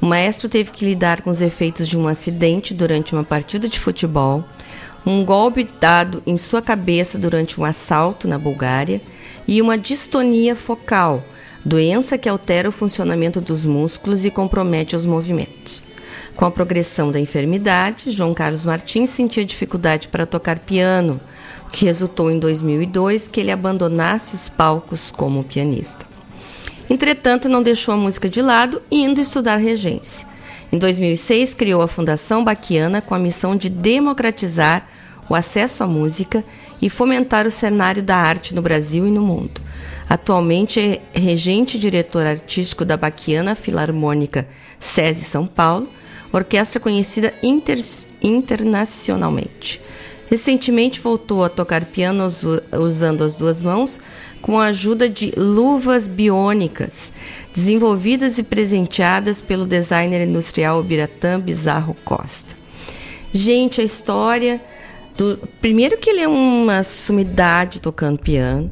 O 0.00 0.06
maestro 0.06 0.48
teve 0.48 0.70
que 0.70 0.84
lidar 0.84 1.20
com 1.20 1.30
os 1.30 1.42
efeitos 1.42 1.88
de 1.88 1.98
um 1.98 2.06
acidente 2.06 2.72
durante 2.72 3.12
uma 3.12 3.24
partida 3.24 3.68
de 3.68 3.76
futebol 3.76 4.44
um 5.04 5.24
golpe 5.24 5.68
dado 5.80 6.22
em 6.24 6.38
sua 6.38 6.62
cabeça 6.62 7.18
durante 7.18 7.60
um 7.60 7.64
assalto 7.64 8.28
na 8.28 8.38
Bulgária 8.38 9.00
e 9.48 9.60
uma 9.60 9.76
distonia 9.76 10.54
focal, 10.54 11.24
doença 11.64 12.16
que 12.16 12.28
altera 12.28 12.68
o 12.68 12.72
funcionamento 12.72 13.40
dos 13.40 13.64
músculos 13.64 14.24
e 14.24 14.30
compromete 14.30 14.94
os 14.94 15.04
movimentos. 15.04 15.88
Com 16.36 16.44
a 16.44 16.52
progressão 16.52 17.10
da 17.10 17.18
enfermidade, 17.18 18.12
João 18.12 18.32
Carlos 18.32 18.64
Martins 18.64 19.10
sentia 19.10 19.44
dificuldade 19.44 20.06
para 20.06 20.24
tocar 20.24 20.60
piano, 20.60 21.20
que 21.72 21.84
resultou 21.84 22.30
em 22.30 22.38
2002 22.38 23.28
que 23.28 23.40
ele 23.40 23.50
abandonasse 23.50 24.34
os 24.34 24.48
palcos 24.48 25.10
como 25.10 25.44
pianista. 25.44 26.06
Entretanto, 26.88 27.48
não 27.48 27.62
deixou 27.62 27.94
a 27.94 27.96
música 27.96 28.28
de 28.28 28.40
lado, 28.40 28.80
indo 28.90 29.20
estudar 29.20 29.56
regência. 29.56 30.26
Em 30.72 30.78
2006, 30.78 31.54
criou 31.54 31.82
a 31.82 31.88
Fundação 31.88 32.44
Baquiana 32.44 33.00
com 33.00 33.14
a 33.14 33.18
missão 33.18 33.56
de 33.56 33.68
democratizar 33.68 34.86
o 35.28 35.34
acesso 35.34 35.82
à 35.82 35.86
música 35.86 36.44
e 36.80 36.88
fomentar 36.88 37.46
o 37.46 37.50
cenário 37.50 38.02
da 38.02 38.16
arte 38.16 38.54
no 38.54 38.62
Brasil 38.62 39.06
e 39.06 39.10
no 39.10 39.22
mundo. 39.22 39.60
Atualmente 40.08 41.00
é 41.12 41.18
regente 41.18 41.76
e 41.76 41.80
diretor 41.80 42.26
artístico 42.26 42.84
da 42.84 42.96
Baquiana 42.96 43.54
Filarmônica 43.54 44.46
SESI 44.78 45.24
São 45.24 45.46
Paulo, 45.46 45.88
orquestra 46.32 46.78
conhecida 46.78 47.34
inter 47.42 47.78
internacionalmente. 48.22 49.80
Recentemente 50.28 51.00
voltou 51.00 51.44
a 51.44 51.48
tocar 51.48 51.84
piano 51.84 52.28
usando 52.72 53.22
as 53.22 53.34
duas 53.34 53.60
mãos 53.60 54.00
com 54.42 54.58
a 54.58 54.66
ajuda 54.66 55.08
de 55.08 55.32
luvas 55.36 56.08
biônicas, 56.08 57.12
desenvolvidas 57.52 58.38
e 58.38 58.42
presenteadas 58.42 59.40
pelo 59.40 59.66
designer 59.66 60.26
industrial 60.26 60.82
Biratã 60.82 61.40
Bizarro 61.40 61.96
Costa. 62.04 62.54
Gente, 63.32 63.80
a 63.80 63.84
história 63.84 64.60
do, 65.16 65.38
primeiro 65.60 65.96
que 65.96 66.10
ele 66.10 66.20
é 66.20 66.28
uma 66.28 66.82
sumidade 66.82 67.80
tocando 67.80 68.18
piano. 68.18 68.70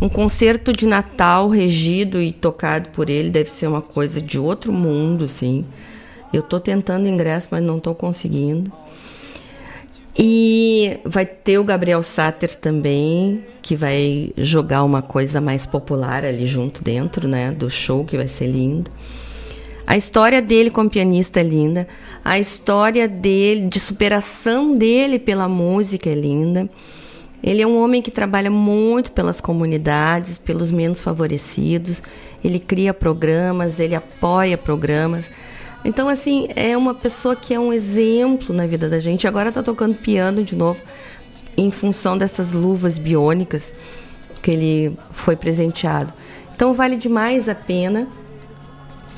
Um 0.00 0.08
concerto 0.08 0.72
de 0.72 0.86
Natal 0.86 1.48
regido 1.48 2.20
e 2.20 2.32
tocado 2.32 2.88
por 2.88 3.08
ele 3.08 3.30
deve 3.30 3.50
ser 3.50 3.66
uma 3.66 3.82
coisa 3.82 4.20
de 4.20 4.38
outro 4.38 4.72
mundo, 4.72 5.24
assim. 5.24 5.64
Eu 6.32 6.40
estou 6.40 6.58
tentando 6.58 7.06
ingresso, 7.06 7.48
mas 7.50 7.62
não 7.62 7.76
estou 7.76 7.94
conseguindo. 7.94 8.72
E 10.18 10.98
vai 11.04 11.24
ter 11.24 11.58
o 11.58 11.64
Gabriel 11.64 12.02
Satter 12.02 12.54
também, 12.54 13.44
que 13.62 13.74
vai 13.74 14.32
jogar 14.36 14.84
uma 14.84 15.00
coisa 15.00 15.40
mais 15.40 15.64
popular 15.64 16.24
ali 16.24 16.44
junto 16.44 16.84
dentro, 16.84 17.26
né, 17.26 17.50
do 17.50 17.70
show 17.70 18.04
que 18.04 18.16
vai 18.16 18.28
ser 18.28 18.46
lindo. 18.46 18.90
A 19.86 19.96
história 19.96 20.40
dele 20.40 20.70
como 20.70 20.88
pianista 20.88 21.40
é 21.40 21.42
linda, 21.42 21.88
a 22.24 22.38
história 22.38 23.08
dele, 23.08 23.66
de 23.66 23.80
superação 23.80 24.76
dele 24.76 25.18
pela 25.18 25.48
música 25.48 26.08
é 26.08 26.14
linda. 26.14 26.68
Ele 27.42 27.60
é 27.60 27.66
um 27.66 27.76
homem 27.82 28.00
que 28.00 28.10
trabalha 28.10 28.50
muito 28.50 29.10
pelas 29.10 29.40
comunidades, 29.40 30.38
pelos 30.38 30.70
menos 30.70 31.00
favorecidos. 31.00 32.00
Ele 32.44 32.60
cria 32.60 32.94
programas, 32.94 33.80
ele 33.80 33.96
apoia 33.96 34.56
programas. 34.56 35.28
Então, 35.84 36.08
assim, 36.08 36.48
é 36.54 36.76
uma 36.76 36.94
pessoa 36.94 37.34
que 37.34 37.52
é 37.52 37.58
um 37.58 37.72
exemplo 37.72 38.54
na 38.54 38.66
vida 38.66 38.88
da 38.88 38.98
gente. 38.98 39.26
Agora 39.26 39.48
está 39.48 39.62
tocando 39.62 39.94
piano 39.94 40.44
de 40.44 40.54
novo, 40.54 40.80
em 41.56 41.70
função 41.70 42.16
dessas 42.16 42.54
luvas 42.54 42.98
biônicas 42.98 43.74
que 44.40 44.50
ele 44.50 44.96
foi 45.10 45.36
presenteado. 45.36 46.12
Então, 46.54 46.72
vale 46.74 46.96
demais 46.96 47.48
a 47.48 47.54
pena 47.54 48.08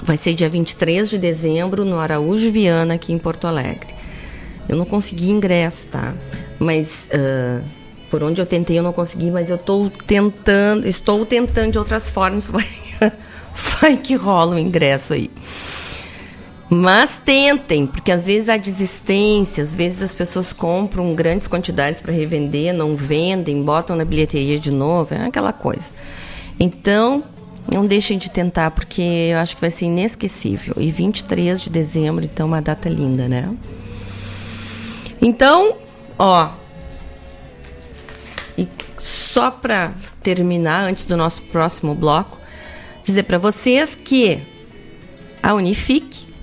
Vai 0.02 0.18
ser 0.18 0.34
dia 0.34 0.48
23 0.50 1.08
de 1.08 1.18
dezembro 1.18 1.84
no 1.84 1.98
Araújo 1.98 2.50
Viana, 2.50 2.94
aqui 2.94 3.12
em 3.12 3.18
Porto 3.18 3.46
Alegre. 3.46 3.94
Eu 4.68 4.76
não 4.76 4.84
consegui 4.84 5.30
ingresso, 5.30 5.88
tá? 5.88 6.14
Mas 6.58 7.06
uh, 7.06 7.64
por 8.10 8.22
onde 8.22 8.40
eu 8.40 8.44
tentei 8.44 8.78
eu 8.78 8.82
não 8.82 8.92
consegui, 8.92 9.30
mas 9.30 9.48
eu 9.48 9.56
estou 9.56 9.90
tentando, 10.06 10.86
estou 10.86 11.24
tentando 11.24 11.72
de 11.72 11.78
outras 11.78 12.10
formas, 12.10 12.46
vai, 12.48 12.66
vai 13.80 13.96
que 13.96 14.14
rola 14.14 14.56
o 14.56 14.58
ingresso 14.58 15.14
aí. 15.14 15.30
Mas 16.70 17.18
tentem, 17.18 17.86
porque 17.86 18.10
às 18.10 18.24
vezes 18.24 18.48
há 18.48 18.56
desistência, 18.56 19.62
às 19.62 19.74
vezes 19.74 20.02
as 20.02 20.14
pessoas 20.14 20.52
compram 20.52 21.14
grandes 21.14 21.46
quantidades 21.46 22.00
para 22.00 22.12
revender, 22.12 22.72
não 22.72 22.96
vendem, 22.96 23.62
botam 23.62 23.94
na 23.94 24.04
bilheteria 24.04 24.58
de 24.58 24.70
novo, 24.70 25.14
é 25.14 25.26
aquela 25.26 25.52
coisa. 25.52 25.92
Então, 26.58 27.22
não 27.70 27.86
deixem 27.86 28.16
de 28.16 28.30
tentar, 28.30 28.70
porque 28.70 29.02
eu 29.02 29.38
acho 29.38 29.54
que 29.56 29.60
vai 29.60 29.70
ser 29.70 29.86
inesquecível. 29.86 30.74
E 30.78 30.90
23 30.90 31.62
de 31.62 31.70
dezembro, 31.70 32.24
então, 32.24 32.46
uma 32.46 32.62
data 32.62 32.88
linda, 32.88 33.28
né? 33.28 33.54
Então, 35.20 35.76
ó. 36.18 36.50
E 38.56 38.68
só 38.98 39.50
para 39.50 39.92
terminar, 40.22 40.84
antes 40.84 41.04
do 41.04 41.16
nosso 41.16 41.42
próximo 41.42 41.94
bloco, 41.94 42.38
dizer 43.02 43.24
para 43.24 43.36
vocês 43.36 43.94
que 43.94 44.40
a 45.42 45.52
Unifique 45.54 46.33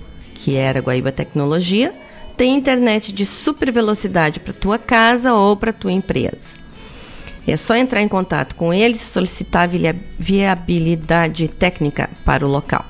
que 0.43 0.55
era 0.55 0.79
Guaíba 0.79 1.11
Tecnologia, 1.11 1.93
tem 2.35 2.55
internet 2.55 3.11
de 3.11 3.25
super 3.27 3.71
velocidade 3.71 4.39
para 4.39 4.51
tua 4.51 4.79
casa 4.79 5.33
ou 5.33 5.55
para 5.55 5.71
tua 5.71 5.91
empresa. 5.91 6.55
É 7.47 7.55
só 7.55 7.75
entrar 7.75 8.01
em 8.01 8.07
contato 8.07 8.55
com 8.55 8.73
eles 8.73 9.01
e 9.01 9.11
solicitar 9.11 9.69
viabilidade 10.17 11.47
técnica 11.47 12.09
para 12.25 12.45
o 12.45 12.49
local. 12.49 12.85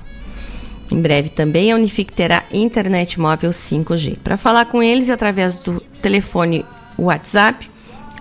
Em 0.89 0.99
breve 1.01 1.29
também 1.29 1.71
a 1.71 1.75
Unifique 1.75 2.13
terá 2.13 2.43
internet 2.51 3.19
móvel 3.19 3.51
5G. 3.51 4.17
Para 4.23 4.37
falar 4.37 4.65
com 4.65 4.81
eles 4.81 5.09
através 5.09 5.59
do 5.59 5.81
telefone 6.01 6.65
WhatsApp 6.97 7.69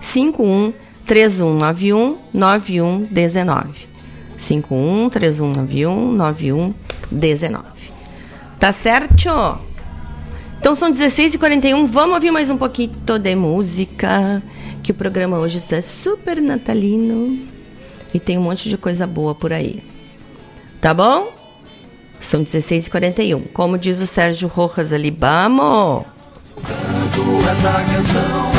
51 0.01 0.73
3191 1.05 2.17
9119. 2.33 3.87
51 4.35 5.09
3191 5.09 6.11
9119. 6.13 7.80
Tá 8.61 8.71
certo? 8.71 9.59
Então 10.59 10.75
são 10.75 10.91
16h41, 10.91 11.87
vamos 11.87 12.13
ouvir 12.13 12.29
mais 12.29 12.47
um 12.51 12.57
pouquinho 12.57 12.91
de 13.19 13.35
música. 13.35 14.39
Que 14.83 14.91
o 14.91 14.93
programa 14.93 15.39
hoje 15.39 15.57
está 15.57 15.81
super 15.81 16.39
natalino 16.39 17.39
e 18.13 18.19
tem 18.19 18.37
um 18.37 18.43
monte 18.43 18.69
de 18.69 18.77
coisa 18.77 19.07
boa 19.07 19.33
por 19.33 19.51
aí. 19.51 19.83
Tá 20.79 20.93
bom? 20.93 21.33
São 22.19 22.43
16h41. 22.43 23.51
Como 23.51 23.79
diz 23.79 23.99
o 23.99 24.05
Sérgio 24.05 24.47
Rojas 24.47 24.93
ali, 24.93 25.09
vamos! 25.09 26.03
Canto 26.55 27.49
essa 27.49 27.71
canção, 27.91 28.50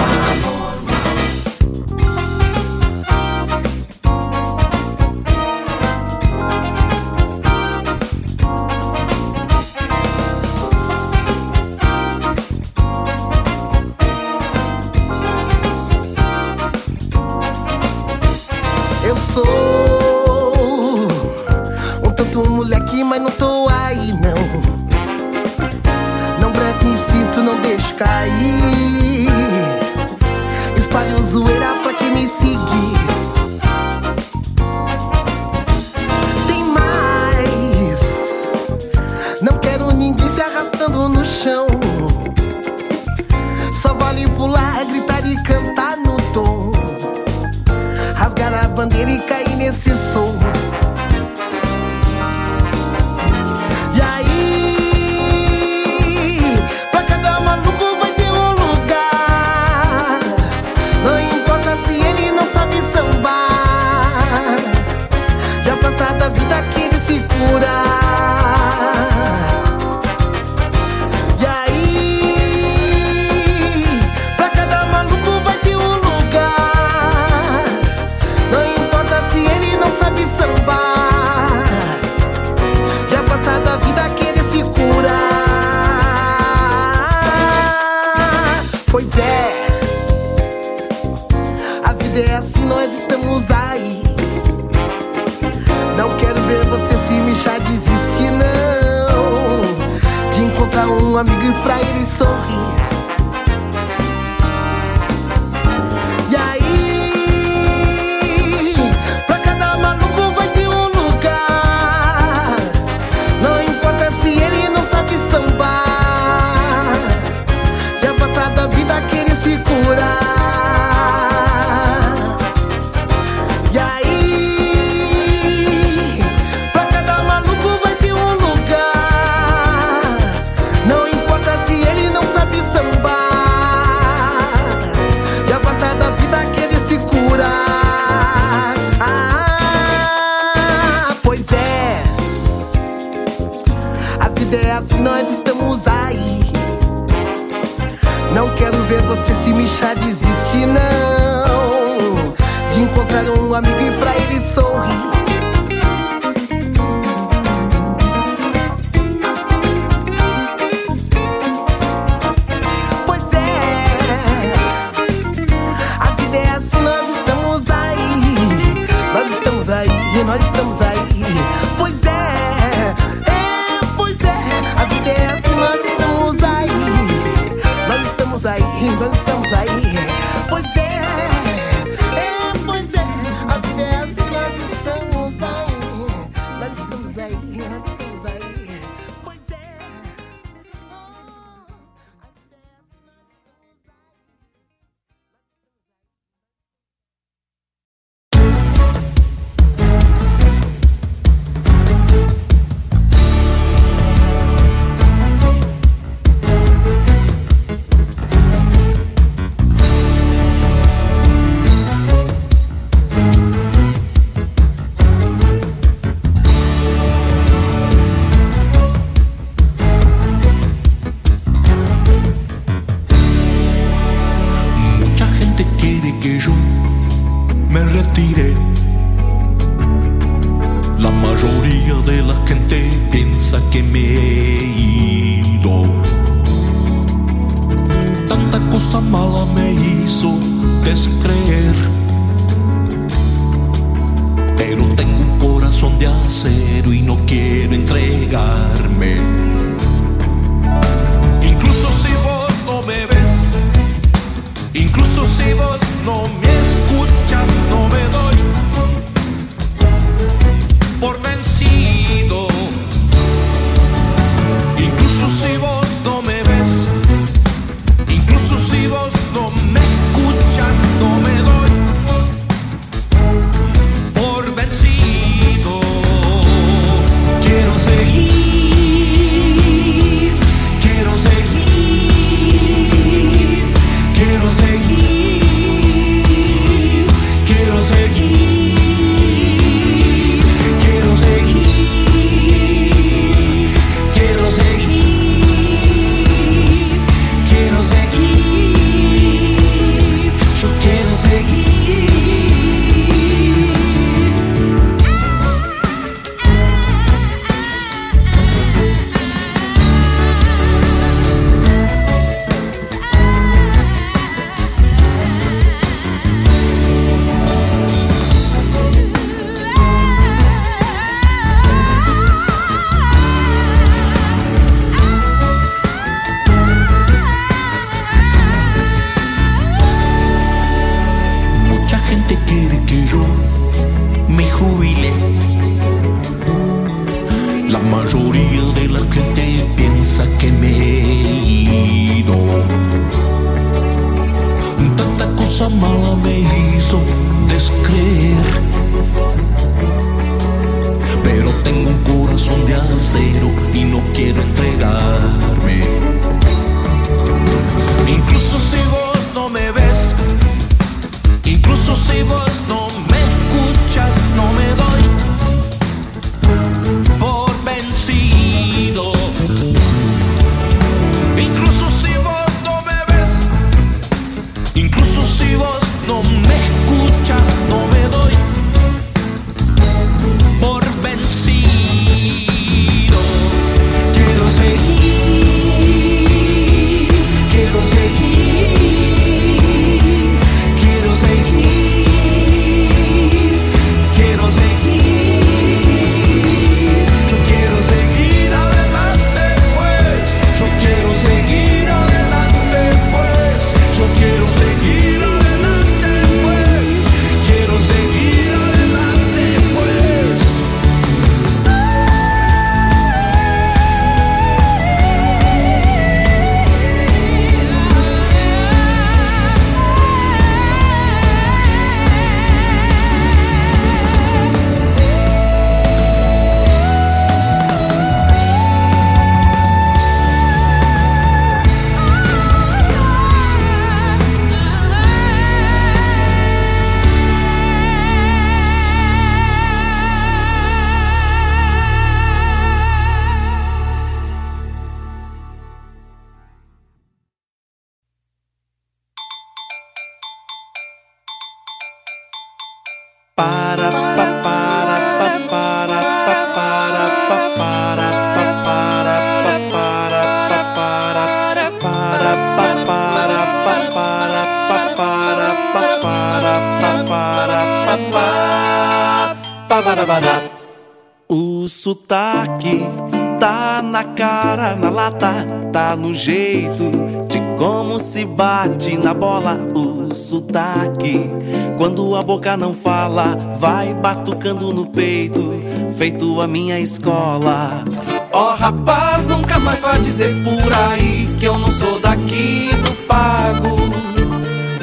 no 476.13 476.15
jeito 476.15 476.91
de 477.27 477.41
como 477.57 477.99
se 477.99 478.27
bate 478.27 478.99
na 478.99 479.15
bola 479.15 479.59
o 479.75 480.15
sotaque. 480.15 481.31
Quando 481.79 482.15
a 482.15 482.21
boca 482.21 482.55
não 482.55 482.75
fala, 482.75 483.57
vai 483.59 483.95
batucando 483.95 484.75
no 484.75 484.85
peito, 484.85 485.55
feito 485.97 486.43
a 486.43 486.47
minha 486.47 486.79
escola. 486.79 487.83
Ó 488.31 488.55
rapaz, 488.55 489.27
nunca 489.27 489.59
mais 489.59 489.81
vai 489.81 489.99
dizer 490.01 490.35
por 490.45 490.73
aí 490.75 491.25
que 491.41 491.47
eu 491.47 491.57
não 491.57 491.71
sou 491.71 491.99
daqui 491.99 492.69
do 492.85 492.93
pago, 493.07 493.77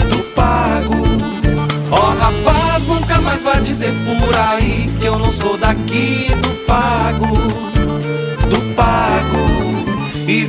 do 0.09 0.23
pago. 0.33 0.95
Ó 1.91 2.09
rapaz, 2.19 2.87
nunca 2.87 3.21
mais 3.21 3.43
vai 3.43 3.61
dizer 3.61 3.93
por 4.03 4.35
aí 4.35 4.87
que 4.99 5.05
eu 5.05 5.19
não 5.19 5.31
sou 5.31 5.55
daqui 5.59 6.29
do 6.41 6.65
pago, 6.65 7.27
do 8.49 8.75
pago. 8.75 9.08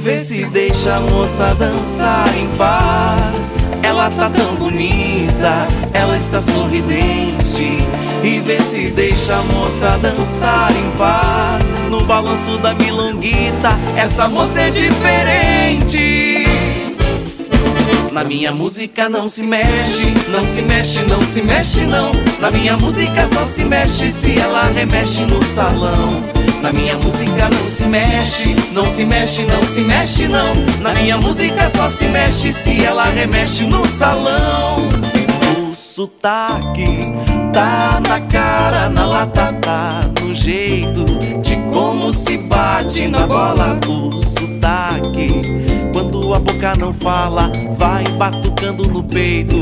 Vê 0.03 0.24
se 0.24 0.44
deixa 0.46 0.96
a 0.96 1.01
moça 1.01 1.55
dançar 1.57 2.34
em 2.34 2.48
paz. 2.57 3.53
Ela 3.82 4.09
tá 4.11 4.30
tão 4.30 4.55
bonita, 4.55 5.68
ela 5.92 6.16
está 6.16 6.40
sorridente. 6.40 7.76
E 8.24 8.40
vê 8.40 8.59
se 8.62 8.90
deixa 8.92 9.36
a 9.36 9.42
moça 9.42 9.98
dançar 9.98 10.72
em 10.74 10.90
paz. 10.96 11.64
No 11.90 12.03
balanço 12.05 12.57
da 12.59 12.72
milonguita, 12.72 13.76
essa 13.94 14.26
moça 14.26 14.61
é 14.61 14.70
diferente. 14.70 16.46
Na 18.11 18.24
minha 18.24 18.53
música 18.53 19.07
não 19.07 19.28
se 19.28 19.42
mexe, 19.42 20.14
não 20.30 20.44
se 20.44 20.62
mexe, 20.62 21.03
não 21.05 21.22
se 21.22 21.42
mexe 21.42 21.80
não. 21.82 22.11
Na 22.40 22.51
minha 22.51 22.74
música 22.78 23.26
só 23.34 23.44
se 23.44 23.64
mexe 23.66 24.11
se 24.11 24.38
ela 24.38 24.64
remexe 24.64 25.22
no 25.26 25.44
salão. 25.44 26.39
Na 26.63 26.73
minha 26.73 26.97
música 26.97 27.49
não 27.49 27.71
se 27.71 27.85
mexe, 27.85 28.57
não 28.73 28.87
se 28.87 29.05
mexe, 29.05 29.45
não 29.45 29.63
se 29.65 29.81
mexe 29.81 30.29
não. 30.29 30.53
Na 30.83 30.93
minha 30.93 31.17
música 31.17 31.71
só 31.75 31.89
se 31.89 32.05
mexe 32.07 32.53
se 32.53 32.85
ela 32.85 33.05
remexe 33.05 33.65
no 33.65 33.87
salão. 33.87 34.77
O 35.59 35.75
sotaque 35.75 37.15
tá 37.53 38.01
na 38.07 38.21
cara, 38.21 38.89
na 38.91 39.07
lata, 39.07 39.53
tá 39.61 40.01
no 40.21 40.35
jeito 40.35 41.05
de 41.43 41.57
como 41.73 42.13
se 42.13 42.37
bate 42.37 43.09
na 43.09 43.27
bola. 43.27 43.79
O 43.89 44.23
sotaque 44.23 45.71
quando 45.93 46.35
a 46.35 46.39
boca 46.39 46.75
não 46.77 46.93
fala, 46.93 47.51
vai 47.77 48.05
batucando 48.17 48.87
no 48.89 49.03
peito, 49.03 49.57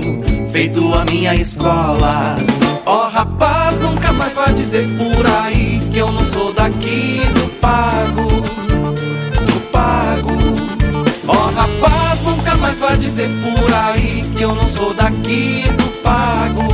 feito 0.52 0.94
a 0.94 1.04
minha 1.04 1.34
escola. 1.34 2.36
Ó 2.84 3.06
oh, 3.06 3.08
rapaz, 3.08 3.80
nunca 3.80 4.12
mais 4.12 4.32
vai 4.34 4.52
dizer 4.52 4.88
por 4.96 5.26
aí 5.26 5.80
que 5.92 5.98
eu 5.98 6.12
não 6.12 6.17
sou 6.68 6.74
daqui 6.74 7.20
do 7.34 7.48
pago, 7.60 8.26
do 9.46 9.60
pago. 9.70 10.36
Ó 11.26 11.32
oh, 11.32 11.54
rapaz, 11.54 12.22
nunca 12.22 12.56
mais 12.56 12.78
vai 12.78 12.96
dizer 12.96 13.28
por 13.42 13.72
aí 13.72 14.22
que 14.36 14.42
eu 14.42 14.54
não 14.54 14.66
sou 14.68 14.92
daqui 14.92 15.64
do 15.76 16.02
pago, 16.02 16.68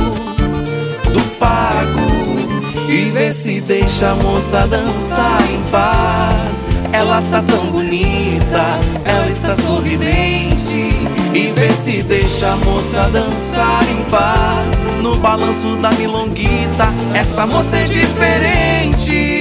do 1.11 1.21
pago. 1.37 2.89
E 2.89 3.09
vê 3.11 3.31
se 3.31 3.61
deixa 3.61 4.11
a 4.11 4.15
moça 4.15 4.67
dançar 4.67 5.41
em 5.49 5.61
paz. 5.71 6.67
Ela 6.91 7.21
tá 7.31 7.41
tão 7.41 7.67
bonita, 7.67 8.79
ela 9.05 9.27
está 9.27 9.53
sorridente. 9.53 10.89
E 11.33 11.53
vê 11.55 11.69
se 11.73 12.03
deixa 12.03 12.51
a 12.51 12.55
moça 12.57 13.09
dançar 13.11 13.83
em 13.89 14.03
paz. 14.09 15.01
No 15.01 15.15
balanço 15.17 15.75
da 15.77 15.91
milonguita, 15.91 16.93
essa 17.13 17.45
moça 17.45 17.77
é 17.77 17.85
diferente. 17.85 19.34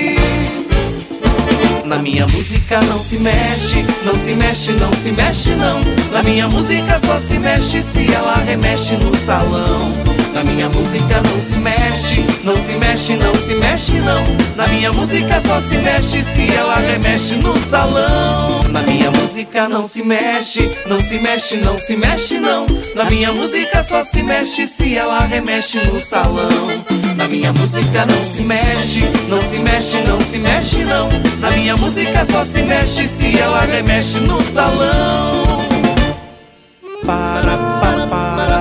Na 1.84 1.98
minha 1.98 2.26
música 2.26 2.80
não 2.80 2.98
se 2.98 3.18
mexe, 3.18 3.84
não 4.04 4.14
se 4.14 4.32
mexe, 4.34 4.72
não 4.72 4.92
se 4.94 5.12
mexe 5.12 5.50
não. 5.50 5.80
Na 6.10 6.22
minha 6.22 6.48
música 6.48 6.98
só 6.98 7.18
se 7.18 7.38
mexe 7.38 7.82
se 7.82 8.10
ela 8.12 8.36
remexe 8.36 8.96
no 8.96 9.14
salão. 9.14 9.92
Na 10.32 10.42
minha 10.42 10.68
música 10.70 11.20
não 11.20 11.40
se 11.40 11.56
mexe, 11.56 12.24
não 12.42 12.56
se 12.56 12.72
mexe, 12.72 13.16
não 13.16 13.34
se 13.34 13.54
mexe 13.54 14.00
não. 14.00 14.24
Na 14.56 14.66
minha 14.66 14.92
música 14.92 15.40
só 15.40 15.60
se 15.60 15.76
mexe 15.76 16.22
se 16.22 16.50
ela 16.54 16.76
remexe 16.76 17.34
no 17.36 17.54
salão. 17.68 18.60
Na 18.70 18.82
minha 18.82 19.10
música 19.10 19.68
não 19.68 19.86
se 19.86 20.02
mexe, 20.02 20.70
não 20.86 20.98
se 20.98 21.18
mexe, 21.18 21.56
não 21.58 21.76
se 21.76 21.96
mexe 21.96 22.40
não. 22.40 22.66
Na 22.94 23.04
minha 23.04 23.30
música 23.30 23.84
só 23.84 24.02
se 24.02 24.22
mexe 24.22 24.66
se 24.66 24.96
ela 24.96 25.20
remexe 25.20 25.78
no 25.86 25.98
salão. 25.98 26.48
Na 27.24 27.30
minha 27.30 27.54
música 27.54 28.04
não 28.04 28.14
se 28.14 28.42
mexe, 28.42 29.00
não 29.30 29.40
se 29.40 29.58
mexe, 29.58 30.02
não 30.02 30.20
se 30.20 30.38
mexe 30.38 30.84
não. 30.84 31.08
Na 31.40 31.50
minha 31.52 31.74
música 31.74 32.22
só 32.22 32.44
se 32.44 32.60
mexe 32.60 33.08
se 33.08 33.38
ela 33.38 33.62
remexe 33.62 34.20
no 34.20 34.42
salão. 34.42 35.42
Para, 37.06 37.56
para, 37.80 38.06
para. 38.06 38.60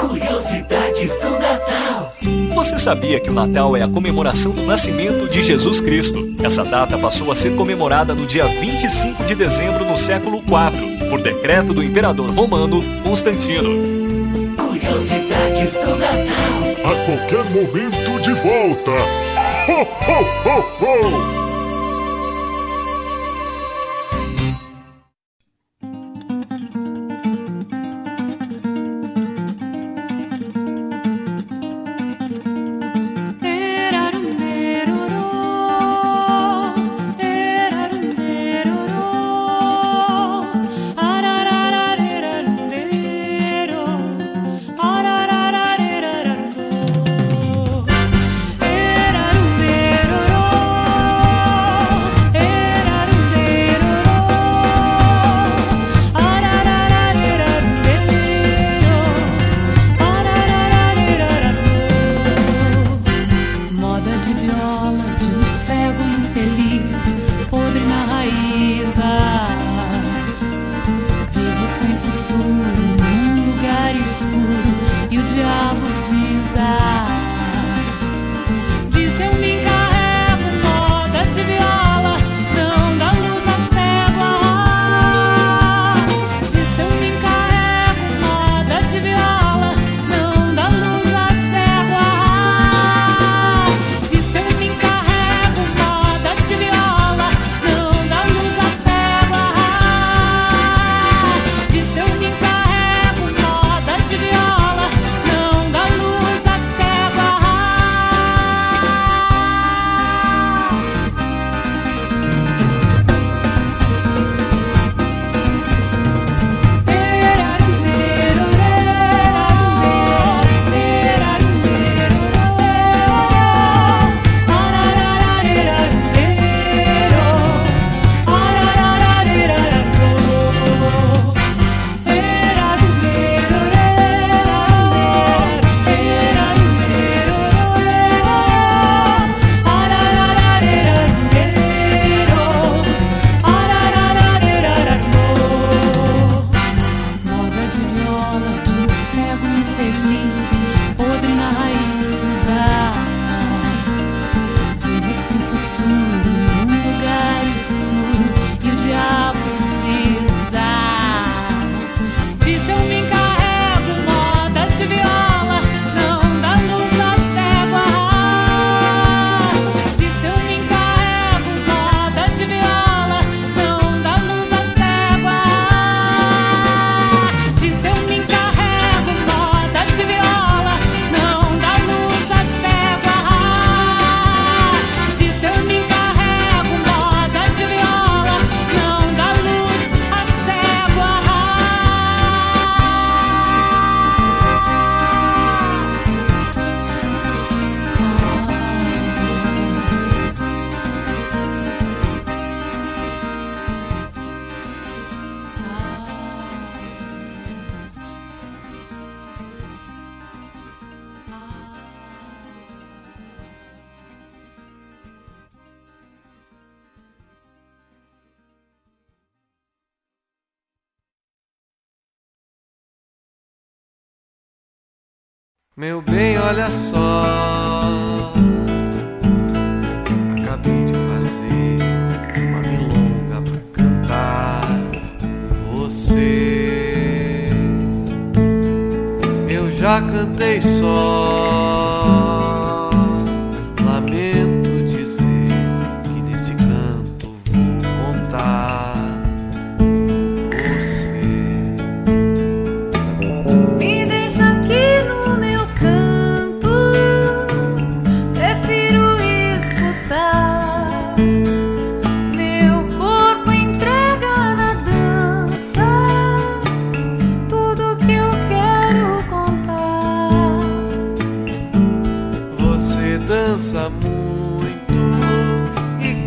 Curiosidades 0.00 1.18
do. 1.20 1.33
Você 2.64 2.78
sabia 2.78 3.20
que 3.20 3.28
o 3.28 3.32
Natal 3.34 3.76
é 3.76 3.82
a 3.82 3.88
comemoração 3.88 4.50
do 4.50 4.62
nascimento 4.62 5.28
de 5.28 5.42
Jesus 5.42 5.82
Cristo? 5.82 6.34
Essa 6.42 6.64
data 6.64 6.96
passou 6.96 7.30
a 7.30 7.34
ser 7.34 7.54
comemorada 7.54 8.14
no 8.14 8.24
dia 8.24 8.46
25 8.46 9.22
de 9.22 9.34
dezembro 9.34 9.84
no 9.84 9.98
século 9.98 10.38
IV, 10.38 11.10
por 11.10 11.20
decreto 11.20 11.74
do 11.74 11.82
imperador 11.82 12.30
romano 12.30 12.82
Constantino. 13.02 13.68
Curiosidades 14.56 15.74
do 15.74 15.94
Natal. 15.94 16.24
A 16.86 17.04
qualquer 17.04 17.44
momento 17.50 18.18
de 18.22 18.32
volta. 18.32 18.92
Ho, 19.68 19.82
ho, 19.82 20.22
ho, 20.48 21.50
ho! 21.50 21.53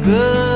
good. 0.08 0.46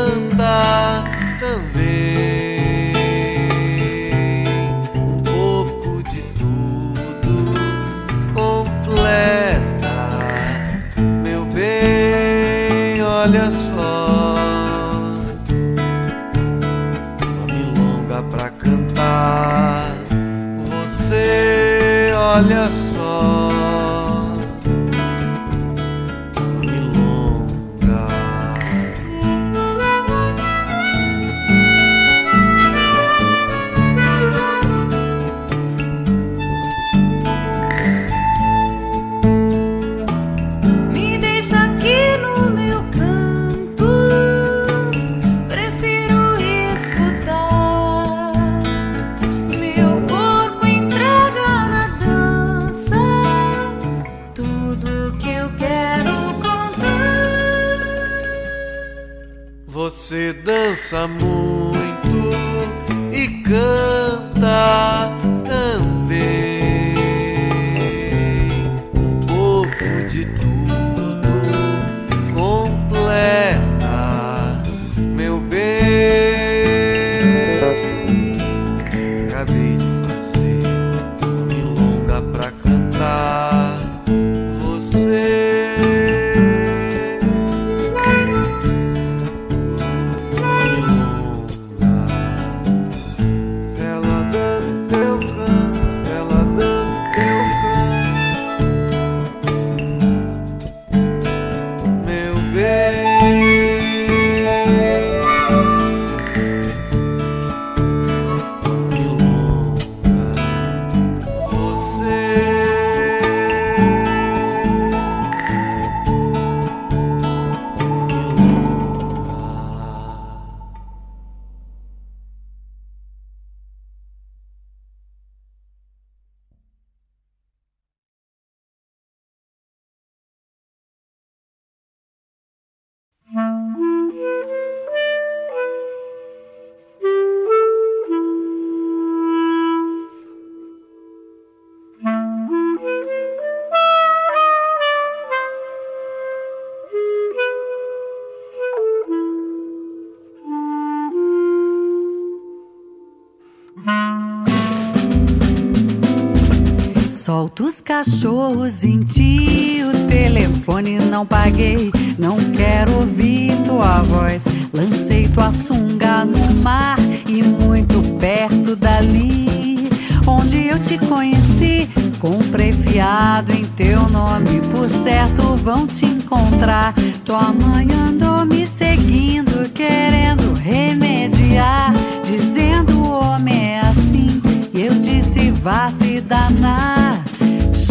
Cachorros 157.92 158.84
em 158.84 159.00
ti. 159.02 159.82
O 159.84 160.08
telefone 160.08 160.98
não 160.98 161.26
paguei, 161.26 161.92
não 162.18 162.38
quero 162.56 162.94
ouvir 162.96 163.52
tua 163.66 164.02
voz. 164.02 164.44
Lancei 164.74 165.28
tua 165.28 165.52
sunga 165.52 166.26
no 166.26 166.56
mar 166.64 166.98
e 167.28 167.44
muito 167.44 168.02
perto 168.18 168.76
dali. 168.76 169.90
Onde 170.26 170.66
eu 170.68 170.80
te 170.80 170.98
conheci, 170.98 171.90
comprei 172.20 172.72
fiado 172.72 173.52
em 173.52 173.66
teu 173.66 174.10
nome. 174.10 174.62
Por 174.72 174.90
certo 175.04 175.56
vão 175.58 175.86
te 175.86 176.06
encontrar. 176.06 176.94
Tua 177.26 177.54
mãe 177.54 177.88
andou 177.92 178.46
me 178.46 178.66
seguindo, 178.66 179.70
querendo 179.74 180.54
remediar. 180.54 181.94
Dizendo 182.24 183.04
o 183.04 183.24
homem 183.24 183.76
é 183.76 183.80
assim. 183.82 184.42
E 184.74 184.82
eu 184.82 184.94
disse, 184.96 185.52
vá 185.52 185.90
se 185.90 186.22
danar 186.22 187.22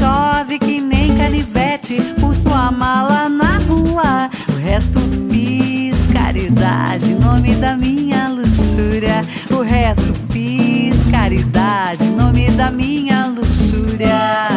chove 0.00 0.58
que 0.58 0.80
nem 0.80 1.14
canivete 1.18 2.00
por 2.18 2.34
sua 2.34 2.70
mala 2.70 3.28
na 3.28 3.58
rua. 3.58 4.30
O 4.48 4.56
resto 4.56 4.98
fiz 5.30 6.06
caridade, 6.10 7.14
nome 7.14 7.54
da 7.56 7.76
minha 7.76 8.28
luxúria. 8.28 9.22
O 9.50 9.60
resto 9.60 10.14
fiz 10.32 10.96
caridade, 11.10 12.06
nome 12.06 12.50
da 12.52 12.70
minha 12.70 13.26
luxúria. 13.26 14.48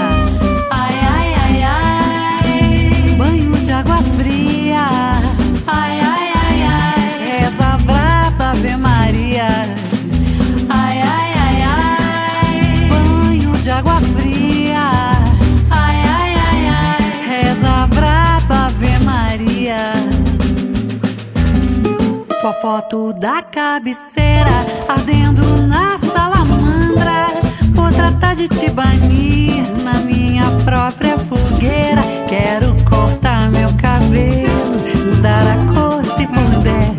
Tua 22.43 22.51
foto 22.51 23.13
da 23.13 23.41
cabeceira 23.41 24.51
ardendo 24.89 25.65
na 25.65 25.97
salamandra. 25.97 27.27
Vou 27.71 27.89
tratar 27.89 28.35
de 28.35 28.49
te 28.49 28.69
banir 28.69 29.63
na 29.81 29.93
minha 30.01 30.43
própria 30.65 31.17
fogueira. 31.17 32.01
Quero 32.27 32.75
cortar 32.83 33.49
meu 33.49 33.69
cabelo, 33.75 34.75
mudar 35.05 35.41
a 35.41 35.73
cor 35.73 36.03
se 36.03 36.27
puder. 36.27 36.93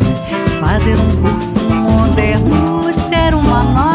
Fazer 0.59 0.95
um 0.97 1.21
curso 1.21 1.59
moderno, 1.69 2.91
ser 3.07 3.35
uma 3.35 3.61
nova 3.65 3.94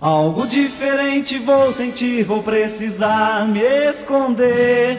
Algo 0.00 0.46
diferente 0.46 1.40
vou 1.40 1.72
sentir, 1.72 2.22
vou 2.22 2.40
precisar 2.40 3.44
me 3.48 3.60
esconder. 3.90 4.96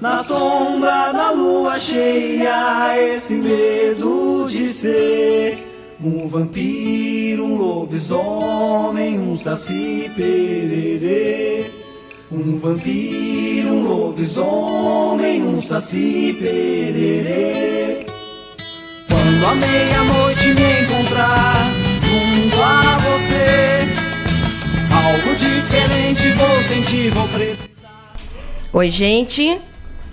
Na 0.00 0.22
sombra 0.22 1.12
da 1.12 1.32
lua 1.32 1.78
cheia, 1.78 2.96
esse 2.98 3.34
medo 3.34 4.46
de 4.48 4.64
ser 4.64 5.58
um 6.02 6.26
vampiro, 6.28 7.44
um 7.44 7.56
lobisomem, 7.56 9.18
um 9.18 9.36
saci 9.36 10.10
pererê. 10.16 11.70
Um 12.32 12.58
vampiro, 12.58 13.68
um 13.68 13.82
lobisomem, 13.82 15.42
um 15.42 15.58
saci 15.58 16.34
pererê. 16.38 18.06
Quando 19.08 19.46
a 19.46 19.54
meia-noite 19.56 20.48
me 20.54 20.80
encontrar 20.84 21.70
junto 22.02 22.62
a 22.62 22.98
você 22.98 23.75
algo 25.06 25.36
diferente 25.36 26.32
vou 26.32 26.62
sentir, 26.64 27.10
vou 27.10 27.28
precisar. 27.28 27.68
Oi, 28.72 28.90
gente. 28.90 29.60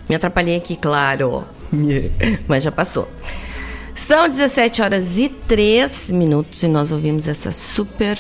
Me 0.08 0.16
atrapalhei 0.16 0.56
aqui, 0.56 0.76
claro. 0.76 1.46
Mas 2.48 2.64
já 2.64 2.72
passou. 2.72 3.10
São 3.96 4.30
17 4.30 4.82
horas 4.82 5.18
e 5.18 5.30
3 5.30 6.12
minutos 6.12 6.62
e 6.64 6.68
nós 6.68 6.92
ouvimos 6.92 7.28
essa 7.28 7.52
super. 7.52 8.18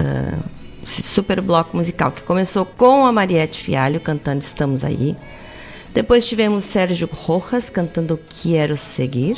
Uh, 0.00 0.56
esse 0.82 1.02
super 1.02 1.40
bloco 1.40 1.76
musical 1.76 2.12
que 2.12 2.22
começou 2.22 2.64
com 2.64 3.04
a 3.06 3.12
Mariette 3.12 3.60
Fialho 3.60 4.00
cantando 4.00 4.40
Estamos 4.40 4.84
Aí. 4.84 5.16
Depois 5.92 6.26
tivemos 6.26 6.62
Sérgio 6.62 7.08
Rojas 7.12 7.68
cantando 7.68 8.20
Quero 8.28 8.76
Seguir. 8.76 9.36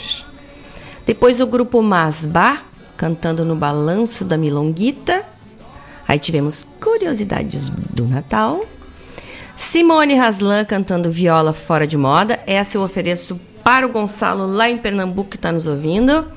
Depois 1.06 1.40
o 1.40 1.46
grupo 1.46 1.80
Masba 1.80 2.60
cantando 2.98 3.44
No 3.44 3.56
Balanço 3.56 4.24
da 4.24 4.36
Milonguita. 4.36 5.24
Aí 6.08 6.18
tivemos 6.18 6.66
Curiosidades 6.80 7.68
do 7.68 8.08
Natal. 8.08 8.64
Simone 9.54 10.18
Haslan 10.18 10.64
cantando 10.64 11.10
Viola 11.10 11.52
Fora 11.52 11.86
de 11.86 11.98
Moda. 11.98 12.40
Essa 12.46 12.78
eu 12.78 12.82
ofereço 12.82 13.38
para 13.62 13.84
o 13.86 13.90
Gonçalo 13.90 14.46
lá 14.46 14.70
em 14.70 14.78
Pernambuco 14.78 15.28
que 15.28 15.36
está 15.36 15.52
nos 15.52 15.66
ouvindo. 15.66 16.32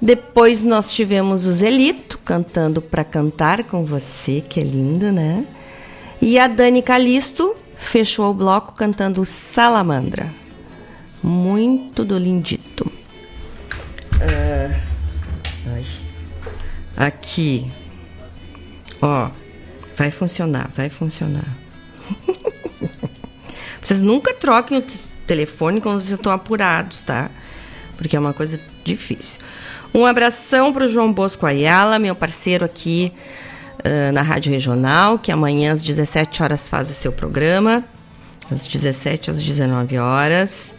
Depois 0.00 0.62
nós 0.62 0.92
tivemos 0.92 1.46
o 1.46 1.52
Zelito 1.52 2.18
cantando 2.18 2.82
Pra 2.82 3.04
Cantar 3.04 3.64
com 3.64 3.84
Você, 3.84 4.42
que 4.42 4.60
é 4.60 4.64
lindo, 4.64 5.10
né? 5.10 5.46
E 6.20 6.38
a 6.38 6.46
Dani 6.46 6.82
Calisto 6.82 7.56
fechou 7.78 8.30
o 8.32 8.34
bloco 8.34 8.74
cantando 8.74 9.24
Salamandra. 9.24 10.30
Muito 11.22 12.04
do 12.04 12.18
lindito. 12.18 12.92
Uh, 14.16 14.76
aqui 16.96 17.70
Ó, 19.02 19.30
vai 19.96 20.12
funcionar, 20.12 20.70
vai 20.76 20.88
funcionar. 20.88 21.44
vocês 23.82 24.00
nunca 24.00 24.32
troquem 24.32 24.78
o 24.78 24.84
telefone 25.26 25.80
quando 25.80 26.00
vocês 26.00 26.12
estão 26.12 26.30
apurados, 26.30 27.02
tá? 27.02 27.28
Porque 27.96 28.16
é 28.16 28.20
uma 28.20 28.32
coisa 28.32 28.60
difícil. 28.84 29.40
Um 29.92 30.06
abração 30.06 30.72
para 30.72 30.84
o 30.84 30.88
João 30.88 31.12
Bosco 31.12 31.44
Ayala, 31.44 31.98
meu 31.98 32.14
parceiro 32.14 32.64
aqui 32.64 33.12
uh, 33.80 34.12
na 34.12 34.22
Rádio 34.22 34.52
Regional, 34.52 35.18
que 35.18 35.32
amanhã 35.32 35.72
às 35.72 35.82
17 35.82 36.40
horas 36.40 36.68
faz 36.68 36.88
o 36.88 36.94
seu 36.94 37.10
programa, 37.10 37.84
às 38.52 38.68
17 38.68 39.32
às 39.32 39.42
19 39.42 39.98
horas. 39.98 40.72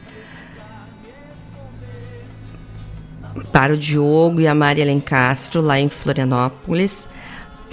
Para 3.52 3.74
o 3.74 3.78
Diogo 3.78 4.40
e 4.40 4.48
a 4.48 4.56
Maria 4.56 4.86
Lencastro, 4.86 5.60
lá 5.62 5.78
em 5.78 5.90
Florianópolis 5.90 7.06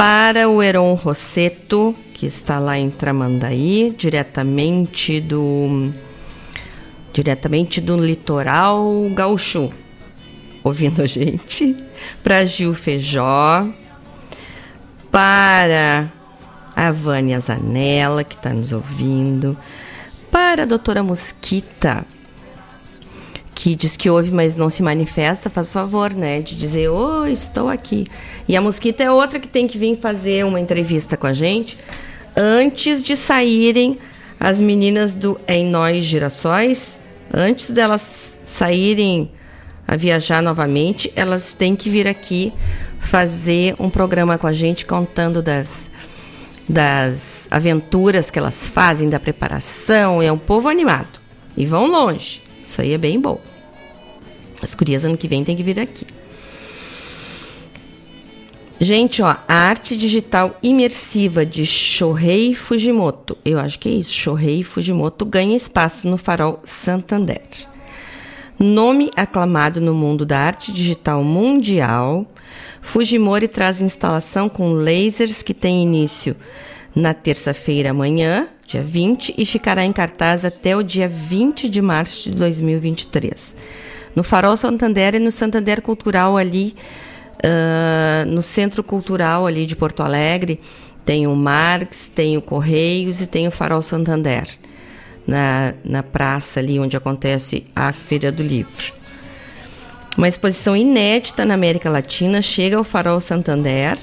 para 0.01 0.48
o 0.48 0.62
Heron 0.62 0.94
Rosseto, 0.94 1.94
que 2.14 2.24
está 2.24 2.59
lá 2.59 2.78
em 2.78 2.88
Tramandaí, 2.88 3.94
diretamente 3.94 5.20
do 5.20 5.92
diretamente 7.12 7.82
do 7.82 7.98
litoral 7.98 8.82
gaúcho, 9.12 9.70
ouvindo 10.64 11.03
a 11.03 11.07
gente, 11.07 11.76
para 12.24 12.46
Gil 12.46 12.72
Feijó, 12.72 13.68
para 15.11 16.11
a 16.74 16.90
Vânia 16.90 17.38
Zanella, 17.38 18.24
que 18.24 18.36
está 18.36 18.55
nos 18.55 18.72
ouvindo, 18.72 19.55
para 20.30 20.62
a 20.62 20.66
doutora 20.66 21.03
Mosquita, 21.03 22.07
que 23.62 23.74
diz 23.74 23.94
que 23.94 24.08
ouve, 24.08 24.30
mas 24.30 24.56
não 24.56 24.70
se 24.70 24.82
manifesta, 24.82 25.50
faz 25.50 25.70
favor, 25.70 26.14
né, 26.14 26.40
de 26.40 26.56
dizer, 26.56 26.88
oh, 26.88 27.26
estou 27.26 27.68
aqui. 27.68 28.06
E 28.48 28.56
a 28.56 28.61
Mosquita 28.61 29.02
é 29.02 29.11
outra 29.11 29.38
que 29.38 29.46
tem 29.46 29.66
que 29.66 29.76
vir 29.76 29.98
fazer 29.98 30.46
uma 30.46 30.58
entrevista 30.58 31.14
com 31.14 31.26
a 31.26 31.34
gente 31.34 31.76
antes 32.34 33.04
de 33.04 33.14
saírem 33.14 33.98
as 34.38 34.58
meninas 34.58 35.12
do 35.12 35.38
Em 35.46 35.66
Nós 35.66 36.06
Girassóis, 36.06 36.98
antes 37.34 37.70
delas 37.70 38.34
saírem 38.46 39.30
a 39.86 39.94
viajar 39.94 40.42
novamente, 40.42 41.12
elas 41.14 41.52
têm 41.52 41.76
que 41.76 41.90
vir 41.90 42.08
aqui 42.08 42.54
fazer 42.98 43.74
um 43.78 43.90
programa 43.90 44.38
com 44.38 44.46
a 44.46 44.54
gente 44.54 44.86
contando 44.86 45.42
das 45.42 45.90
das 46.66 47.46
aventuras 47.50 48.30
que 48.30 48.38
elas 48.38 48.68
fazem, 48.68 49.11
da 49.11 49.18
preparação, 49.18 50.22
é 50.22 50.30
um 50.30 50.38
povo 50.38 50.68
animado. 50.68 51.18
E 51.56 51.66
vão 51.66 51.88
longe. 51.88 52.40
Isso 52.64 52.80
aí 52.80 52.92
é 52.92 52.98
bem 52.98 53.20
bom. 53.20 53.49
As 54.62 54.74
curias 54.74 55.04
ano 55.04 55.16
que 55.16 55.28
vem 55.28 55.44
tem 55.44 55.56
que 55.56 55.62
vir 55.62 55.80
aqui. 55.80 56.06
Gente, 58.82 59.20
ó, 59.20 59.36
a 59.46 59.54
arte 59.54 59.94
digital 59.94 60.56
imersiva 60.62 61.44
de 61.44 61.66
Shohei 61.66 62.54
Fujimoto, 62.54 63.36
eu 63.44 63.58
acho 63.58 63.78
que 63.78 63.90
é 63.90 63.92
isso, 63.92 64.14
Shohei 64.14 64.62
Fujimoto 64.64 65.26
ganha 65.26 65.54
espaço 65.54 66.08
no 66.08 66.16
Farol 66.16 66.58
Santander. 66.64 67.42
Nome 68.58 69.11
aclamado 69.14 69.82
no 69.82 69.92
mundo 69.92 70.24
da 70.24 70.38
arte 70.38 70.72
digital 70.72 71.22
mundial, 71.22 72.26
Fujimori 72.80 73.48
traz 73.48 73.82
instalação 73.82 74.48
com 74.48 74.70
lasers 74.70 75.42
que 75.42 75.52
tem 75.52 75.82
início 75.82 76.34
na 76.94 77.12
terça-feira 77.12 77.90
amanhã, 77.90 78.48
dia 78.66 78.82
20, 78.82 79.34
e 79.36 79.44
ficará 79.44 79.84
em 79.84 79.92
cartaz 79.92 80.42
até 80.42 80.74
o 80.74 80.82
dia 80.82 81.06
20 81.06 81.68
de 81.68 81.82
março 81.82 82.30
de 82.30 82.34
2023 82.34 83.54
no 84.14 84.22
Farol 84.22 84.56
Santander 84.56 85.14
e 85.14 85.18
no 85.18 85.30
Santander 85.30 85.80
Cultural 85.80 86.36
ali, 86.36 86.74
uh, 87.44 88.26
no 88.26 88.42
Centro 88.42 88.82
Cultural 88.82 89.46
ali 89.46 89.66
de 89.66 89.76
Porto 89.76 90.02
Alegre, 90.02 90.61
tem 91.04 91.26
o 91.26 91.34
Marx, 91.34 92.08
tem 92.08 92.36
o 92.36 92.42
Correios 92.42 93.20
e 93.20 93.26
tem 93.26 93.48
o 93.48 93.50
Farol 93.50 93.82
Santander, 93.82 94.46
na, 95.26 95.74
na 95.84 96.02
praça 96.02 96.61
ali 96.61 96.78
onde 96.78 96.96
acontece 96.96 97.64
a 97.74 97.92
Feira 97.92 98.30
do 98.30 98.42
Livro. 98.42 98.92
Uma 100.16 100.28
exposição 100.28 100.76
inédita 100.76 101.44
na 101.44 101.54
América 101.54 101.88
Latina 101.88 102.42
chega 102.42 102.76
ao 102.76 102.84
Farol 102.84 103.20
Santander 103.20 103.96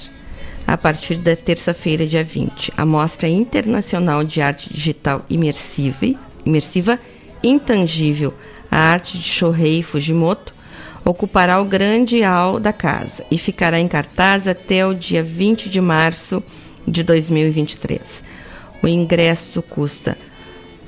a 0.66 0.78
partir 0.78 1.16
da 1.16 1.36
terça-feira, 1.36 2.06
dia 2.06 2.24
20. 2.24 2.74
A 2.76 2.86
Mostra 2.86 3.30
Internacional 3.30 4.24
de 4.24 4.42
Arte 4.42 4.74
Digital 4.74 5.24
Imersiva, 5.30 6.14
imersiva 6.46 7.00
Intangível 7.44 8.34
a 8.70 8.78
arte 8.78 9.18
de 9.18 9.24
Shohei 9.24 9.82
Fujimoto, 9.84 10.54
ocupará 11.04 11.62
o 11.62 11.66
grande 11.66 12.22
hall 12.22 12.60
da 12.60 12.74
casa 12.74 13.24
e 13.32 13.38
ficará 13.38 13.80
em 13.80 13.88
cartaz 13.88 14.48
até 14.48 14.86
o 14.86 14.94
dia 14.94 15.24
20 15.24 15.70
de 15.70 15.80
março 15.80 16.44
de 16.88 17.04
2023. 17.04 18.24
O 18.82 18.88
ingresso 18.88 19.62
custa 19.62 20.18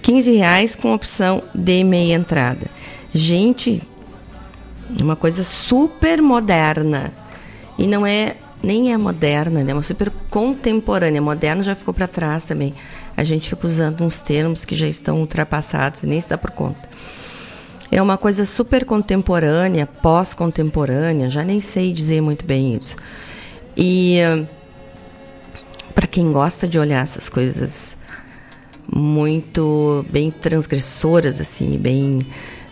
15 0.02 0.32
reais 0.32 0.76
com 0.76 0.94
opção 0.94 1.44
de 1.54 1.84
meia 1.84 2.16
entrada. 2.16 2.68
Gente, 3.14 3.82
uma 5.00 5.16
coisa 5.16 5.44
super 5.44 6.22
moderna. 6.22 7.12
E 7.78 7.88
não 7.88 8.06
é 8.06 8.36
nem 8.62 8.92
é 8.92 8.98
moderna, 8.98 9.64
né? 9.64 9.72
é 9.72 9.76
uma 9.76 9.82
super 9.82 10.12
contemporânea. 10.30 11.22
Moderna 11.22 11.64
já 11.64 11.76
ficou 11.76 11.94
para 11.94 12.08
trás 12.08 12.46
também. 12.46 12.74
A 13.16 13.24
gente 13.24 13.50
fica 13.50 13.66
usando 13.66 14.04
uns 14.04 14.20
termos 14.20 14.66
que 14.66 14.76
já 14.76 14.88
estão 14.88 15.20
ultrapassados 15.20 16.04
e 16.04 16.08
nem 16.08 16.20
se 16.20 16.30
dá 16.30 16.38
por 16.38 16.52
conta. 16.52 16.90
É 17.92 18.02
uma 18.02 18.18
coisa 18.18 18.46
super 18.46 18.86
contemporânea, 18.86 19.88
pós-contemporânea, 19.88 21.30
já 21.30 21.44
nem 21.44 21.60
sei 21.60 21.92
dizer 21.92 22.22
muito 22.22 22.46
bem 22.46 22.76
isso. 22.76 22.96
E 23.76 24.20
para 25.96 26.06
quem 26.06 26.32
gosta 26.32 26.68
de 26.68 26.78
olhar 26.78 27.04
essas 27.04 27.30
coisas 27.30 27.98
muito 28.94 30.06
bem 30.10 30.32
transgressoras, 30.32 31.42
assim, 31.42 31.78
bem 31.78 32.20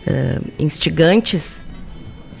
uh, 0.06 0.44
instigantes, 0.58 1.58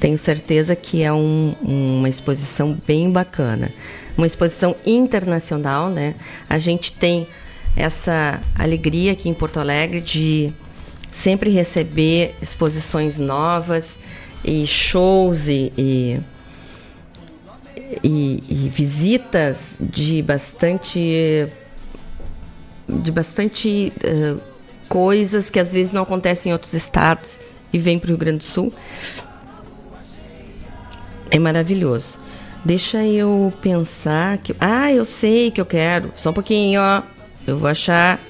tenho 0.00 0.18
certeza 0.18 0.76
que 0.76 1.02
é 1.02 1.12
um, 1.12 1.54
uma 1.62 2.08
exposição 2.08 2.76
bem 2.86 3.10
bacana. 3.10 3.72
Uma 4.16 4.26
exposição 4.26 4.74
internacional, 4.86 5.90
né? 5.90 6.14
A 6.48 6.58
gente 6.58 6.92
tem 6.92 7.26
essa 7.76 8.40
alegria 8.56 9.12
aqui 9.12 9.28
em 9.28 9.34
Porto 9.34 9.60
Alegre 9.60 10.00
de 10.00 10.52
sempre 11.10 11.50
receber 11.50 12.34
exposições 12.40 13.18
novas 13.18 13.96
e 14.44 14.66
shows 14.66 15.48
e, 15.48 15.72
e, 15.76 16.20
e, 18.02 18.42
e 18.48 18.68
visitas 18.68 19.80
de 19.82 20.22
bastante 20.22 21.48
de 22.88 23.12
bastante 23.12 23.92
uh, 24.04 24.40
coisas 24.88 25.50
que 25.50 25.60
às 25.60 25.72
vezes 25.72 25.92
não 25.92 26.02
acontecem 26.02 26.50
em 26.50 26.52
outros 26.54 26.72
estados 26.72 27.38
e 27.72 27.78
vem 27.78 27.98
para 27.98 28.06
o 28.06 28.08
Rio 28.08 28.18
Grande 28.18 28.38
do 28.38 28.44
Sul. 28.44 28.72
É 31.30 31.38
maravilhoso. 31.38 32.14
Deixa 32.64 33.04
eu 33.04 33.52
pensar 33.60 34.38
que. 34.38 34.54
Ah, 34.58 34.90
eu 34.92 35.04
sei 35.04 35.50
que 35.50 35.60
eu 35.60 35.66
quero. 35.66 36.10
Só 36.14 36.30
um 36.30 36.32
pouquinho, 36.32 36.80
ó. 36.80 37.02
Eu 37.46 37.58
vou 37.58 37.68
achar. 37.68 38.20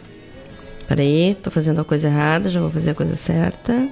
Peraí, 0.89 1.35
tô 1.35 1.51
fazendo 1.51 1.83
a 1.83 1.85
coisa 1.85 2.09
errada, 2.09 2.49
já 2.49 2.61
vou 2.61 2.71
fazer 2.71 2.93
a 2.93 2.95
coisa 2.95 3.15
certa. 3.15 3.91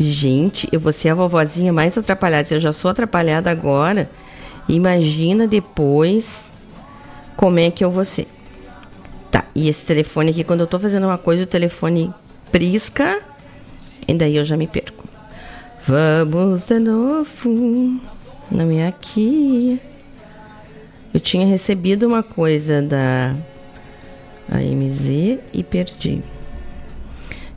Gente, 0.00 0.66
eu 0.72 0.80
vou 0.80 0.90
ser 0.90 1.10
a 1.10 1.14
vovozinha 1.14 1.70
mais 1.70 1.98
atrapalhada. 1.98 2.48
Se 2.48 2.54
eu 2.54 2.60
já 2.60 2.72
sou 2.72 2.90
atrapalhada 2.90 3.50
agora, 3.50 4.10
imagina 4.66 5.46
depois 5.46 6.50
como 7.36 7.58
é 7.58 7.70
que 7.70 7.84
eu 7.84 7.90
vou 7.90 8.06
ser. 8.06 8.26
Tá, 9.30 9.44
e 9.54 9.68
esse 9.68 9.84
telefone 9.84 10.30
aqui, 10.30 10.44
quando 10.44 10.60
eu 10.60 10.66
tô 10.66 10.78
fazendo 10.78 11.04
uma 11.04 11.18
coisa, 11.18 11.42
o 11.42 11.46
telefone 11.46 12.10
brisca, 12.50 13.20
e 14.08 14.14
daí 14.14 14.36
eu 14.36 14.46
já 14.46 14.56
me 14.56 14.66
perco. 14.66 15.06
Vamos 15.86 16.66
de 16.66 16.78
novo. 16.78 18.00
Não 18.50 18.70
é 18.70 18.88
aqui. 18.88 19.78
Eu 21.12 21.20
tinha 21.20 21.46
recebido 21.46 22.06
uma 22.06 22.22
coisa 22.22 22.80
da 22.80 23.36
AMZ 24.50 25.40
e 25.52 25.62
perdi. 25.62 26.22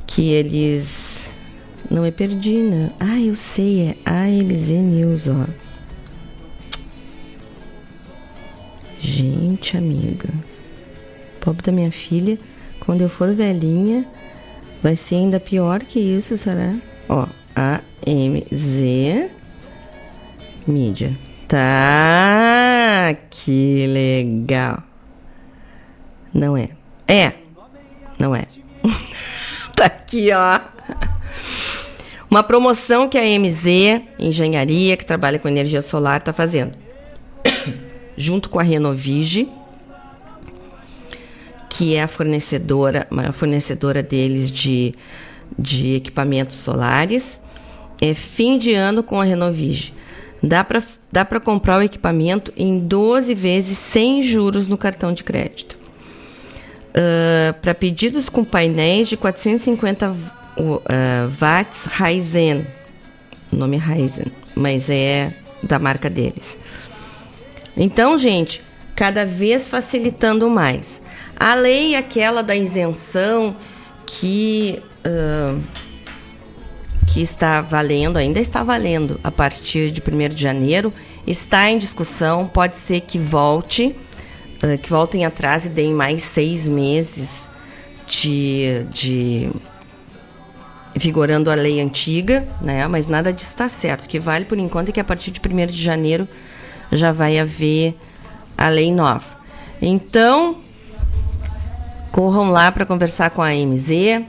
Que 0.08 0.32
eles. 0.32 1.30
Não 1.90 2.06
é 2.06 2.12
perdi, 2.12 2.58
né? 2.58 2.92
Ah, 3.00 3.20
eu 3.20 3.36
sei, 3.36 3.82
é 3.82 3.96
AMZ 4.06 4.70
News, 4.70 5.28
ó. 5.28 5.46
Gente, 9.00 9.78
amiga. 9.78 10.30
Pobre 11.40 11.64
da 11.64 11.72
minha 11.72 11.92
filha, 11.92 12.38
quando 12.80 13.02
eu 13.02 13.10
for 13.10 13.34
velhinha, 13.34 14.06
vai 14.84 14.96
ser 14.96 15.16
ainda 15.16 15.40
pior 15.40 15.80
que 15.80 16.00
isso, 16.00 16.38
será? 16.38 16.76
Ó, 17.08 17.26
AMZ 17.56 19.32
Mídia. 20.68 21.12
Tá, 21.48 23.16
que 23.30 23.88
legal. 23.88 24.84
Não 26.32 26.56
é. 26.56 26.79
É. 27.10 27.34
Não 28.20 28.36
é. 28.36 28.46
tá 29.76 29.86
aqui, 29.86 30.30
ó. 30.32 30.60
Uma 32.30 32.44
promoção 32.44 33.10
que 33.10 33.18
a 33.18 33.24
MZ 33.24 34.04
Engenharia, 34.20 34.96
que 34.96 35.04
trabalha 35.04 35.40
com 35.40 35.48
energia 35.48 35.82
solar, 35.82 36.20
está 36.20 36.32
fazendo. 36.32 36.74
Junto 38.16 38.48
com 38.52 38.60
a 38.60 38.64
Renovige, 38.64 39.50
que 41.68 41.96
é 41.96 42.04
a 42.04 42.08
fornecedora, 42.08 43.08
maior 43.10 43.34
fornecedora 43.34 44.04
deles 44.04 44.52
de, 44.52 44.94
de 45.58 45.96
equipamentos 45.96 46.58
solares. 46.58 47.42
É 48.00 48.14
fim 48.14 48.60
de 48.60 48.76
ano 48.76 49.02
com 49.02 49.20
a 49.20 49.24
Renovige. 49.24 49.96
Dá 50.44 50.64
para 50.64 50.84
dá 51.12 51.26
comprar 51.26 51.80
o 51.80 51.84
equipamento 51.84 52.54
em 52.56 52.80
12 52.80 53.34
vezes 53.34 53.80
sem 53.80 54.22
juros 54.22 54.68
no 54.68 54.78
cartão 54.78 55.12
de 55.12 55.24
crédito. 55.24 55.79
Para 57.62 57.74
pedidos 57.74 58.30
com 58.30 58.44
painéis 58.44 59.08
de 59.08 59.18
450 59.18 60.10
uh, 60.10 60.82
watts 61.40 61.86
Ryzen, 61.86 62.66
o 63.52 63.56
nome 63.56 63.78
é 63.78 63.80
Ryzen, 63.80 64.28
mas 64.56 64.90
é 64.90 65.34
da 65.62 65.80
marca 65.80 66.10
deles. 66.10 66.58
Então, 67.78 68.18
gente, 68.18 68.64
cada 68.96 69.26
vez 69.26 69.70
facilitando 69.70 70.50
mais. 70.50 71.02
A 71.40 71.56
lei 71.56 71.96
aquela 71.96 72.44
da 72.44 72.56
isenção 72.56 73.56
que 74.06 74.82
uh, 75.06 75.62
que 77.08 77.22
está 77.22 77.62
valendo, 77.62 78.18
ainda 78.18 78.40
está 78.40 78.62
valendo 78.62 79.20
a 79.24 79.32
partir 79.32 79.92
de 79.92 80.02
1 80.02 80.30
de 80.30 80.42
janeiro, 80.42 80.94
está 81.26 81.70
em 81.70 81.78
discussão, 81.78 82.48
pode 82.48 82.78
ser 82.78 83.02
que 83.02 83.18
volte, 83.18 83.96
que 84.82 84.90
voltem 84.90 85.26
atrás 85.26 85.66
e 85.66 85.70
deem 85.70 85.94
mais 85.94 86.24
seis 86.24 86.68
meses 86.68 87.48
de, 88.08 88.86
de 88.92 89.50
vigorando 90.96 91.50
a 91.50 91.56
lei 91.56 91.80
antiga, 91.80 92.46
né? 92.62 92.88
Mas 92.88 93.08
nada 93.08 93.32
disso 93.32 93.50
está 93.50 93.70
certo. 93.70 94.06
O 94.06 94.10
que 94.10 94.20
vale 94.20 94.46
por 94.46 94.58
enquanto 94.58 94.90
é 94.90 94.92
que 94.92 95.00
a 95.00 95.04
partir 95.04 95.32
de 95.32 95.40
1 95.40 95.68
de 95.68 95.82
janeiro 95.82 96.28
já 96.92 97.12
vai 97.12 97.40
haver 97.40 97.96
a 98.58 98.68
lei 98.68 98.92
nova. 98.92 99.38
Então, 99.82 100.58
corram 102.12 102.52
lá 102.52 102.72
para 102.72 102.86
conversar 102.86 103.30
com 103.30 103.42
a 103.42 103.50
MZ, 103.52 104.26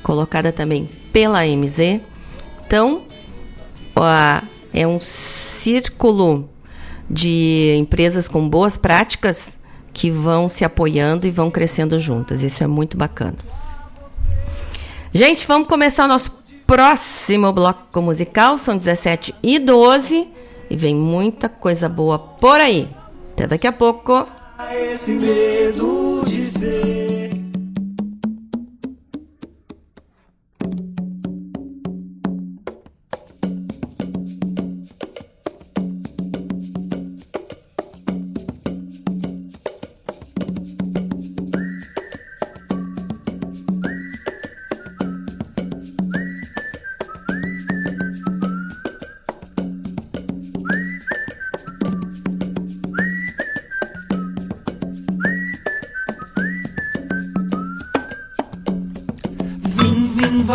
colocada 0.00 0.52
também 0.52 0.88
pela 1.12 1.44
MZ. 1.44 2.00
Então, 2.64 3.02
é 4.72 4.86
um 4.86 5.00
círculo 5.00 6.48
de 7.10 7.74
empresas 7.76 8.28
com 8.28 8.48
boas 8.48 8.76
práticas 8.76 9.58
que 9.92 10.08
vão 10.08 10.48
se 10.48 10.64
apoiando 10.64 11.26
e 11.26 11.32
vão 11.32 11.50
crescendo 11.50 11.98
juntas. 11.98 12.44
Isso 12.44 12.62
é 12.62 12.66
muito 12.68 12.96
bacana. 12.96 13.34
Gente, 15.12 15.44
vamos 15.48 15.66
começar 15.66 16.04
o 16.04 16.08
nosso 16.08 16.30
próximo 16.68 17.50
bloco 17.50 18.02
musical. 18.02 18.58
São 18.58 18.76
17 18.76 19.34
e 19.42 19.58
12 19.58 20.28
e 20.68 20.76
vem 20.76 20.94
muita 20.94 21.48
coisa 21.48 21.88
boa 21.88 22.18
por 22.18 22.60
aí. 22.60 22.86
Até 23.32 23.46
daqui 23.46 23.66
a 23.66 23.72
pouco. 23.72 24.26
Esse 24.70 25.12
medo 25.12 26.22
de 26.26 26.42
ser 26.42 26.97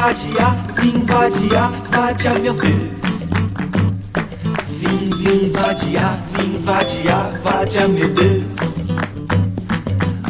vadiar, 0.03 0.57
vim 0.81 1.05
vadiar, 1.05 1.71
vadia 1.89 2.33
meu 2.39 2.53
Deus. 2.53 3.29
Vim, 4.67 5.09
vim 5.15 5.49
vadiar, 5.49 6.21
vim 6.33 6.59
vadiar, 6.59 7.39
vadia 7.41 7.87
meu 7.87 8.09
Deus. 8.09 8.83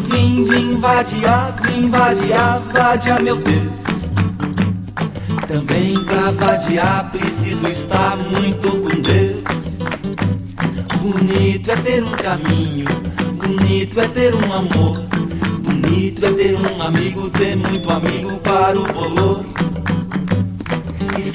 Vim, 0.10 0.44
vim 0.44 0.78
vadiar, 0.78 1.56
vim 1.64 1.90
vadiar, 1.90 2.62
vadia 2.72 3.20
meu 3.20 3.38
Deus. 3.38 4.12
Também 5.48 6.04
pra 6.06 6.30
vadiar 6.30 7.10
preciso 7.10 7.68
estar 7.68 8.16
muito 8.18 8.70
com 8.70 9.02
Deus. 9.02 9.80
Bonito 11.02 11.72
é 11.72 11.76
ter 11.78 12.04
um 12.04 12.12
caminho, 12.12 12.86
bonito 13.41 14.00
é 14.00 14.08
ter 14.08 14.36
um 14.36 14.54
amor. 14.54 15.00
Bonito 15.64 16.26
é 16.26 16.32
ter 16.32 16.60
um 16.60 16.82
amigo, 16.82 17.30
ter 17.32 17.56
muito 17.56 17.90
amigo 17.91 18.38
para 18.38 18.78
o 18.78 18.84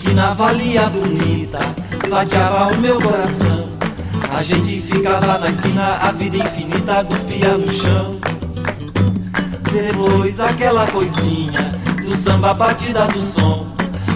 bolor 0.08 0.18
esquina 0.18 0.34
valia 0.34 0.88
bonita, 0.88 1.58
vadiava 2.08 2.72
o 2.72 2.78
meu 2.78 3.00
coração. 3.00 3.68
A 4.30 4.42
gente 4.42 4.80
ficava 4.80 5.38
na 5.38 5.48
esquina, 5.48 5.98
a 6.00 6.12
vida 6.12 6.38
infinita 6.38 7.04
cuspia 7.04 7.56
no 7.56 7.72
chão. 7.72 8.16
Depois 9.72 10.40
aquela 10.40 10.86
coisinha 10.86 11.72
do 12.02 12.16
samba 12.16 12.54
batida 12.54 13.06
do 13.08 13.20
som. 13.20 13.66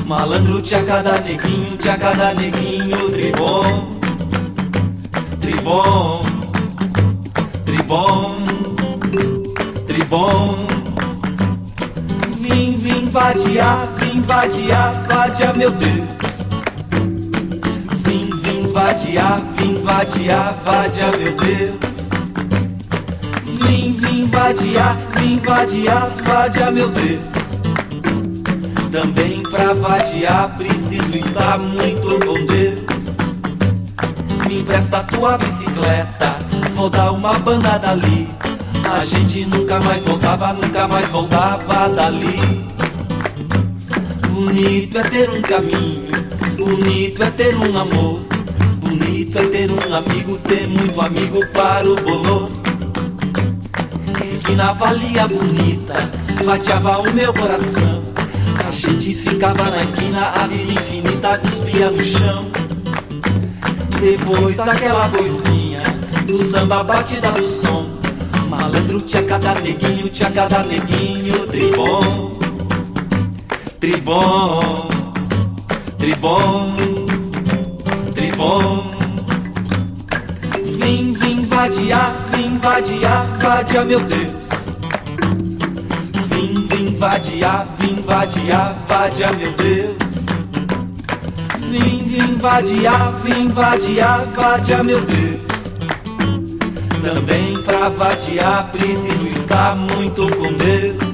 Malandro 0.06 0.60
tinha 0.62 0.82
cada 0.84 1.20
neguinho, 1.20 1.76
tinha 1.76 1.96
cada 1.96 2.34
neguinho, 2.34 3.10
tribom, 3.10 3.98
tribom, 5.40 6.22
tribom, 7.64 8.34
tribom. 9.86 10.56
Vim, 12.38 12.76
vim 12.76 13.08
vadiar, 13.08 13.88
vim 14.12 14.20
vadiar, 14.22 15.02
vadia 15.08 15.52
meu 15.54 15.70
Deus. 15.70 16.46
Vim, 18.04 18.30
vim 18.42 18.70
vadiar, 18.70 19.40
vim 19.56 19.82
vadiar, 19.82 20.54
vadia 20.64 21.10
meu 21.16 21.34
Deus. 21.34 22.10
Vim, 23.44 23.92
vim 23.94 24.26
vadiar, 24.26 24.98
vim 25.16 25.38
vadiar, 25.38 26.10
vadia 26.24 26.70
meu 26.70 26.90
Deus. 26.90 27.22
Também 28.90 29.42
pra 29.42 29.72
vadiar 29.72 30.56
preciso 30.58 31.16
estar 31.16 31.58
muito 31.58 32.26
com 32.26 32.46
Deus. 32.46 33.16
Me 34.46 34.60
empresta 34.60 35.02
tua 35.04 35.38
bicicleta, 35.38 36.36
vou 36.74 36.90
dar 36.90 37.12
uma 37.12 37.38
banda 37.38 37.78
dali. 37.78 38.28
A 38.92 39.02
gente 39.06 39.46
nunca 39.46 39.80
mais 39.80 40.02
voltava, 40.02 40.52
nunca 40.52 40.86
mais 40.86 41.08
voltava 41.08 41.88
dali. 41.88 42.71
Bonito 44.44 44.98
é 44.98 45.02
ter 45.04 45.30
um 45.30 45.40
caminho, 45.40 46.10
bonito 46.56 47.22
é 47.22 47.30
ter 47.30 47.54
um 47.54 47.78
amor, 47.78 48.26
bonito 48.80 49.38
é 49.38 49.46
ter 49.46 49.70
um 49.70 49.94
amigo, 49.94 50.36
ter 50.38 50.66
muito 50.66 51.00
amigo 51.00 51.46
para 51.52 51.88
o 51.88 51.94
bolor. 51.94 52.50
Esquina 54.20 54.72
valia 54.72 55.28
bonita, 55.28 55.94
fatiava 56.44 56.98
o 56.98 57.12
meu 57.12 57.32
coração. 57.32 58.02
A 58.66 58.70
gente 58.72 59.14
ficava 59.14 59.70
na 59.70 59.80
esquina, 59.80 60.30
a 60.30 60.48
vida 60.48 60.72
infinita 60.72 61.38
cuspia 61.38 61.92
no 61.92 62.02
chão. 62.02 62.44
Depois 64.00 64.58
aquela 64.58 65.08
coisinha 65.08 65.82
do 66.26 66.36
samba 66.42 66.82
batida 66.82 67.30
do 67.30 67.46
som. 67.46 67.86
Malandro 68.48 69.00
tinha 69.02 69.22
cada 69.22 69.54
neguinho, 69.54 70.08
tinha 70.08 70.32
cada 70.32 70.64
neguinho, 70.64 71.46
tribom, 71.46 72.31
tribom, 73.82 74.86
tribom, 75.98 76.72
tribom. 78.14 78.84
Vim, 80.78 81.12
vim 81.14 81.44
vadiar, 81.46 82.14
vim 82.30 82.58
vadiar, 82.58 83.26
vadia 83.40 83.84
meu 83.84 83.98
Deus. 83.98 84.48
Vim, 86.28 86.64
vim 86.68 86.96
vadiar, 86.96 87.66
vim 87.80 87.96
vadiar, 88.06 88.76
vadia 88.86 89.32
meu 89.32 89.52
Deus. 89.54 90.12
Vim, 91.68 92.04
vim 92.04 92.34
vadiar, 92.36 93.12
vim 93.24 93.48
vadiar, 93.48 94.24
vadia 94.26 94.84
meu 94.84 95.00
Deus. 95.00 95.42
Também 97.02 97.60
pra 97.64 97.88
vadiar 97.88 98.70
preciso 98.70 99.26
estar 99.26 99.74
muito 99.74 100.28
com 100.36 100.52
Deus. 100.52 101.11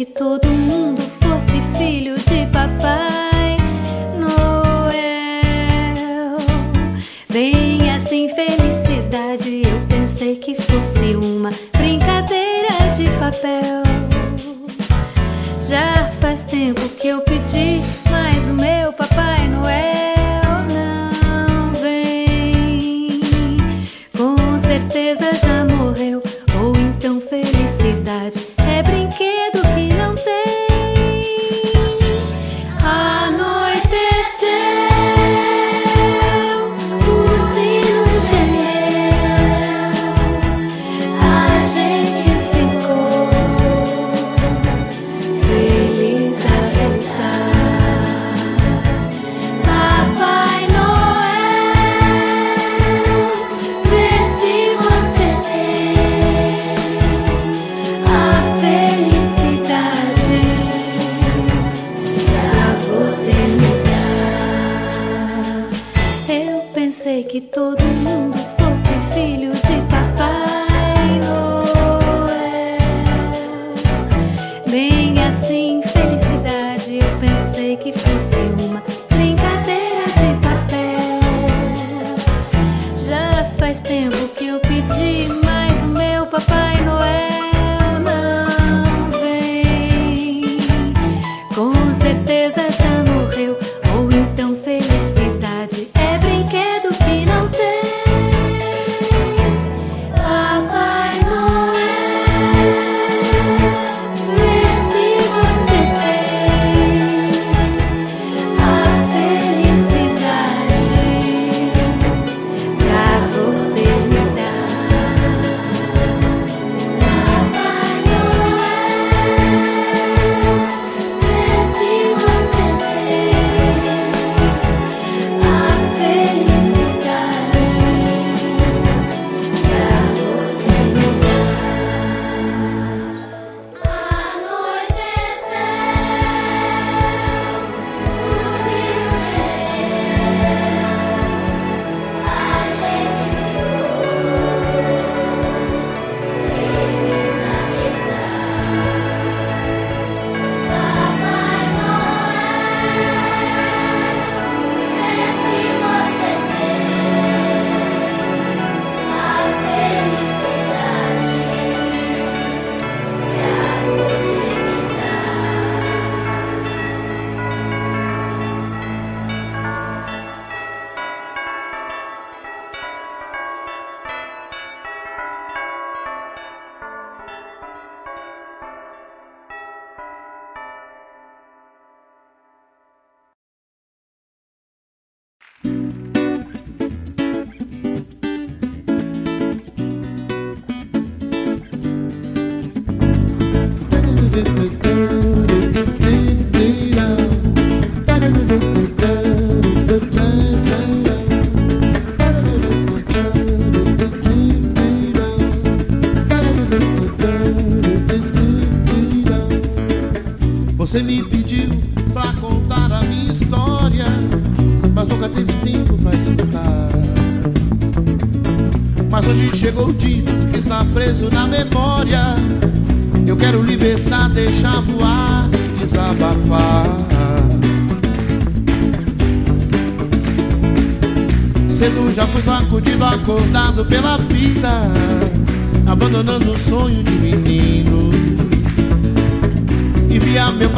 que 0.00 0.06
todo 0.06 0.48
mundo 0.48 0.99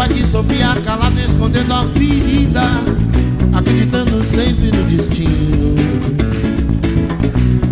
pai 0.02 0.08
que 0.08 0.26
sofria 0.26 0.74
calado, 0.84 1.16
escondendo 1.20 1.72
a 1.72 1.84
ferida, 1.86 2.62
acreditando 3.52 4.22
sempre 4.24 4.72
no 4.72 4.82
destino. 4.84 5.76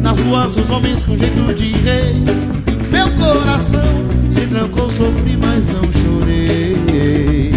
Nas 0.00 0.18
ruas, 0.20 0.56
os 0.56 0.70
homens 0.70 1.02
com 1.02 1.16
jeito 1.16 1.52
de 1.54 1.72
rei. 1.72 2.22
Meu 2.90 3.10
coração 3.16 3.82
se 4.30 4.46
trancou, 4.46 4.88
sofri, 4.90 5.36
mas 5.36 5.66
não 5.66 5.90
chorei. 5.90 7.52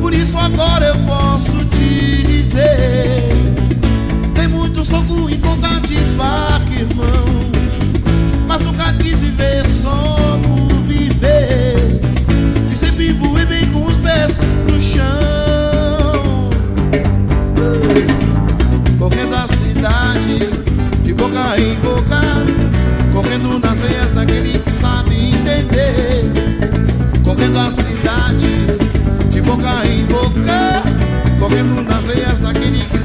Por 0.00 0.14
isso 0.14 0.38
agora 0.38 0.86
eu 0.86 0.96
posso 1.00 1.64
te 1.66 2.22
dizer: 2.22 3.34
tem 4.34 4.48
muito 4.48 4.82
soco 4.82 5.28
em 5.28 5.38
ponta 5.38 5.68
de 5.80 5.98
faca, 6.16 6.74
irmão. 6.74 7.33
chão. 14.94 16.50
Correndo 18.98 19.34
a 19.34 19.48
cidade, 19.48 20.50
de 21.02 21.12
boca 21.12 21.58
em 21.58 21.74
boca, 21.80 22.20
correndo 23.12 23.58
nas 23.58 23.80
veias 23.80 24.12
daquele 24.12 24.58
que 24.58 24.70
sabe 24.70 25.30
entender. 25.30 26.30
Correndo 27.24 27.58
a 27.58 27.70
cidade, 27.70 28.66
de 29.30 29.40
boca 29.40 29.86
em 29.86 30.04
boca, 30.06 30.82
correndo 31.38 31.82
nas 31.82 32.04
veias 32.04 32.38
daquele 32.38 32.84
que 32.86 33.03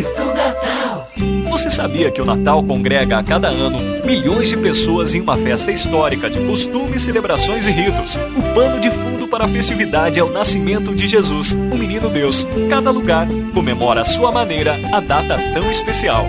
do 0.00 0.24
Natal. 0.24 1.08
Você 1.50 1.70
sabia 1.70 2.10
que 2.10 2.20
o 2.20 2.24
Natal 2.24 2.62
congrega 2.62 3.18
a 3.18 3.22
cada 3.22 3.48
ano 3.48 3.78
milhões 4.06 4.48
de 4.48 4.56
pessoas 4.56 5.12
em 5.12 5.20
uma 5.20 5.36
festa 5.36 5.70
histórica 5.70 6.30
de 6.30 6.40
costumes, 6.40 7.02
celebrações 7.02 7.66
e 7.66 7.70
ritos? 7.70 8.16
O 8.16 8.54
pano 8.54 8.80
de 8.80 8.90
fundo 8.90 9.28
para 9.28 9.44
a 9.44 9.48
festividade 9.48 10.18
é 10.18 10.24
o 10.24 10.32
nascimento 10.32 10.94
de 10.94 11.06
Jesus, 11.06 11.52
o 11.52 11.76
menino 11.76 12.08
Deus. 12.08 12.46
Cada 12.70 12.90
lugar 12.90 13.28
comemora 13.52 14.00
à 14.00 14.04
sua 14.04 14.32
maneira 14.32 14.80
a 14.92 15.00
data 15.00 15.38
tão 15.52 15.70
especial. 15.70 16.26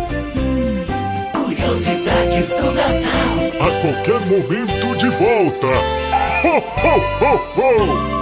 Curiosidades 1.31 2.49
do 2.49 2.72
Natal. 2.73 3.34
A 3.61 3.81
qualquer 3.81 4.19
momento 4.26 4.98
de 4.98 5.10
volta. 5.10 5.68
Ho, 6.44 6.57
ho, 6.57 7.22
ho, 7.22 8.10
ho! 8.10 8.12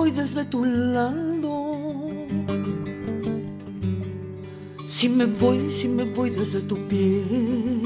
Voy, 0.00 0.10
desde 0.12 0.44
tu 0.46 0.64
lado. 0.64 1.76
Si 4.86 5.08
me 5.08 5.26
voy, 5.26 5.70
si 5.70 5.88
me 5.88 6.04
voy 6.04 6.30
desde 6.30 6.62
tu 6.62 6.76
piel. 6.88 7.80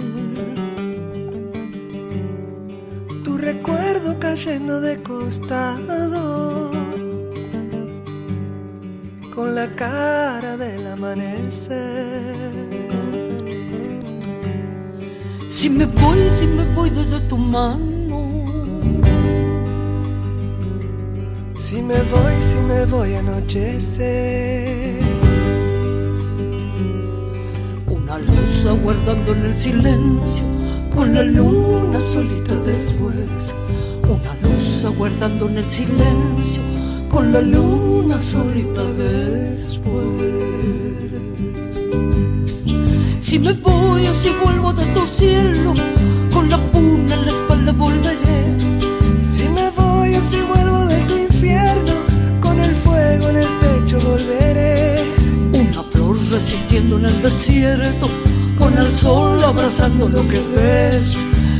Tu 3.24 3.36
recuerdo 3.36 4.19
cayendo 4.20 4.81
de 4.81 4.97
costado. 5.03 6.70
Con 9.35 9.57
la 9.57 9.66
cara 9.74 10.57
del 10.57 10.86
amanecer. 10.86 12.53
Si 15.49 15.69
me 15.69 15.86
voy, 15.86 16.19
si 16.39 16.47
me 16.47 16.65
voy 16.74 16.91
desde 16.91 17.19
tu 17.28 17.36
mano. 17.36 17.94
Me 21.85 22.01
voy, 22.02 22.40
si 22.40 22.56
me 22.56 22.86
voy 22.86 23.15
a 23.15 23.19
anochecer. 23.19 24.98
Una 27.86 28.19
luz 28.19 28.66
aguardando 28.66 29.35
en 29.35 29.44
el 29.44 29.56
silencio, 29.56 30.44
con 30.94 31.15
la 31.15 31.23
luna 31.23 32.01
solita 32.01 32.55
después. 32.56 33.55
Una 34.05 34.35
luz 34.43 34.85
aguardando 34.85 35.48
en 35.48 35.59
el 35.59 35.70
silencio, 35.70 36.62
con 37.11 37.32
la 37.32 37.40
luna 37.40 38.20
solita 38.23 38.82
después. 38.85 39.85
Si 43.20 43.39
me 43.39 43.52
voy 43.52 44.06
o 44.06 44.15
si 44.15 44.31
vuelvo 44.43 44.73
de 44.73 44.86
tu 44.86 45.06
cielo, 45.06 45.74
con 46.32 46.48
la 46.48 46.56
puna 46.56 47.15
en 47.15 47.27
la 47.27 47.32
espalda 47.32 47.73
volveré. 47.73 48.56
Si 49.20 49.48
me 49.48 49.70
voy 49.70 50.15
o 50.15 50.23
si 50.23 50.40
vuelvo 50.43 50.64
en 56.77 57.05
el 57.05 57.23
desierto, 57.23 58.09
con 58.59 58.77
el 58.77 58.91
sol 58.91 59.43
abrazando 59.45 60.09
lo 60.09 60.27
que 60.27 60.41
ves. 60.57 61.17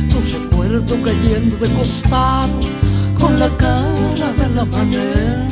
Tu 0.09 0.19
recuerdo 0.37 0.95
cayendo 1.01 1.55
de 1.57 1.69
costado, 1.69 2.59
con 3.17 3.39
la 3.39 3.49
cara 3.55 4.33
del 4.37 4.59
amanecer. 4.59 5.45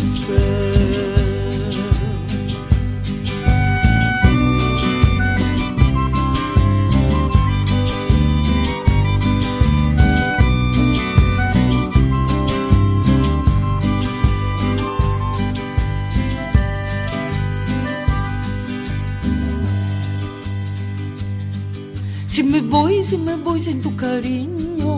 Tu 23.84 23.96
cariño. 23.96 24.94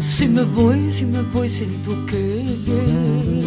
Si 0.00 0.26
me 0.28 0.42
voy, 0.42 0.90
si 0.90 1.04
me 1.04 1.22
voy 1.22 1.48
sin 1.48 1.82
tu 1.82 1.92
querer. 2.06 3.44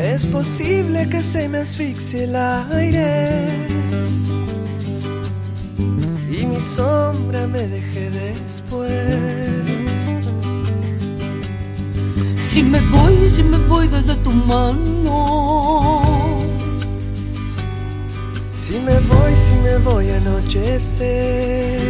Es 0.00 0.26
posible 0.26 1.08
que 1.08 1.22
se 1.22 1.48
me 1.48 1.58
asfixie 1.58 2.24
el 2.24 2.36
aire 2.36 3.64
y 6.30 6.46
mi 6.46 6.60
sombra 6.60 7.46
me 7.46 7.62
deje 7.68 8.10
después. 8.10 8.92
Si 12.40 12.62
me 12.62 12.80
voy, 12.80 13.30
si 13.30 13.42
me 13.42 13.58
voy 13.68 13.88
desde 13.88 14.14
tu 14.16 14.30
mano. 14.30 15.43
Voy 19.78 20.10
a 20.10 20.16
anochecer. 20.16 21.80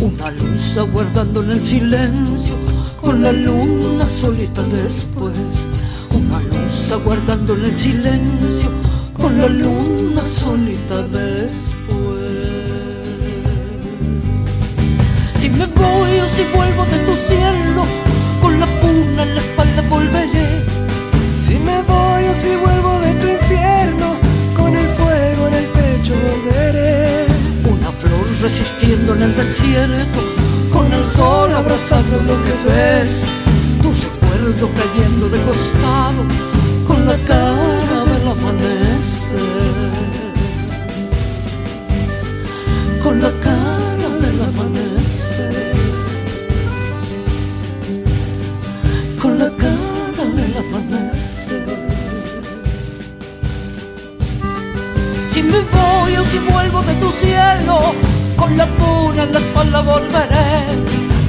Una 0.00 0.30
luz 0.30 0.76
aguardando 0.76 1.42
en 1.42 1.50
el 1.50 1.62
silencio, 1.62 2.54
con 3.00 3.22
la 3.22 3.32
luna 3.32 4.08
solita 4.08 4.62
después. 4.62 5.38
Una 6.14 6.40
luz 6.40 6.92
aguardando 6.92 7.54
en 7.54 7.64
el 7.64 7.76
silencio, 7.76 8.70
con 9.14 9.38
la 9.38 9.48
luna 9.48 10.26
solita 10.26 11.02
después. 11.08 11.74
Si 15.40 15.48
me 15.48 15.66
voy 15.66 16.18
o 16.20 16.28
si 16.28 16.44
vuelvo 16.54 16.84
de 16.84 16.98
tu 17.06 17.16
cielo, 17.16 17.84
con 18.40 18.60
la 18.60 18.66
puna 18.66 19.22
en 19.22 19.34
la 19.34 19.40
espalda 19.40 19.82
volveré. 19.88 20.62
Si 21.36 21.54
me 21.58 21.82
voy 21.82 22.24
o 22.30 22.34
si 22.34 22.56
vuelvo 22.56 22.98
de 23.00 23.14
tu 23.14 23.28
infierno, 23.28 24.27
volveré. 26.14 27.26
Una 27.64 27.90
flor 27.92 28.26
resistiendo 28.40 29.14
en 29.14 29.22
el 29.22 29.36
desierto, 29.36 30.20
con 30.72 30.92
el 30.92 31.04
sol 31.04 31.52
abrazando 31.52 32.16
lo 32.22 32.36
que 32.44 32.54
ves. 32.68 33.24
Tu 33.82 33.92
recuerdo 33.92 34.68
cayendo 34.78 35.28
de 35.28 35.40
costado, 35.42 36.22
con 36.86 37.06
la 37.06 37.16
cara 37.26 38.04
del 38.10 38.28
amanecer. 38.28 39.38
Con 43.02 43.22
la 43.22 43.30
cara 43.40 44.08
del 44.22 44.42
amanecer. 44.42 45.74
Con 49.20 49.38
la 49.38 49.50
cara 49.50 50.24
del 50.36 50.56
amanecer. 50.56 51.08
Vuelvo 56.36 56.82
de 56.82 56.94
tu 56.94 57.10
cielo, 57.10 57.80
con 58.36 58.56
la 58.56 58.66
luna 58.66 59.22
en 59.22 59.32
la 59.32 59.38
espalda 59.38 59.80
volveré. 59.80 60.66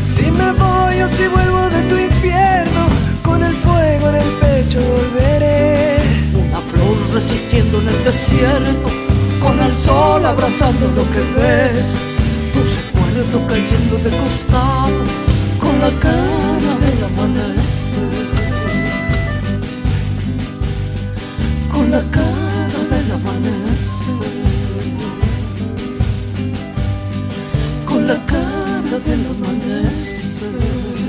Si 0.03 0.29
me 0.31 0.51
voy 0.51 1.01
o 1.01 1.07
si 1.07 1.27
vuelvo 1.27 1.61
de 1.69 1.81
tu 1.83 1.95
infierno, 1.95 2.81
con 3.23 3.41
el 3.43 3.53
fuego 3.53 4.09
en 4.09 4.15
el 4.15 4.31
pecho 4.41 4.79
volveré. 4.81 5.99
Una 6.33 6.59
flor 6.59 6.97
resistiendo 7.13 7.79
en 7.79 7.87
el 7.87 8.03
desierto, 8.03 8.89
con 9.41 9.59
el 9.61 9.71
sol 9.71 10.25
abrazando 10.25 10.85
lo 10.87 11.03
que 11.13 11.23
ves. 11.39 11.95
Tu 12.51 12.59
recuerdo 12.59 13.47
cayendo 13.47 13.97
de 14.03 14.17
costado, 14.17 14.99
con 15.59 15.79
la 15.79 15.91
cara 15.99 16.71
del 16.83 17.03
amanecer. 17.09 18.27
Con 21.71 21.89
la 21.89 22.01
cara 22.11 22.79
del 22.91 23.11
amanecer. 23.13 24.58
La 28.09 28.25
cara 28.25 28.97
del 29.05 29.23
amanecer. 29.27 31.08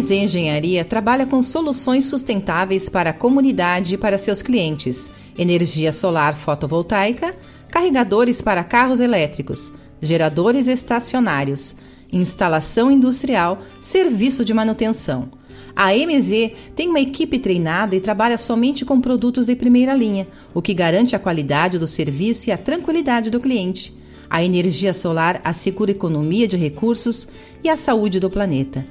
MZ 0.00 0.12
Engenharia 0.12 0.82
trabalha 0.82 1.26
com 1.26 1.42
soluções 1.42 2.06
sustentáveis 2.06 2.88
para 2.88 3.10
a 3.10 3.12
comunidade 3.12 3.94
e 3.94 3.98
para 3.98 4.16
seus 4.16 4.40
clientes: 4.40 5.10
energia 5.36 5.92
solar 5.92 6.34
fotovoltaica, 6.34 7.36
carregadores 7.70 8.40
para 8.40 8.64
carros 8.64 8.98
elétricos, 8.98 9.70
geradores 10.00 10.68
estacionários, 10.68 11.76
instalação 12.10 12.90
industrial, 12.90 13.58
serviço 13.78 14.42
de 14.42 14.54
manutenção. 14.54 15.28
A 15.76 15.92
MZ 15.92 16.50
tem 16.74 16.88
uma 16.88 17.00
equipe 17.00 17.38
treinada 17.38 17.94
e 17.94 18.00
trabalha 18.00 18.38
somente 18.38 18.86
com 18.86 19.02
produtos 19.02 19.44
de 19.44 19.54
primeira 19.54 19.92
linha, 19.92 20.26
o 20.54 20.62
que 20.62 20.72
garante 20.72 21.14
a 21.14 21.18
qualidade 21.18 21.78
do 21.78 21.86
serviço 21.86 22.48
e 22.48 22.52
a 22.52 22.56
tranquilidade 22.56 23.28
do 23.28 23.38
cliente. 23.38 23.94
A 24.30 24.44
energia 24.44 24.94
solar 24.94 25.40
assegura 25.42 25.90
economia 25.90 26.46
de 26.46 26.56
recursos 26.56 27.26
e 27.64 27.68
a 27.68 27.76
saúde 27.76 28.20
do 28.20 28.30
planeta. 28.30 28.86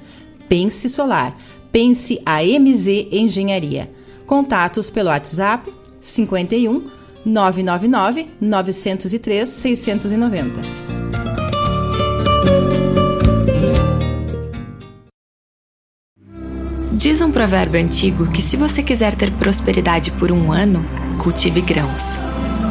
Pense 0.50 0.90
Solar. 0.90 1.38
Pense 1.72 2.20
a 2.26 2.42
MZ 2.42 3.08
Engenharia. 3.12 3.90
Contatos 4.26 4.90
pelo 4.90 5.10
WhatsApp 5.10 5.72
51 6.02 6.90
999 7.24 8.32
903 8.42 9.48
690. 9.48 10.62
Diz 16.92 17.22
um 17.22 17.32
provérbio 17.32 17.80
antigo 17.80 18.28
que 18.28 18.42
se 18.42 18.58
você 18.58 18.84
quiser 18.84 19.16
ter 19.16 19.32
prosperidade 19.32 20.12
por 20.12 20.32
um 20.34 20.52
ano, 20.52 20.86
cultive 21.18 21.62
grãos. 21.62 22.20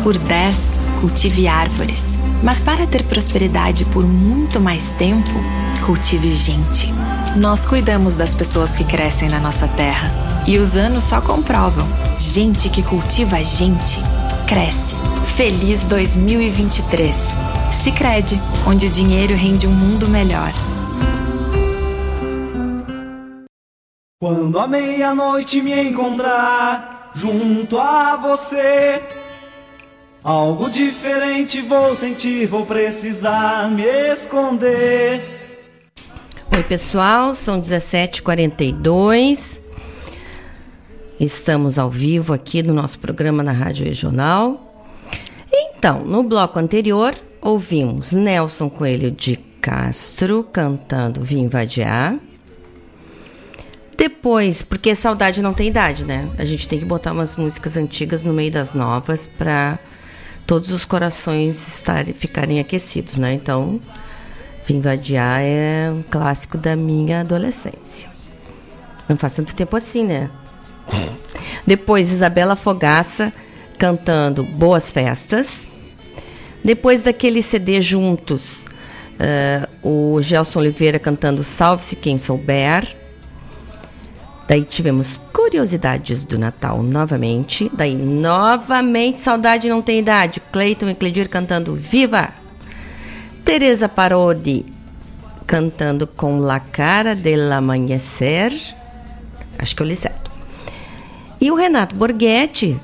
Por 0.03 0.19
dez, 0.19 0.57
cultive 1.01 1.49
árvores. 1.49 2.19
Mas 2.43 2.61
para 2.61 2.87
ter 2.87 3.05
prosperidade 3.05 3.85
por 3.87 4.05
muito 4.05 4.61
mais 4.61 4.91
tempo, 4.93 5.31
cultive 5.87 6.29
gente. 6.29 6.93
Nós 7.37 7.65
cuidamos 7.65 8.15
das 8.15 8.35
pessoas 8.35 8.77
que 8.77 8.85
crescem 8.85 9.29
na 9.29 9.39
nossa 9.39 9.69
terra. 9.69 10.11
E 10.47 10.57
os 10.59 10.77
anos 10.77 11.03
só 11.03 11.21
comprovam. 11.21 11.87
Gente 12.19 12.69
que 12.71 12.83
cultiva 12.83 13.43
gente, 13.45 14.01
cresce. 14.47 14.97
Feliz 15.37 15.85
2023. 15.85 17.15
Sicredi, 17.73 18.41
onde 18.67 18.87
o 18.87 18.91
dinheiro 18.91 19.35
rende 19.35 19.67
um 19.67 19.73
mundo 19.73 20.09
melhor. 20.09 20.53
Quando 24.21 24.59
a 24.59 24.67
meia-noite 24.67 25.61
me 25.61 25.81
encontrar 25.81 27.13
junto 27.15 27.79
a 27.79 28.17
você, 28.17 29.01
algo 30.25 30.69
diferente 30.69 31.61
vou 31.61 31.95
sentir, 31.95 32.47
vou 32.47 32.67
precisar 32.67 33.71
me 33.71 33.85
esconder. 33.85 35.38
Oi, 36.51 36.63
pessoal, 36.63 37.35
são 37.35 37.61
17h42. 37.61 39.61
Estamos 41.21 41.79
ao 41.79 41.91
vivo 41.91 42.33
aqui 42.33 42.63
no 42.63 42.73
nosso 42.73 42.99
programa 42.99 43.43
na 43.43 43.53
Rádio 43.53 43.85
Regional. 43.85 44.59
Então, 45.53 46.05
no 46.05 46.23
bloco 46.23 46.59
anterior, 46.59 47.15
ouvimos 47.41 48.13
Nelson 48.13 48.71
Coelho 48.71 49.11
de 49.11 49.37
Castro 49.61 50.43
cantando 50.43 51.23
Vim 51.23 51.49
Vadiar. 51.49 52.19
Depois, 53.97 54.63
porque 54.63 54.95
saudade 54.95 55.43
não 55.43 55.53
tem 55.53 55.69
idade, 55.69 56.07
né? 56.07 56.29
A 56.39 56.45
gente 56.45 56.67
tem 56.67 56.79
que 56.79 56.85
botar 56.85 57.13
umas 57.13 57.37
músicas 57.37 57.77
antigas 57.77 58.25
no 58.25 58.33
meio 58.33 58.51
das 58.51 58.73
novas 58.73 59.27
para 59.27 59.79
todos 60.47 60.73
os 60.73 60.87
corações 60.87 61.69
estarem, 61.69 62.15
ficarem 62.15 62.59
aquecidos, 62.59 63.19
né? 63.19 63.35
Então, 63.35 63.79
Vim 64.69 64.83
Vadiar 64.83 65.41
é 65.41 65.91
um 65.91 66.03
clássico 66.03 66.59
da 66.59 66.77
minha 66.77 67.21
adolescência. 67.21 68.11
Não 69.09 69.17
faz 69.17 69.35
tanto 69.35 69.57
tempo 69.57 69.75
assim, 69.75 70.05
né? 70.05 70.31
Depois, 71.67 72.13
Isabela 72.13 72.55
Fogaça 72.55 73.33
cantando 73.79 74.45
Boas 74.45 74.93
Festas. 74.93 75.67
Depois 76.63 77.01
daquele 77.01 77.41
CD 77.41 77.81
juntos, 77.81 78.67
uh, 79.15 79.89
o 79.89 80.21
Gelson 80.21 80.59
Oliveira 80.59 80.99
cantando 80.99 81.43
Salve-se 81.43 81.97
Quem 81.97 82.19
Souber. 82.19 82.95
Daí 84.47 84.65
tivemos 84.65 85.19
Curiosidades 85.33 86.25
do 86.25 86.39
Natal 86.39 86.83
novamente. 86.83 87.71
Daí, 87.73 87.95
novamente, 87.95 89.23
Saudade 89.23 89.67
Não 89.71 89.81
Tem 89.81 90.01
Idade. 90.01 90.43
Cleiton 90.53 90.91
e 90.91 90.95
Cledir 90.95 91.31
cantando 91.31 91.75
Viva! 91.75 92.48
Teresa 93.49 93.89
Parodi 93.89 94.67
cantando 95.47 96.07
com 96.07 96.37
La 96.37 96.61
Cara 96.61 97.15
del 97.15 97.51
Amanhecer. 97.51 98.53
Acho 99.59 99.75
que 99.75 99.83
eu 99.83 99.87
li 99.87 99.97
certo. 99.97 100.31
E 101.41 101.51
o 101.51 101.55
Renato 101.55 101.97
Borghetti 101.97 102.79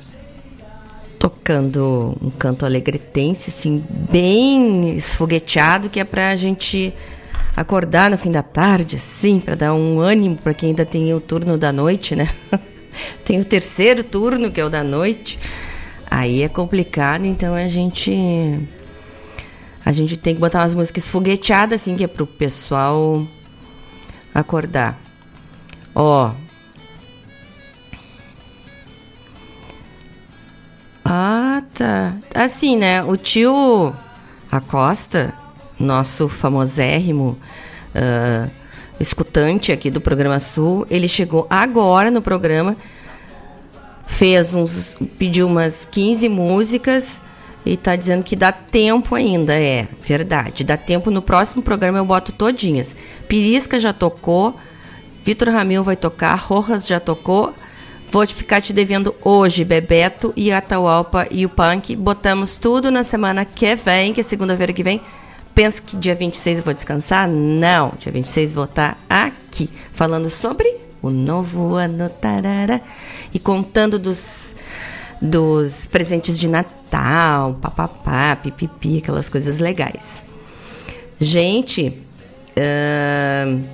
tocando 1.19 2.17
um 2.19 2.31
canto 2.31 2.65
alegretense, 2.65 3.51
assim, 3.51 3.85
bem 4.11 4.97
esfogueteado, 4.97 5.91
que 5.91 6.01
é 6.01 6.05
pra 6.05 6.35
gente 6.35 6.95
acordar 7.55 8.11
no 8.11 8.17
fim 8.17 8.33
da 8.33 8.43
tarde, 8.43 8.97
assim, 8.97 9.41
para 9.41 9.55
dar 9.55 9.75
um 9.75 10.01
ânimo 10.01 10.37
para 10.37 10.55
quem 10.55 10.71
ainda 10.71 10.87
tem 10.87 11.13
o 11.13 11.21
turno 11.21 11.59
da 11.59 11.73
noite, 11.73 12.17
né? 12.17 12.27
tem 13.23 13.39
o 13.39 13.45
terceiro 13.45 14.03
turno, 14.03 14.51
que 14.51 14.63
é 14.63 14.65
o 14.65 14.71
da 14.71 14.83
noite. 14.83 15.39
Aí 16.11 16.43
é 16.43 16.49
complicado, 16.49 17.27
então 17.27 17.55
a 17.55 17.69
gente 17.69 18.67
a 19.85 19.93
gente 19.93 20.17
tem 20.17 20.35
que 20.35 20.41
botar 20.41 20.61
umas 20.61 20.75
músicas 20.75 21.09
fogueteadas, 21.09 21.83
assim, 21.83 21.95
que 21.95 22.05
é 22.05 22.07
pro 22.07 22.27
pessoal 22.27 23.27
acordar. 24.35 24.99
Ó. 25.95 26.33
Ah, 31.05 31.63
tá. 31.75 32.17
Assim, 32.35 32.77
né? 32.77 33.05
O 33.05 33.17
tio 33.17 33.95
Acosta, 34.51 35.35
nosso 35.79 36.29
famosérrimo 36.29 37.39
uh, 37.95 38.51
escutante 38.99 39.71
aqui 39.71 39.91
do 39.91 40.01
programa 40.01 40.41
Sul, 40.41 40.87
ele 40.89 41.09
chegou 41.09 41.47
agora 41.51 42.11
no 42.11 42.23
programa, 42.23 42.75
fez 44.07 44.55
uns. 44.55 44.97
pediu 45.19 45.47
umas 45.47 45.85
15 45.85 46.27
músicas 46.31 47.21
e 47.65 47.77
tá 47.77 47.97
dizendo 47.97 48.23
que 48.23 48.37
dá 48.37 48.53
tempo 48.53 49.15
ainda, 49.15 49.55
é 49.55 49.89
verdade. 50.03 50.65
Dá 50.65 50.77
tempo 50.77 51.11
no 51.11 51.23
próximo 51.23 51.63
programa 51.63 51.99
eu 51.99 52.05
boto 52.05 52.33
todinhas. 52.33 52.95
Pirisca 53.27 53.79
já 53.79 53.93
tocou, 53.93 54.57
Vitor 55.23 55.49
Ramil 55.49 55.83
vai 55.83 55.97
tocar, 55.97 56.35
Rojas 56.35 56.87
já 56.87 57.01
tocou. 57.01 57.55
Vou 58.11 58.27
ficar 58.27 58.61
te 58.61 58.73
devendo 58.73 59.15
hoje, 59.23 59.65
Bebeto 59.65 60.33
e 60.37 60.53
Atahualpa 60.53 61.27
e 61.31 61.45
o 61.45 61.49
Punk. 61.49 61.97
Botamos 61.97 62.57
tudo 62.57 62.91
na 62.91 63.03
semana 63.03 63.45
que 63.45 63.75
vem, 63.75 64.13
que 64.13 64.21
é 64.21 64.23
segunda-feira 64.23 64.73
que 64.73 64.83
vem. 64.83 65.01
Pensa 65.55 65.83
que 65.83 65.97
dia 65.97 66.15
26 66.15 66.59
eu 66.59 66.65
vou 66.65 66.75
descansar? 66.75 67.27
Não, 67.29 67.93
dia 67.99 68.13
26 68.13 68.53
vou 68.53 68.65
estar 68.65 68.99
aqui 69.09 69.71
falando 69.93 70.29
sobre 70.29 70.69
o 71.01 71.11
novo 71.11 71.75
ano 71.75 72.09
tarara 72.09 72.81
e 73.33 73.39
contando 73.39 73.99
dos 73.99 74.55
dos 75.25 75.87
presentes 75.87 76.39
de 76.39 76.49
Natal, 76.49 77.55
papapá, 77.55 78.37
pipipi, 78.37 78.99
aquelas 78.99 79.31
coisas 79.31 79.59
legais. 79.59 80.23
Gente, 81.19 81.99
uh... 82.59 83.65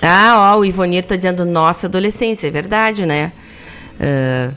ah, 0.00 0.52
ó, 0.54 0.58
o 0.60 0.64
Ivonir 0.64 1.04
tá 1.04 1.16
dizendo 1.16 1.44
nossa 1.44 1.88
adolescência, 1.88 2.46
é 2.46 2.50
verdade, 2.50 3.04
né? 3.04 3.32
Uh... 3.98 4.54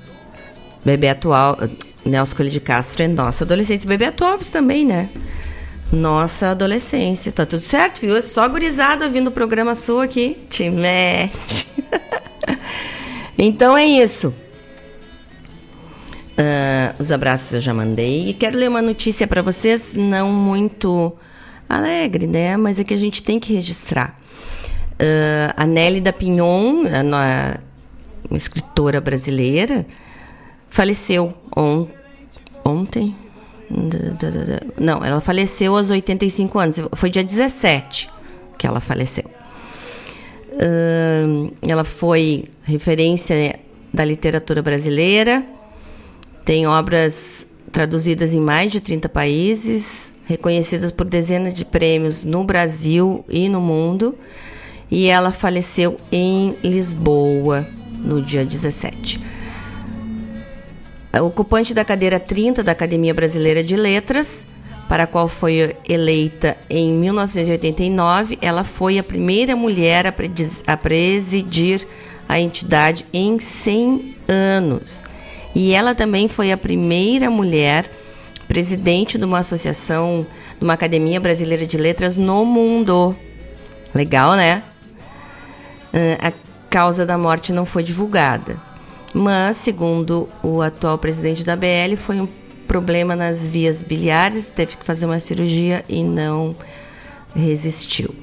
Bebeto 0.86 1.34
Alves, 1.34 1.72
Nelson 2.06 2.36
Coelho 2.36 2.52
de 2.52 2.60
Castro 2.60 3.04
é 3.04 3.08
nossa 3.08 3.44
adolescência. 3.44 3.88
Bebeto 3.88 4.24
Alves 4.24 4.50
também, 4.52 4.86
né? 4.86 5.10
Nossa 5.92 6.52
adolescência. 6.52 7.32
Tá 7.32 7.48
tudo 7.48 7.62
certo, 7.62 8.02
viu? 8.02 8.16
É 8.16 8.22
só 8.22 8.48
gurizada 8.48 9.06
ouvindo 9.06 9.28
o 9.28 9.32
programa 9.32 9.74
sua 9.74 10.06
aqui. 10.06 10.38
Te 10.50 10.70
mete. 10.70 11.68
então 13.38 13.76
é 13.76 13.86
isso. 13.86 14.34
Uh, 16.40 16.96
os 16.98 17.12
abraços 17.12 17.52
eu 17.54 17.60
já 17.60 17.74
mandei. 17.74 18.30
E 18.30 18.34
quero 18.34 18.58
ler 18.58 18.70
uma 18.70 18.82
notícia 18.82 19.28
para 19.28 19.42
vocês, 19.42 19.94
não 19.94 20.32
muito 20.32 21.14
alegre, 21.68 22.28
né? 22.28 22.56
Mas 22.56 22.80
é 22.80 22.84
que 22.86 22.94
a 22.94 22.98
gente 22.98 23.22
tem 23.22 23.38
que 23.42 23.54
registrar. 23.54 24.18
Uh, 24.94 25.52
a 25.58 25.68
Nelly 25.68 26.00
da 26.00 26.14
Pinhon, 26.14 26.86
a, 26.86 27.60
uma 28.30 28.38
escritora 28.38 29.02
brasileira, 29.02 29.86
faleceu 30.70 31.34
on, 31.56 31.88
ontem. 32.64 33.14
Não, 34.80 35.04
ela 35.04 35.20
faleceu 35.20 35.76
aos 35.76 35.90
85 35.90 36.58
anos. 36.58 36.78
Foi 36.94 37.10
dia 37.10 37.24
17 37.24 38.10
que 38.58 38.66
ela 38.66 38.80
faleceu. 38.80 39.26
Uh, 40.54 41.54
ela 41.68 41.84
foi 41.84 42.46
referência 42.64 43.60
da 43.94 44.06
literatura 44.06 44.62
brasileira 44.62 45.46
tem 46.50 46.66
obras 46.66 47.46
traduzidas 47.72 48.34
em 48.34 48.40
mais 48.40 48.72
de 48.72 48.82
30 48.82 49.08
países, 49.08 50.12
reconhecidas 50.26 50.92
por 50.92 51.06
dezenas 51.06 51.54
de 51.54 51.64
prêmios 51.64 52.24
no 52.24 52.44
Brasil 52.44 53.24
e 53.30 53.48
no 53.48 53.62
mundo. 53.62 54.18
E 54.90 55.06
ela 55.06 55.32
faleceu 55.32 56.00
em 56.12 56.58
Lisboa 56.64 57.68
no 58.00 58.20
dia 58.20 58.44
17. 58.44 59.22
Ocupante 61.22 61.72
da 61.72 61.86
cadeira 61.86 62.20
30 62.20 62.64
da 62.64 62.72
Academia 62.72 63.14
Brasileira 63.14 63.64
de 63.64 63.76
Letras, 63.76 64.48
para 64.88 65.04
a 65.04 65.08
qual 65.08 65.28
foi 65.28 65.76
eleita 65.88 66.58
em 66.68 66.96
1989, 66.96 68.40
ela 68.42 68.64
foi 68.64 68.98
a 68.98 69.04
primeira 69.04 69.56
mulher 69.56 70.12
a 70.66 70.78
presidir 70.78 71.86
a 72.28 72.40
entidade 72.40 73.06
em 73.14 73.38
100 73.38 74.16
anos. 74.28 75.09
E 75.60 75.74
ela 75.74 75.94
também 75.94 76.30
foi 76.30 76.54
a 76.54 76.58
primeira 76.58 77.30
mulher 77.30 77.86
presidente 78.48 79.18
de 79.18 79.26
uma 79.26 79.40
associação, 79.40 80.26
de 80.58 80.64
uma 80.64 80.72
academia 80.72 81.20
brasileira 81.20 81.68
de 81.68 81.78
letras 81.78 82.16
no 82.16 82.46
mundo. 82.46 83.14
Legal, 83.94 84.38
né? 84.38 84.64
Ah, 85.94 86.30
a 86.30 86.34
causa 86.70 87.06
da 87.06 87.18
morte 87.18 87.52
não 87.52 87.66
foi 87.66 87.84
divulgada, 87.84 88.56
mas, 89.14 89.58
segundo 89.58 90.30
o 90.42 90.62
atual 90.62 90.98
presidente 90.98 91.44
da 91.44 91.58
BL, 91.58 91.98
foi 91.98 92.22
um 92.22 92.28
problema 92.66 93.14
nas 93.14 93.46
vias 93.46 93.84
biliares, 93.84 94.48
teve 94.48 94.78
que 94.78 94.86
fazer 94.86 95.08
uma 95.08 95.20
cirurgia 95.20 95.84
e 95.90 96.02
não 96.06 96.56
resistiu. 97.36 98.16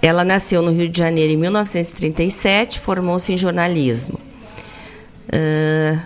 Ela 0.00 0.24
nasceu 0.24 0.62
no 0.62 0.70
Rio 0.70 0.88
de 0.88 0.96
Janeiro 0.96 1.32
em 1.32 1.36
1937, 1.36 2.78
formou-se 2.78 3.32
em 3.32 3.36
jornalismo. 3.36 4.20
Uh, 5.28 6.00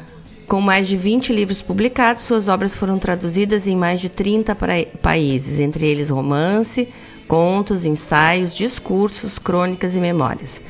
com 0.47 0.61
mais 0.61 0.89
de 0.89 0.97
20 0.97 1.33
livros 1.33 1.61
publicados, 1.61 2.23
suas 2.23 2.49
obras 2.49 2.75
foram 2.75 2.99
traduzidas 2.99 3.67
em 3.67 3.77
mais 3.77 4.01
de 4.01 4.09
30 4.09 4.57
países, 5.03 5.61
entre 5.61 5.87
eles 5.87 6.09
romance, 6.09 6.89
contos, 7.27 7.85
ensaios, 7.85 8.55
discursos, 8.55 9.39
crônicas 9.39 9.95
e 9.95 10.01
memórias. 10.01 10.63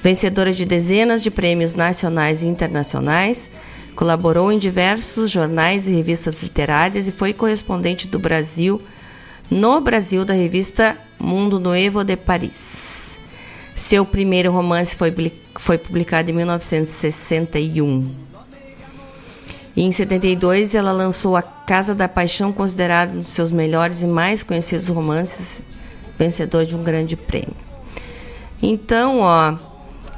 Vencedora 0.00 0.52
de 0.52 0.64
dezenas 0.64 1.22
de 1.22 1.30
prêmios 1.30 1.74
nacionais 1.74 2.42
e 2.42 2.46
internacionais, 2.46 3.50
colaborou 3.96 4.52
em 4.52 4.58
diversos 4.58 5.30
jornais 5.30 5.86
e 5.86 5.94
revistas 5.94 6.42
literárias 6.42 7.08
e 7.08 7.12
foi 7.12 7.32
correspondente 7.32 8.06
do 8.08 8.18
Brasil 8.18 8.80
no 9.50 9.80
Brasil 9.80 10.24
da 10.24 10.32
revista 10.32 10.96
Mundo 11.18 11.60
Novo 11.60 12.02
de 12.02 12.16
Paris. 12.16 13.11
Seu 13.74 14.04
primeiro 14.04 14.52
romance 14.52 14.94
foi 14.94 15.10
foi 15.56 15.78
publicada 15.78 16.30
em 16.30 16.34
1961. 16.34 18.10
E 19.74 19.82
em 19.82 19.92
72 19.92 20.74
ela 20.74 20.92
lançou 20.92 21.36
A 21.36 21.42
Casa 21.42 21.94
da 21.94 22.08
Paixão, 22.08 22.52
considerado 22.52 23.14
um 23.14 23.18
dos 23.18 23.28
seus 23.28 23.50
melhores 23.50 24.02
e 24.02 24.06
mais 24.06 24.42
conhecidos 24.42 24.88
romances, 24.88 25.62
vencedor 26.18 26.66
de 26.66 26.76
um 26.76 26.82
grande 26.82 27.16
prêmio. 27.16 27.56
Então, 28.62 29.20
ó, 29.20 29.54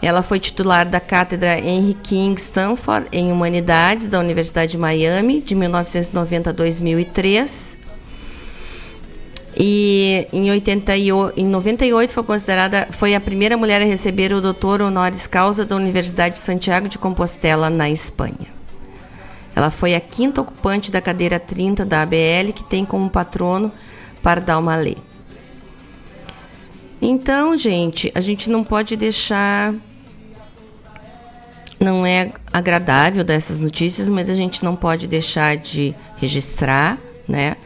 ela 0.02 0.22
foi 0.22 0.40
titular 0.40 0.89
da 0.89 1.01
cátedra 1.01 1.59
Henry 1.59 1.94
King 1.94 2.39
Stanford 2.40 3.09
em 3.12 3.31
Humanidades 3.31 4.10
da 4.10 4.18
Universidade 4.18 4.72
de 4.72 4.78
Miami 4.78 5.40
de 5.40 5.55
1990 5.55 6.51
a 6.51 6.52
2003 6.52 7.84
e 9.56 10.26
em, 10.32 10.51
88, 10.51 11.40
em 11.40 11.47
98 11.47 12.12
foi 12.12 12.22
considerada 12.22 12.89
foi 12.90 13.14
a 13.14 13.20
primeira 13.20 13.56
mulher 13.56 13.81
a 13.81 13.85
receber 13.85 14.32
o 14.32 14.40
doutor 14.40 14.82
honoris 14.82 15.26
causa 15.26 15.64
da 15.64 15.76
Universidade 15.76 16.35
de 16.35 16.40
Santiago 16.40 16.89
de 16.89 16.98
Compostela 16.98 17.70
na 17.70 17.89
Espanha. 17.89 18.55
Ela 19.55 19.70
foi 19.70 19.94
a 19.94 20.01
quinta 20.01 20.40
ocupante 20.40 20.90
da 20.90 21.01
cadeira 21.01 21.39
30 21.39 21.85
da 21.85 22.02
ABL, 22.02 22.52
que 22.55 22.64
tem 22.64 22.85
como 22.85 23.09
patrono 23.09 23.70
Pardal 24.22 24.60
Malê. 24.60 24.97
Então, 27.01 27.56
gente, 27.56 28.10
a 28.14 28.20
gente 28.20 28.51
não 28.51 28.64
pode 28.64 28.97
deixar 28.97 29.74
não 31.78 32.06
é 32.06 32.32
agradável 32.52 33.22
dessas 33.22 33.60
notícias, 33.60 34.09
mas 34.09 34.31
a 34.31 34.35
gente 34.35 34.64
não 34.64 34.74
pode 34.74 35.06
deixar 35.06 35.56
de 35.56 35.94
registrar, 36.16 36.97
né? 37.28 37.56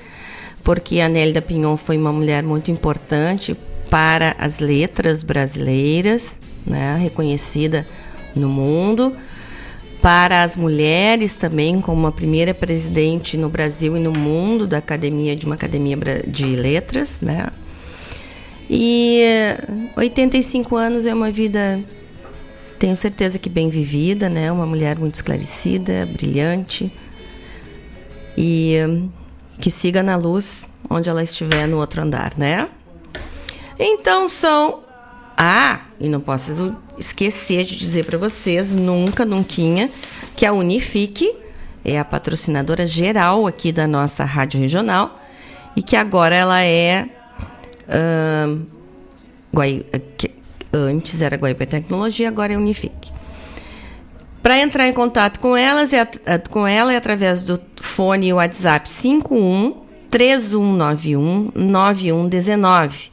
Porque 0.68 1.00
a 1.00 1.08
Nélida 1.08 1.40
Pinhon 1.40 1.78
foi 1.78 1.96
uma 1.96 2.12
mulher 2.12 2.42
muito 2.42 2.70
importante 2.70 3.56
para 3.88 4.36
as 4.38 4.60
letras 4.60 5.22
brasileiras, 5.22 6.38
né, 6.66 6.94
reconhecida 7.00 7.86
no 8.36 8.50
mundo, 8.50 9.16
para 10.02 10.42
as 10.42 10.56
mulheres 10.56 11.36
também, 11.36 11.80
como 11.80 12.06
a 12.06 12.12
primeira 12.12 12.52
presidente 12.52 13.38
no 13.38 13.48
Brasil 13.48 13.96
e 13.96 14.00
no 14.00 14.12
mundo 14.12 14.66
da 14.66 14.76
academia 14.76 15.34
de 15.34 15.46
uma 15.46 15.54
academia 15.54 15.96
de 16.26 16.54
letras, 16.54 17.22
né? 17.22 17.46
E 18.68 19.22
85 19.96 20.76
anos 20.76 21.06
é 21.06 21.14
uma 21.14 21.30
vida, 21.30 21.82
tenho 22.78 22.94
certeza 22.94 23.38
que 23.38 23.48
bem 23.48 23.70
vivida, 23.70 24.28
né? 24.28 24.52
Uma 24.52 24.66
mulher 24.66 24.98
muito 24.98 25.14
esclarecida, 25.14 26.04
brilhante. 26.04 26.92
E 28.36 28.76
que 29.60 29.70
siga 29.70 30.02
na 30.02 30.16
luz 30.16 30.68
onde 30.88 31.08
ela 31.08 31.22
estiver 31.22 31.66
no 31.66 31.78
outro 31.78 32.02
andar, 32.02 32.32
né? 32.36 32.68
Então 33.78 34.28
são. 34.28 34.80
Ah, 35.36 35.82
e 36.00 36.08
não 36.08 36.20
posso 36.20 36.74
esquecer 36.98 37.64
de 37.64 37.76
dizer 37.76 38.04
para 38.04 38.18
vocês, 38.18 38.70
nunca, 38.70 39.24
nunca, 39.24 39.54
que 40.36 40.44
a 40.44 40.52
Unifique 40.52 41.32
é 41.84 41.98
a 41.98 42.04
patrocinadora 42.04 42.86
geral 42.86 43.46
aqui 43.46 43.70
da 43.70 43.86
nossa 43.86 44.24
rádio 44.24 44.60
regional 44.60 45.20
e 45.76 45.82
que 45.82 45.94
agora 45.96 46.34
ela 46.34 46.64
é. 46.64 47.08
Guai, 49.54 49.84
antes 50.72 51.22
era 51.22 51.36
Guaíba 51.36 51.66
Tecnologia, 51.66 52.28
agora 52.28 52.52
é 52.52 52.56
Unifique. 52.56 53.17
Para 54.42 54.58
entrar 54.58 54.88
em 54.88 54.92
contato 54.92 55.40
com 55.40 55.56
elas 55.56 55.92
é, 55.92 56.06
com 56.50 56.66
ela 56.66 56.92
é 56.92 56.96
através 56.96 57.42
do 57.42 57.60
fone 57.76 58.32
WhatsApp 58.32 58.88
51 58.88 59.74
3191 60.10 61.52
9119. 61.54 63.10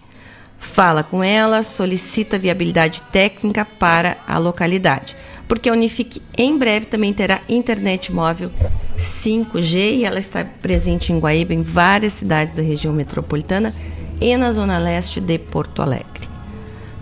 Fala 0.58 1.04
com 1.04 1.24
ela, 1.24 1.62
solicita 1.64 2.40
viabilidade 2.40 3.02
técnica 3.04 3.66
para 3.66 4.18
a 4.28 4.38
localidade. 4.38 5.16
Porque 5.48 5.70
a 5.70 5.74
Unifique 5.74 6.22
em 6.38 6.58
breve 6.58 6.88
também 6.88 7.14
terá 7.14 7.42
internet 7.48 8.12
móvel 8.12 8.52
5G 8.98 9.98
e 9.98 10.06
ela 10.06 10.20
está 10.20 10.44
presente 10.44 11.12
em 11.12 11.20
Guaíba, 11.20 11.54
em 11.54 11.62
várias 11.62 12.14
cidades 12.14 12.56
da 12.56 12.64
região 12.64 12.94
metropolitana 12.94 13.74
e 14.20 14.36
na 14.38 14.52
zona 14.54 14.78
leste 14.78 15.20
de 15.20 15.38
Porto 15.38 15.82
Alegre. 15.82 16.28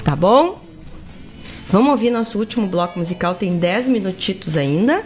Tá 0.04 0.16
bom? 0.16 0.63
Vamos 1.74 1.90
ouvir 1.90 2.12
nosso 2.12 2.38
último 2.38 2.68
bloco 2.68 3.00
musical, 3.00 3.34
tem 3.34 3.58
10 3.58 3.90
minutitos 3.90 4.58
ainda. 4.58 5.04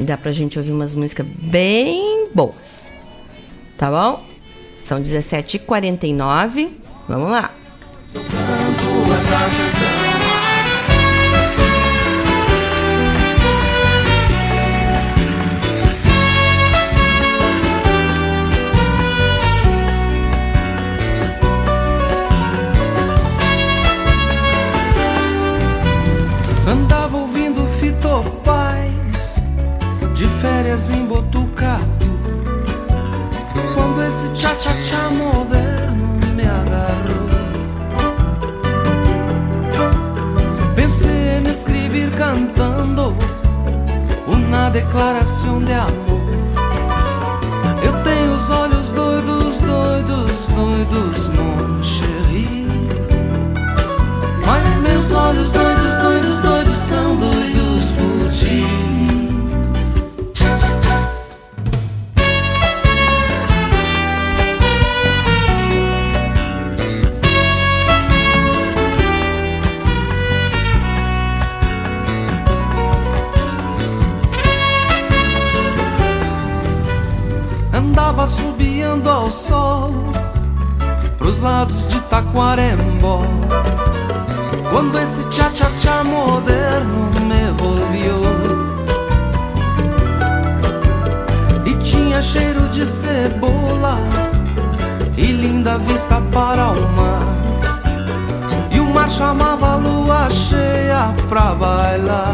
E 0.00 0.02
dá 0.02 0.16
pra 0.16 0.32
gente 0.32 0.58
ouvir 0.58 0.72
umas 0.72 0.94
músicas 0.94 1.26
bem 1.26 2.28
boas. 2.34 2.88
Tá 3.76 3.90
bom? 3.90 4.24
São 4.80 5.02
17h49. 5.02 6.70
Vamos 7.06 7.30
lá. 7.30 7.54
Declaração 44.72 45.62
de 45.62 45.72
amor. 45.72 46.22
Eu 47.84 48.02
tenho 48.02 48.32
os 48.32 48.48
olhos 48.48 48.90
doidos, 48.90 49.60
doidos, 49.60 50.48
doidos, 50.48 51.28
mon 51.28 51.82
chéri. 51.82 52.66
Mas 54.46 54.76
meus 54.82 55.12
olhos 55.12 55.52
doidos, 55.52 55.61
Taquarembó. 82.12 83.22
Quando 84.70 84.98
esse 84.98 85.24
tcha-tcha-tcha 85.30 86.04
moderno 86.04 87.10
me 87.26 87.50
volviu 87.52 88.20
E 91.64 91.74
tinha 91.82 92.20
cheiro 92.20 92.68
de 92.68 92.84
cebola 92.84 93.96
E 95.16 95.24
linda 95.24 95.78
vista 95.78 96.20
para 96.30 96.72
o 96.72 96.86
mar. 96.92 97.22
E 98.70 98.78
o 98.78 98.92
mar 98.92 99.10
chamava 99.10 99.72
a 99.72 99.76
lua 99.76 100.28
cheia 100.28 101.14
pra 101.30 101.54
bailar 101.54 102.31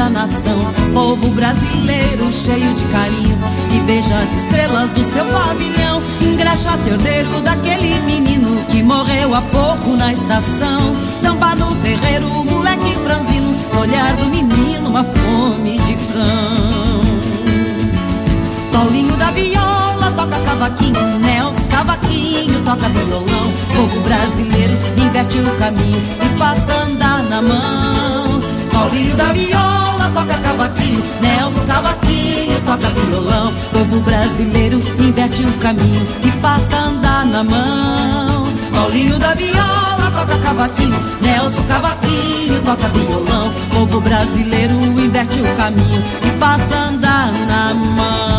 da 0.00 0.08
nação. 0.08 0.58
Povo 0.94 1.28
brasileiro 1.32 2.32
cheio 2.32 2.72
de 2.74 2.84
carinho 2.84 3.38
e 3.74 3.80
beija 3.80 4.14
as 4.14 4.32
estrelas 4.32 4.90
do 4.92 5.04
seu 5.04 5.24
pavilhão, 5.26 6.02
engraxa 6.22 6.74
terneiro 6.86 7.28
daquele 7.42 8.00
menino 8.06 8.64
que 8.70 8.82
morreu 8.82 9.34
há 9.34 9.42
pouco 9.42 9.96
na 9.96 10.10
estação. 10.10 10.96
Samba 11.20 11.54
no 11.56 11.74
terreiro, 11.76 12.26
moleque 12.44 12.96
franzino, 13.04 13.54
olhar 13.78 14.16
do 14.16 14.30
menino, 14.30 14.88
uma 14.88 15.04
fome 15.04 15.78
de 15.78 15.94
cão. 15.94 17.00
Paulinho 18.72 19.14
da 19.18 19.30
viola 19.32 20.12
toca 20.16 20.38
cavaquinho, 20.40 21.18
Nels 21.18 21.66
cavaquinho 21.66 22.58
toca 22.64 22.88
violão. 22.88 23.52
Povo 23.76 24.00
brasileiro 24.00 24.78
inverte 24.96 25.38
o 25.40 25.56
caminho 25.58 26.02
e 26.24 26.38
passa 26.38 26.72
a 26.72 26.82
andar 26.84 27.22
na 27.24 27.42
mão. 27.42 28.40
Paulinho 28.72 29.14
da 29.14 29.30
viola 29.32 29.89
toca 30.14 30.34
cavaquinho, 30.38 31.02
Nelson 31.20 31.66
cavaquinho 31.66 32.60
toca 32.64 32.88
violão. 32.88 33.52
Povo 33.72 34.00
brasileiro 34.00 34.78
inverte 34.98 35.42
o 35.42 35.52
caminho 35.54 36.06
e 36.24 36.30
passa 36.40 36.76
a 36.76 36.84
andar 36.86 37.26
na 37.26 37.44
mão. 37.44 38.44
Paulinho 38.72 39.18
da 39.18 39.34
viola 39.34 40.10
toca 40.14 40.38
cavaquinho, 40.38 40.98
Nelson 41.20 41.62
cavaquinho 41.64 42.60
toca 42.64 42.88
violão. 42.88 43.52
Povo 43.74 44.00
brasileiro 44.00 44.74
inverte 44.74 45.40
o 45.40 45.56
caminho 45.56 46.02
e 46.26 46.30
passa 46.38 46.76
a 46.76 46.88
andar 46.88 47.32
na 47.46 47.74
mão. 47.74 48.29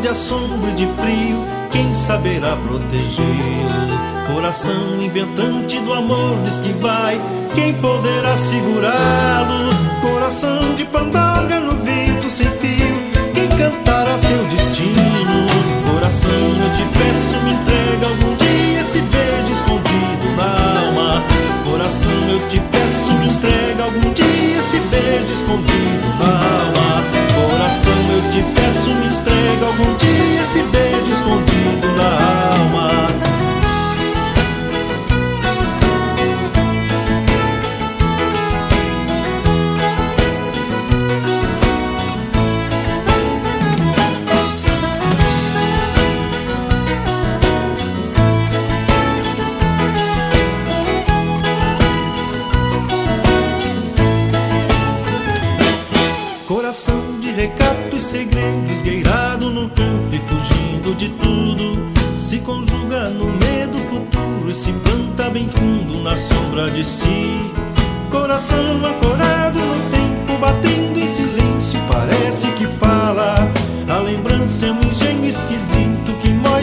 De 0.00 0.08
assombro 0.08 0.70
e 0.70 0.74
de 0.74 0.86
frio, 0.86 1.44
quem 1.70 1.92
saberá 1.92 2.56
protegê-lo? 2.56 4.32
Coração 4.32 5.02
inventante 5.02 5.78
do 5.80 5.92
amor 5.92 6.38
diz 6.42 6.58
que 6.58 6.72
vai, 6.74 7.20
quem 7.54 7.74
poderá 7.74 8.36
segurá-lo? 8.36 9.70
Coração 10.00 10.74
de 10.74 10.84
pandorga 10.86 11.60
no 11.60 11.74
vento 11.84 12.30
sem 12.30 12.48
fio, 12.48 13.12
quem 13.34 13.48
cantará 13.48 14.18
seu 14.18 14.42
destino? 14.44 15.46
Coração, 15.92 16.30
eu 16.30 16.72
te 16.72 16.82
peço, 16.98 17.36
me 17.44 17.52
entrega 17.52 18.06
algum 18.06 18.36
dia 18.36 18.80
esse 18.80 19.00
beijo 19.00 19.52
escondido 19.52 20.36
na 20.36 20.86
alma. 20.86 21.22
Coração, 21.70 22.30
eu 22.30 22.48
te 22.48 22.58
peço, 22.58 23.12
me 23.12 23.26
entrega 23.26 23.84
algum 23.84 24.12
dia 24.12 24.58
esse 24.60 24.78
beijo 24.78 25.32
escondido 25.34 26.08
na 26.18 26.30
alma. 26.30 27.04
Coração, 27.34 27.92
eu 28.14 28.30
te 28.30 28.42
peço, 28.54 28.88
me 28.88 29.06
entrega 29.06 29.29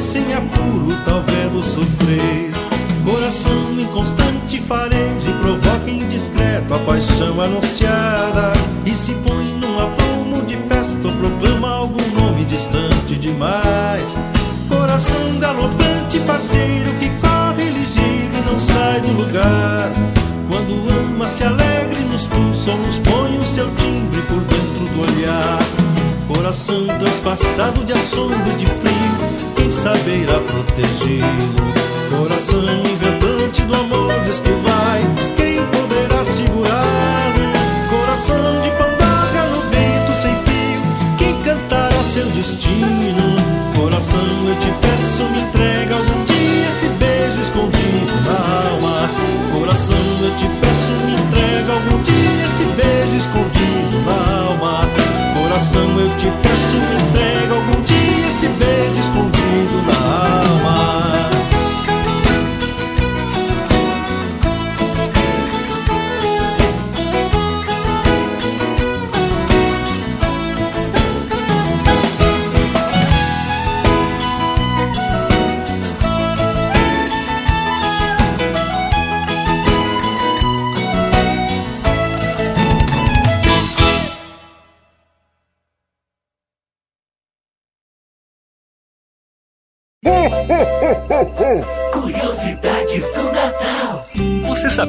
sem 0.01 0.33
apuro, 0.33 0.95
tal 1.05 1.21
vendo 1.23 1.63
sofrer. 1.63 2.51
Coração 3.03 3.71
inconstante 3.79 4.61
fareja 4.61 5.29
e 5.29 5.33
provoca 5.41 5.89
indiscreto 5.89 6.73
a 6.73 6.79
paixão 6.79 7.39
anunciada 7.39 8.53
e 8.85 8.91
se 8.91 9.13
põe 9.13 9.45
num 9.59 9.79
aprumo 9.79 10.45
de 10.45 10.57
festa 10.57 11.07
ou 11.07 11.13
proclama 11.13 11.69
algum 11.69 12.05
nome 12.19 12.43
distante 12.45 13.15
demais. 13.15 14.17
Coração 14.67 15.39
galopante, 15.39 16.19
parceiro 16.27 16.91
que 16.99 17.09
corre 17.21 17.63
ligeiro 17.63 18.33
e 18.33 18.51
não 18.51 18.59
sai 18.59 18.99
do 19.01 19.11
lugar. 19.13 19.89
Quando 20.49 20.89
ama, 20.89 21.27
se 21.27 21.43
alegre 21.43 22.01
nos 22.11 22.27
pulsos 22.27 22.67
ou 22.67 22.77
nos 22.77 22.99
põe 22.99 23.37
o 23.37 23.45
seu 23.45 23.69
timbre 23.75 24.21
por 24.23 24.41
dentro 24.41 24.85
do 24.93 25.01
olhar. 25.01 25.59
Coração 26.27 26.85
transpassado 26.99 27.83
de 27.85 27.93
assombro 27.93 28.51
de 28.57 28.65
frio, 28.65 29.26
quem 29.67 29.71
saberá 29.71 30.39
protegê-lo? 30.39 32.17
Coração 32.17 32.63
inventante 32.85 33.63
do 33.63 33.75
amor 33.75 34.13
diz 34.23 34.39
que 34.39 34.51
vai, 34.63 35.01
quem 35.35 35.65
poderá 35.65 36.23
segurá-lo? 36.23 37.43
Coração 37.89 38.61
de 38.61 38.69
pandaga 38.71 39.43
no 39.51 39.61
vento 39.69 40.13
sem 40.15 40.33
fio, 40.45 40.81
quem 41.17 41.35
cantará 41.41 42.01
seu 42.05 42.25
destino? 42.27 43.35
Coração, 43.75 44.19
eu 44.47 44.55
te 44.55 44.71
peço, 44.79 45.23
me 45.31 45.41
entrega 45.41 45.95
algum 45.95 46.23
dia 46.23 46.69
esse 46.69 46.87
beijo 46.87 47.41
escondido 47.41 48.23
na 48.23 48.69
alma. 48.71 49.09
Coração, 49.51 49.97
eu 50.21 50.31
te 50.37 50.47
peço, 50.61 50.91
me 51.05 51.13
entrega 51.13 51.73
algum 51.73 52.01
dia 52.03 52.45
esse 52.45 52.63
beijo 52.63 53.17
escondido 53.17 53.99
na 54.05 54.47
alma. 54.47 54.87
Coração, 55.35 55.99
eu 55.99 56.09
te 56.17 56.31
peço, 56.41 56.77
me 56.77 57.09
entrega 57.09 57.53
algum 57.53 57.81
dia 57.83 58.27
esse 58.29 58.47
beijo 58.47 58.76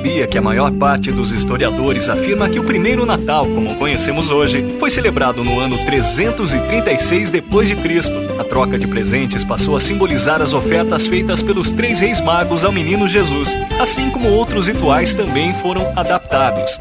sabia 0.09 0.27
que 0.27 0.39
a 0.39 0.43
maior 0.43 0.73
parte 0.73 1.13
dos 1.13 1.33
historiadores 1.33 2.09
afirma 2.09 2.49
que 2.49 2.59
o 2.59 2.65
primeiro 2.65 3.05
Natal, 3.05 3.45
como 3.45 3.77
conhecemos 3.77 4.31
hoje, 4.31 4.65
foi 4.81 4.91
celebrado 4.91 5.45
no 5.45 5.61
ano 5.61 5.85
336 5.85 7.31
depois 7.31 7.69
de 7.69 7.77
Cristo? 7.77 8.19
A 8.39 8.45
troca 8.45 8.79
de 8.79 8.87
presentes 8.87 9.45
passou 9.45 9.77
a 9.77 9.81
simbolizar 9.81 10.41
as 10.41 10.55
ofertas 10.55 11.07
feitas 11.07 11.43
pelos 11.43 11.73
três 11.73 12.01
reis 12.01 12.23
magos 12.23 12.65
ao 12.65 12.73
menino 12.73 13.07
Jesus, 13.07 13.55
assim 13.79 14.09
como 14.09 14.31
outros 14.31 14.67
rituais 14.67 15.15
também 15.15 15.53
foram 15.55 15.87
adaptados. 15.95 16.81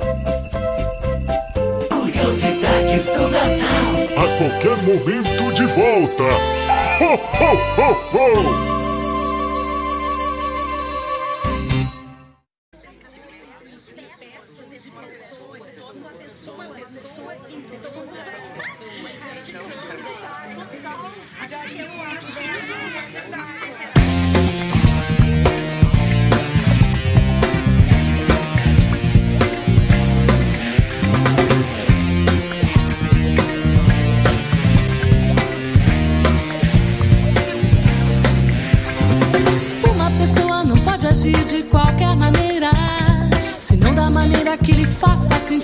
Curiosidades 1.90 3.08
do 3.08 3.28
Natal. 3.28 3.98
A 4.16 4.38
qualquer 4.38 4.78
momento 4.84 5.54
de 5.54 5.66
volta. 5.66 6.24
Ho, 7.02 7.14
ho, 7.14 7.82
ho, 7.82 8.64
ho! 8.64 8.67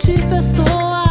de 0.06 0.22
pessoa. 0.28 1.03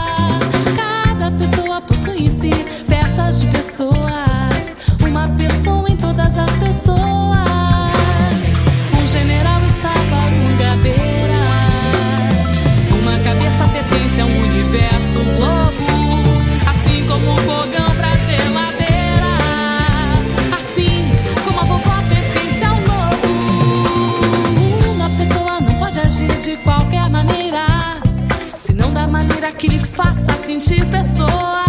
que 29.63 29.69
lhe 29.69 29.79
faça 29.79 30.33
sentir 30.45 30.85
pessoa. 30.87 31.65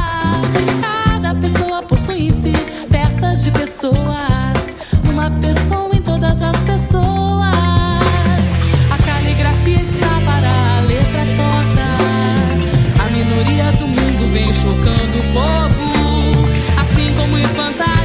Cada 0.82 1.36
pessoa 1.36 1.84
possui 1.84 2.26
em 2.26 2.32
si 2.32 2.52
peças 2.90 3.44
de 3.44 3.52
pessoas, 3.52 4.76
uma 5.08 5.30
pessoa 5.30 5.96
em 5.96 6.02
todas 6.02 6.42
as 6.42 6.60
pessoas. 6.62 7.54
A 8.90 8.98
caligrafia 9.06 9.84
está 9.84 10.10
para 10.26 10.78
a 10.78 10.82
letra 10.82 11.24
torta. 11.38 11.86
A 13.00 13.10
minoria 13.12 13.72
do 13.74 13.88
mundo 13.88 14.34
vem 14.34 14.52
chocando 14.52 15.20
o 15.20 15.32
povo, 15.32 16.82
assim 16.82 17.14
como 17.16 17.36
os 17.36 17.52
fantasmas. 17.52 18.03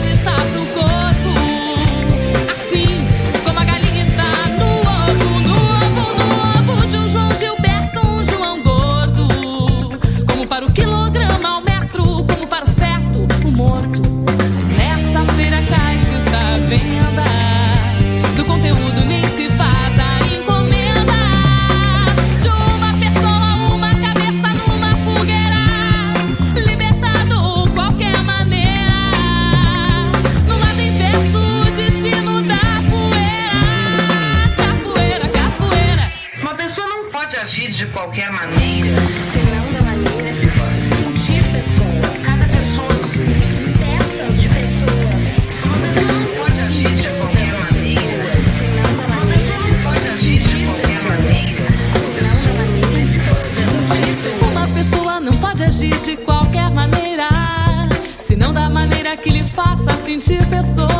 agir 37.49 37.71
de 37.71 37.87
qualquer 37.87 38.31
maneira, 38.31 39.01
senão 39.33 39.73
da 39.73 39.81
maneira 39.81 40.39
que 40.39 40.49
faça 40.49 40.81
sentir 40.97 41.43
pessoas. 41.51 42.07
Cada 42.23 42.47
pessoa 42.47 42.89
peças 43.79 44.37
de 44.39 44.49
pessoas. 44.51 45.09
Uma 45.65 45.79
pessoa 45.95 46.51
de 46.95 47.09
qualquer 47.17 47.53
maneira, 47.55 48.27
pode 49.83 50.09
agir 50.11 50.39
de 50.41 50.57
qualquer 50.67 51.03
maneira, 51.05 51.67
senão 54.99 55.23
não 55.23 55.37
maneira, 56.69 57.57
da 58.53 58.69
maneira 58.69 59.17
que 59.17 59.31
lhe 59.31 59.43
faça 59.43 59.91
sentir 60.05 60.45
pessoas. 60.49 60.98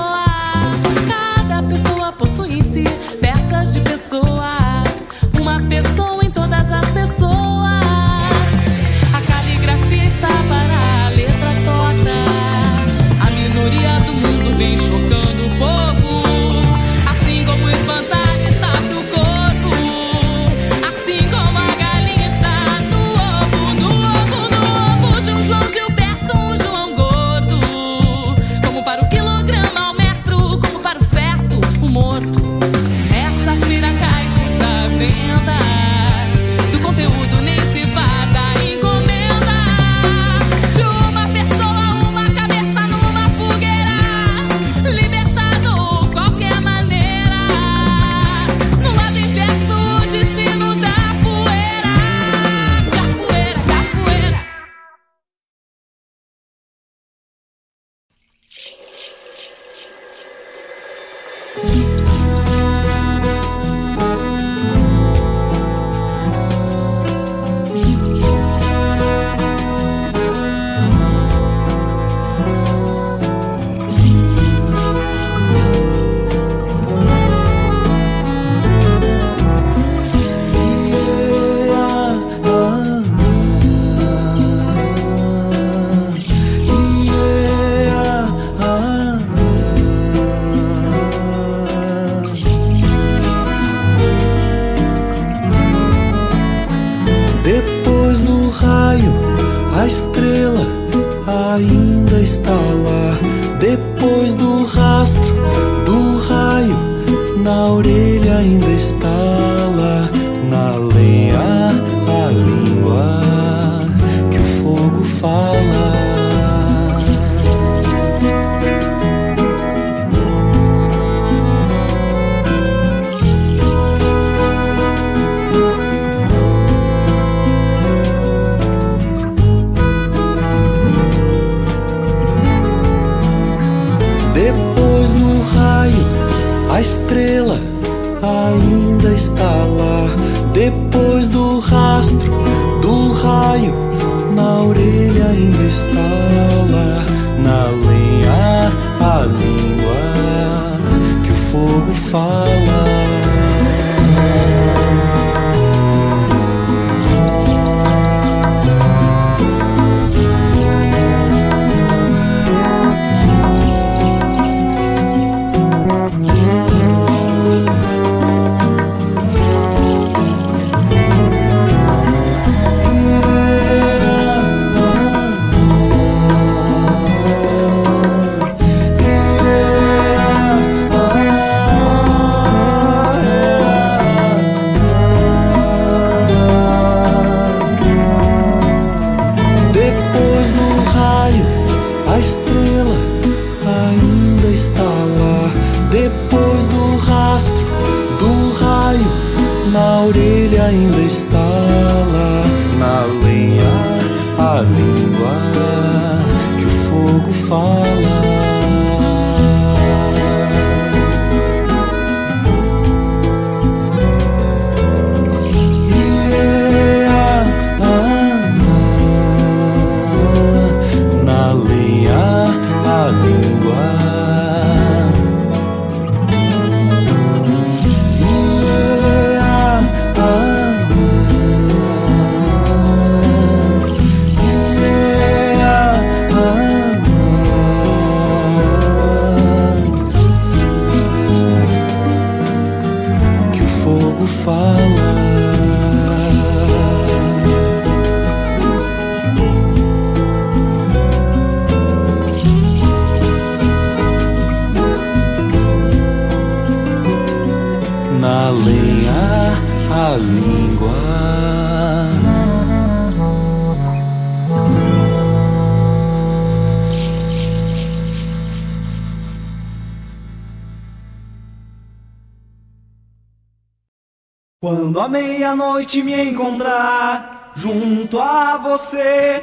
Meia-noite 275.89 276.03
me 276.03 276.31
encontrar 276.31 277.53
junto 277.57 278.21
a 278.21 278.59
você, 278.59 279.43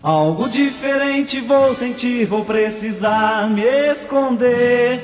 algo 0.00 0.48
diferente 0.48 1.40
vou 1.40 1.74
sentir, 1.74 2.24
vou 2.24 2.44
precisar 2.44 3.50
me 3.50 3.62
esconder. 3.62 5.02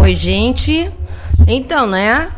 Oi, 0.00 0.16
gente. 0.16 0.90
Então, 1.46 1.86
né? 1.86 2.32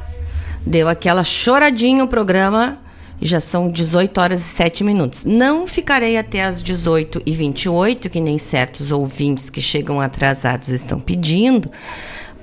Deu 0.67 0.89
aquela 0.89 1.23
choradinha 1.23 2.05
o 2.05 2.09
programa 2.09 2.79
já 3.21 3.41
são 3.41 3.69
18 3.69 4.21
horas 4.21 4.41
e 4.41 4.45
7 4.45 4.85
minutos. 4.85 5.25
Não 5.25 5.67
ficarei 5.67 6.17
até 6.17 6.45
as 6.45 6.63
18 6.63 7.23
e 7.27 7.33
28, 7.33 8.09
que 8.09 8.21
nem 8.21 8.39
certos 8.39 8.93
ouvintes 8.93 9.51
que 9.51 9.61
chegam 9.61 10.01
atrasados 10.01 10.69
estão 10.69 11.01
pedindo, 11.01 11.69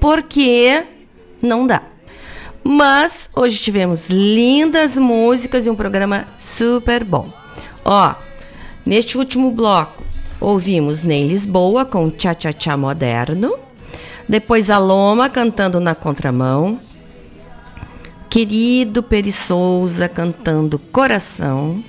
porque 0.01 0.85
não 1.41 1.65
dá. 1.65 1.94
Mas 2.67 3.29
hoje 3.35 3.59
tivemos 3.59 4.09
lindas 4.09 4.97
músicas 4.97 5.67
e 5.67 5.69
um 5.69 5.75
programa 5.75 6.27
super 6.39 7.03
bom. 7.03 7.31
Ó, 7.85 8.15
neste 8.83 9.19
último 9.19 9.51
bloco 9.51 10.03
ouvimos 10.41 11.03
Ney 11.03 11.27
Lisboa 11.27 11.85
com 11.85 12.09
Tchá 12.09 12.33
Tchá 12.33 12.51
Tchá 12.51 12.75
Moderno. 12.75 13.53
Depois 14.27 14.71
a 14.71 14.79
Loma 14.79 15.29
cantando 15.29 15.79
na 15.79 15.93
contramão. 15.93 16.79
Querido 18.31 19.03
Peri 19.03 19.31
Souza 19.31 20.09
cantando 20.09 20.79
Coração. 20.79 21.83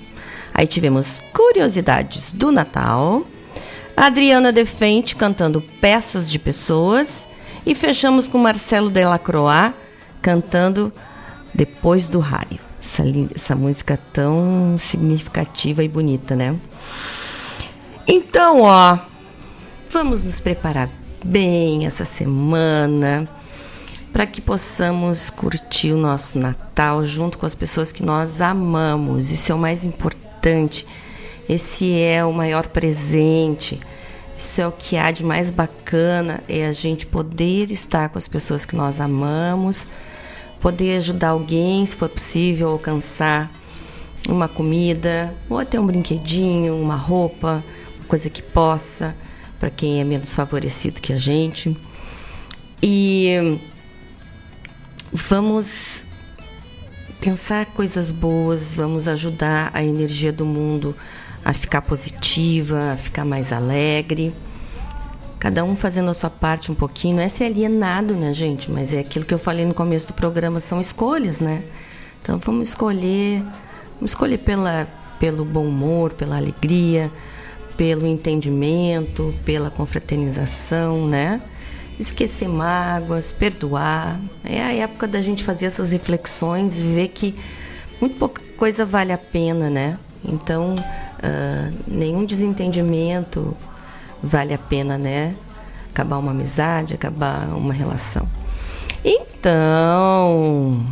Aí 0.52 0.66
tivemos 0.66 1.22
Curiosidades 1.32 2.32
do 2.32 2.52
Natal. 2.52 3.26
Adriana 3.96 4.52
Defente 4.52 5.16
cantando 5.16 5.62
Peças 5.80 6.30
de 6.30 6.38
Pessoas. 6.38 7.26
E 7.64 7.74
fechamos 7.74 8.28
com 8.28 8.36
Marcelo 8.36 8.90
Delacroix 8.90 9.72
cantando 10.26 10.92
Depois 11.54 12.08
do 12.08 12.18
Raio. 12.18 12.58
Essa, 12.80 13.04
essa 13.32 13.54
música 13.54 13.96
tão 14.12 14.74
significativa 14.76 15.84
e 15.84 15.88
bonita, 15.88 16.34
né? 16.34 16.58
Então, 18.08 18.62
ó, 18.62 18.98
vamos 19.88 20.24
nos 20.24 20.40
preparar 20.40 20.90
bem 21.24 21.86
essa 21.86 22.04
semana 22.04 23.28
para 24.12 24.26
que 24.26 24.40
possamos 24.40 25.30
curtir 25.30 25.92
o 25.92 25.96
nosso 25.96 26.40
Natal 26.40 27.04
junto 27.04 27.38
com 27.38 27.46
as 27.46 27.54
pessoas 27.54 27.92
que 27.92 28.02
nós 28.02 28.40
amamos. 28.40 29.30
Isso 29.30 29.52
é 29.52 29.54
o 29.54 29.58
mais 29.58 29.84
importante. 29.84 30.84
Esse 31.48 32.00
é 32.00 32.24
o 32.24 32.32
maior 32.32 32.66
presente. 32.66 33.80
Isso 34.36 34.60
é 34.60 34.66
o 34.66 34.72
que 34.72 34.96
há 34.96 35.12
de 35.12 35.24
mais 35.24 35.50
bacana, 35.50 36.42
é 36.48 36.66
a 36.66 36.72
gente 36.72 37.06
poder 37.06 37.70
estar 37.70 38.08
com 38.08 38.18
as 38.18 38.28
pessoas 38.28 38.66
que 38.66 38.74
nós 38.76 39.00
amamos 39.00 39.86
poder 40.66 40.96
ajudar 40.96 41.28
alguém, 41.28 41.86
se 41.86 41.94
for 41.94 42.08
possível, 42.08 42.70
alcançar 42.70 43.48
uma 44.28 44.48
comida, 44.48 45.32
ou 45.48 45.60
até 45.60 45.78
um 45.78 45.86
brinquedinho, 45.86 46.74
uma 46.74 46.96
roupa, 46.96 47.62
uma 48.00 48.08
coisa 48.08 48.28
que 48.28 48.42
possa, 48.42 49.14
para 49.60 49.70
quem 49.70 50.00
é 50.00 50.04
menos 50.04 50.34
favorecido 50.34 51.00
que 51.00 51.12
a 51.12 51.16
gente. 51.16 51.76
E 52.82 53.60
vamos 55.12 56.04
pensar 57.20 57.66
coisas 57.66 58.10
boas, 58.10 58.74
vamos 58.78 59.06
ajudar 59.06 59.70
a 59.72 59.84
energia 59.84 60.32
do 60.32 60.44
mundo 60.44 60.96
a 61.44 61.52
ficar 61.52 61.80
positiva, 61.80 62.94
a 62.94 62.96
ficar 62.96 63.24
mais 63.24 63.52
alegre 63.52 64.34
cada 65.46 65.62
um 65.62 65.76
fazendo 65.76 66.10
a 66.10 66.14
sua 66.14 66.28
parte 66.28 66.72
um 66.72 66.74
pouquinho. 66.74 67.18
Não 67.18 67.22
é 67.22 67.28
ser 67.28 67.44
alienado, 67.44 68.14
né, 68.14 68.32
gente? 68.32 68.68
Mas 68.68 68.92
é 68.92 68.98
aquilo 68.98 69.24
que 69.24 69.32
eu 69.32 69.38
falei 69.38 69.64
no 69.64 69.72
começo 69.72 70.08
do 70.08 70.12
programa, 70.12 70.58
são 70.58 70.80
escolhas, 70.80 71.38
né? 71.38 71.62
Então 72.20 72.36
vamos 72.38 72.70
escolher, 72.70 73.44
vamos 73.94 74.10
escolher 74.10 74.38
pela, 74.38 74.88
pelo 75.20 75.44
bom 75.44 75.64
humor, 75.64 76.14
pela 76.14 76.36
alegria, 76.36 77.12
pelo 77.76 78.08
entendimento, 78.08 79.32
pela 79.44 79.70
confraternização, 79.70 81.06
né? 81.06 81.40
Esquecer 81.96 82.48
mágoas, 82.48 83.30
perdoar. 83.30 84.20
É 84.42 84.60
a 84.60 84.72
época 84.72 85.06
da 85.06 85.22
gente 85.22 85.44
fazer 85.44 85.66
essas 85.66 85.92
reflexões 85.92 86.76
e 86.76 86.80
ver 86.80 87.06
que 87.06 87.32
muito 88.00 88.16
pouca 88.18 88.42
coisa 88.56 88.84
vale 88.84 89.12
a 89.12 89.18
pena, 89.18 89.70
né? 89.70 89.96
Então, 90.24 90.74
uh, 90.74 91.76
nenhum 91.86 92.24
desentendimento 92.24 93.56
vale 94.26 94.52
a 94.52 94.58
pena, 94.58 94.98
né? 94.98 95.34
Acabar 95.90 96.18
uma 96.18 96.32
amizade, 96.32 96.94
acabar 96.94 97.48
uma 97.54 97.72
relação. 97.72 98.28
Então, 99.04 100.84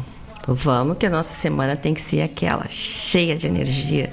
vamos 0.47 0.97
que 0.97 1.07
a 1.07 1.11
nossa 1.11 1.35
semana 1.35 1.77
tem 1.77 1.93
que 1.93 2.01
ser 2.01 2.23
aquela 2.23 2.67
cheia 2.69 3.37
de 3.37 3.47
energia, 3.47 4.11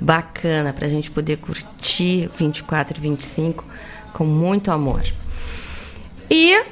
bacana 0.00 0.72
para 0.72 0.86
a 0.86 0.88
gente 0.88 1.10
poder 1.10 1.36
curtir 1.36 2.28
24 2.28 2.98
e 2.98 3.00
25 3.00 3.64
com 4.12 4.24
muito 4.24 4.70
amor. 4.70 5.02
E 6.30 6.62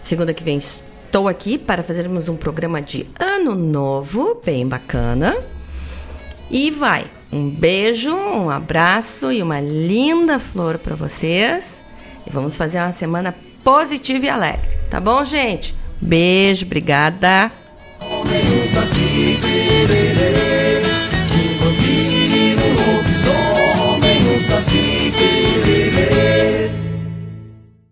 Segunda 0.00 0.32
que 0.32 0.42
vem 0.42 0.56
estou 0.56 1.28
aqui 1.28 1.58
para 1.58 1.82
fazermos 1.82 2.28
um 2.28 2.36
programa 2.36 2.80
de 2.80 3.06
ano 3.18 3.54
novo, 3.54 4.40
bem 4.44 4.66
bacana. 4.66 5.36
E 6.50 6.70
vai. 6.70 7.04
Um 7.32 7.48
beijo, 7.48 8.14
um 8.14 8.50
abraço 8.50 9.30
e 9.30 9.42
uma 9.42 9.60
linda 9.60 10.38
flor 10.38 10.78
para 10.78 10.96
vocês. 10.96 11.80
E 12.26 12.30
vamos 12.30 12.56
fazer 12.56 12.78
uma 12.78 12.92
semana 12.92 13.34
positiva 13.62 14.26
e 14.26 14.28
alegre, 14.28 14.76
tá 14.90 15.00
bom, 15.00 15.24
gente? 15.24 15.74
Beijo, 16.00 16.66
obrigada. 16.66 17.52